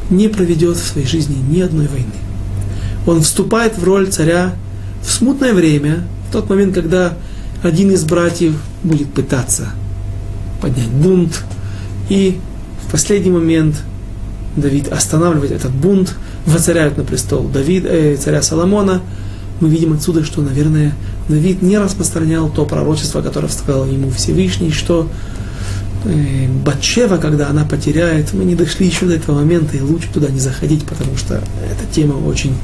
не 0.09 0.27
проведет 0.27 0.77
в 0.77 0.85
своей 0.85 1.07
жизни 1.07 1.37
ни 1.49 1.61
одной 1.61 1.87
войны. 1.87 2.11
Он 3.05 3.21
вступает 3.21 3.77
в 3.77 3.83
роль 3.83 4.07
царя 4.09 4.53
в 5.03 5.11
смутное 5.11 5.53
время, 5.53 6.03
в 6.29 6.33
тот 6.33 6.49
момент, 6.49 6.75
когда 6.75 7.17
один 7.63 7.91
из 7.91 8.03
братьев 8.03 8.53
будет 8.83 9.11
пытаться 9.13 9.69
поднять 10.61 10.89
бунт, 10.89 11.43
и 12.09 12.39
в 12.87 12.91
последний 12.91 13.31
момент 13.31 13.81
Давид 14.55 14.91
останавливает 14.91 15.51
этот 15.51 15.71
бунт, 15.71 16.15
воцаряют 16.45 16.97
на 16.97 17.03
престол 17.03 17.47
Давид, 17.47 17.85
э, 17.85 18.17
царя 18.17 18.41
Соломона. 18.41 19.01
Мы 19.59 19.69
видим 19.69 19.93
отсюда, 19.93 20.23
что, 20.23 20.41
наверное, 20.41 20.93
Давид 21.29 21.61
не 21.61 21.77
распространял 21.77 22.49
то 22.49 22.65
пророчество, 22.65 23.21
которое 23.21 23.47
сказал 23.47 23.85
ему 23.85 24.09
Всевышний, 24.11 24.71
что 24.71 25.07
Батшева, 26.03 27.17
когда 27.17 27.49
она 27.49 27.63
потеряет, 27.63 28.33
мы 28.33 28.43
не 28.43 28.55
дошли 28.55 28.87
еще 28.87 29.05
до 29.05 29.13
этого 29.13 29.35
момента, 29.35 29.77
и 29.77 29.81
лучше 29.81 30.09
туда 30.11 30.29
не 30.29 30.39
заходить, 30.39 30.83
потому 30.85 31.15
что 31.15 31.35
эта 31.35 31.93
тема 31.93 32.13
очень 32.13 32.55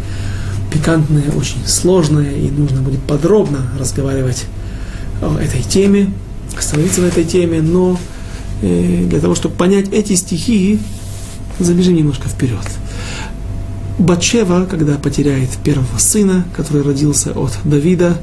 пикантная, 0.71 1.31
очень 1.35 1.65
сложная, 1.65 2.31
и 2.31 2.49
нужно 2.49 2.81
будет 2.81 3.01
подробно 3.01 3.59
разговаривать 3.79 4.45
о 5.21 5.37
этой 5.37 5.61
теме, 5.61 6.11
остановиться 6.57 7.01
на 7.01 7.07
этой 7.07 7.25
теме, 7.25 7.61
но 7.61 7.99
э, 8.63 9.05
для 9.07 9.19
того, 9.19 9.35
чтобы 9.35 9.55
понять 9.55 9.89
эти 9.91 10.13
стихи, 10.15 10.79
забежим 11.59 11.95
немножко 11.95 12.27
вперед. 12.29 12.65
Батшева, 13.99 14.67
когда 14.69 14.95
потеряет 14.95 15.49
первого 15.63 15.97
сына, 15.99 16.43
который 16.55 16.81
родился 16.81 17.31
от 17.33 17.51
Давида, 17.63 18.17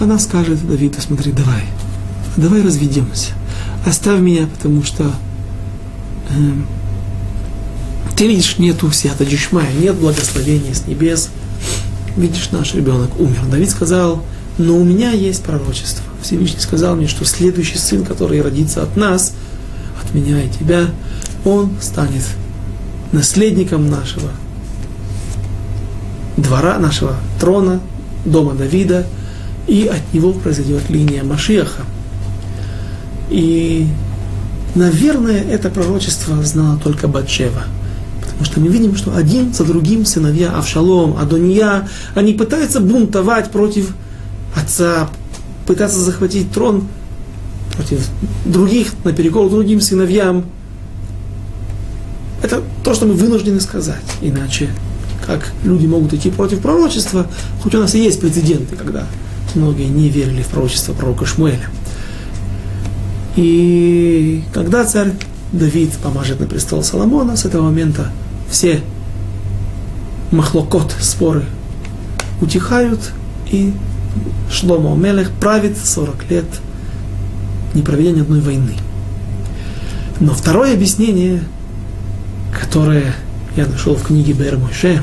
она 0.00 0.18
скажет 0.20 0.66
Давиду, 0.66 1.00
смотри, 1.00 1.32
давай, 1.32 1.64
давай 2.36 2.62
разведемся 2.62 3.32
оставь 3.84 4.20
меня, 4.20 4.46
потому 4.46 4.82
что 4.82 5.04
э, 6.30 6.34
ты 8.16 8.26
видишь, 8.26 8.58
нету 8.58 8.90
сията 8.92 9.24
дишмая, 9.24 9.72
нет 9.72 9.96
благословения 9.96 10.74
с 10.74 10.86
небес. 10.86 11.30
Видишь, 12.16 12.50
наш 12.50 12.74
ребенок 12.74 13.18
умер. 13.18 13.46
Давид 13.50 13.70
сказал, 13.70 14.22
но 14.58 14.76
у 14.76 14.84
меня 14.84 15.12
есть 15.12 15.42
пророчество. 15.42 16.04
Всевышний 16.22 16.60
сказал 16.60 16.96
мне, 16.96 17.06
что 17.06 17.24
следующий 17.24 17.78
сын, 17.78 18.04
который 18.04 18.42
родится 18.42 18.82
от 18.82 18.96
нас, 18.96 19.32
от 20.02 20.12
меня 20.12 20.42
и 20.42 20.50
тебя, 20.50 20.88
он 21.44 21.70
станет 21.80 22.24
наследником 23.12 23.88
нашего 23.88 24.30
двора, 26.36 26.78
нашего 26.78 27.16
трона, 27.40 27.80
дома 28.24 28.52
Давида, 28.54 29.06
и 29.66 29.86
от 29.86 30.12
него 30.12 30.32
произойдет 30.32 30.90
линия 30.90 31.22
Машиаха. 31.24 31.84
И, 33.30 33.86
наверное, 34.74 35.40
это 35.40 35.70
пророчество 35.70 36.42
знала 36.42 36.78
только 36.82 37.08
Батшева. 37.08 37.64
Потому 38.20 38.44
что 38.44 38.60
мы 38.60 38.68
видим, 38.68 38.96
что 38.96 39.14
один 39.14 39.54
за 39.54 39.64
другим 39.64 40.04
сыновья 40.04 40.50
Авшалом, 40.50 41.16
Адония, 41.16 41.88
они 42.14 42.32
пытаются 42.32 42.80
бунтовать 42.80 43.50
против 43.50 43.94
отца, 44.56 45.08
пытаться 45.66 46.00
захватить 46.00 46.50
трон 46.52 46.88
против 47.76 48.06
других, 48.44 48.94
наперекор 49.04 49.48
другим 49.48 49.80
сыновьям. 49.80 50.44
Это 52.42 52.62
то, 52.82 52.94
что 52.94 53.06
мы 53.06 53.14
вынуждены 53.14 53.60
сказать. 53.60 54.02
Иначе, 54.20 54.70
как 55.26 55.52
люди 55.62 55.86
могут 55.86 56.14
идти 56.14 56.30
против 56.30 56.60
пророчества, 56.60 57.26
хоть 57.62 57.74
у 57.74 57.78
нас 57.78 57.94
и 57.94 58.02
есть 58.02 58.20
прецеденты, 58.20 58.74
когда 58.74 59.06
многие 59.54 59.86
не 59.86 60.08
верили 60.08 60.42
в 60.42 60.48
пророчество 60.48 60.92
пророка 60.94 61.26
Шмуэля. 61.26 61.68
И 63.36 64.42
когда 64.52 64.84
царь 64.84 65.12
Давид 65.52 65.92
помажет 66.02 66.40
на 66.40 66.46
престол 66.46 66.82
Соломона, 66.82 67.36
с 67.36 67.44
этого 67.44 67.64
момента 67.64 68.10
все 68.50 68.80
махлокот, 70.30 70.94
споры 71.00 71.44
утихают, 72.40 73.12
и 73.50 73.72
Шломо 74.50 74.96
Мелех 74.96 75.30
правит 75.32 75.76
40 75.76 76.30
лет, 76.30 76.46
не 77.74 77.82
проведя 77.82 78.10
ни 78.10 78.20
одной 78.20 78.40
войны. 78.40 78.74
Но 80.18 80.34
второе 80.34 80.74
объяснение 80.74 81.42
которое 82.52 83.14
я 83.56 83.66
нашел 83.66 83.94
в 83.94 84.04
книге 84.04 84.32
Бер 84.32 84.56
Мойше, 84.58 85.02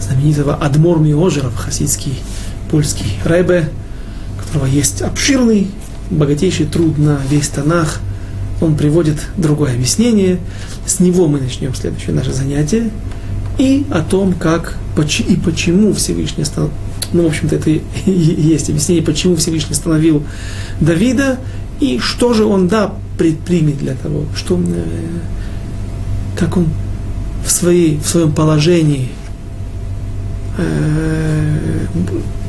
знаменитого 0.00 0.54
Адмор 0.54 0.98
Миожеров, 1.00 1.54
хасидский 1.56 2.18
польский 2.70 3.18
рэбе, 3.24 3.70
у 4.34 4.42
которого 4.42 4.66
есть 4.66 5.02
обширный, 5.02 5.70
богатейший 6.10 6.66
труд 6.66 6.98
на 6.98 7.20
весь 7.30 7.48
Танах. 7.48 8.00
Он 8.60 8.76
приводит 8.76 9.16
другое 9.36 9.74
объяснение. 9.74 10.38
С 10.86 11.00
него 11.00 11.28
мы 11.28 11.40
начнем 11.40 11.74
следующее 11.74 12.14
наше 12.14 12.32
занятие. 12.32 12.90
И 13.58 13.86
о 13.90 14.00
том, 14.02 14.32
как 14.32 14.76
и 14.96 15.36
почему 15.36 15.92
Всевышний 15.92 16.42
остановил, 16.42 16.74
ну, 17.12 17.24
в 17.24 17.26
общем-то, 17.26 17.56
это 17.56 17.70
и 18.06 18.10
есть 18.10 18.68
объяснение, 18.68 19.04
почему 19.04 19.36
Всевышний 19.36 19.72
остановил 19.72 20.22
Давида, 20.80 21.38
и 21.80 21.98
что 21.98 22.34
же 22.34 22.44
он, 22.44 22.68
да, 22.68 22.92
предпримет 23.16 23.78
для 23.78 23.94
того, 23.94 24.24
что, 24.36 24.58
э, 24.58 24.84
как 26.36 26.56
он 26.56 26.66
в, 27.44 27.50
своей, 27.50 27.98
в 27.98 28.06
своем 28.06 28.32
положении, 28.32 29.08
э, 30.56 31.86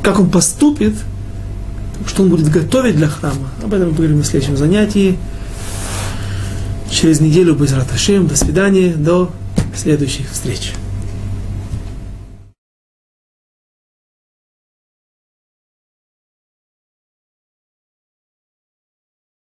как 0.04 0.20
он 0.20 0.30
поступит, 0.30 0.94
что 2.08 2.24
он 2.24 2.30
будет 2.30 2.50
готовить 2.50 2.96
для 2.96 3.08
храма. 3.08 3.50
Об 3.64 3.74
этом 3.74 3.90
мы 3.90 3.94
поговорим 3.94 4.20
на 4.20 4.24
следующем 4.24 4.58
занятии. 4.58 5.18
Через 6.90 7.20
неделю 7.20 7.56
без 7.56 7.74
Раташем. 7.74 8.28
До 8.28 8.36
свидания. 8.36 8.94
До 8.94 9.32
следующих 9.76 10.32
встреч. 10.32 10.74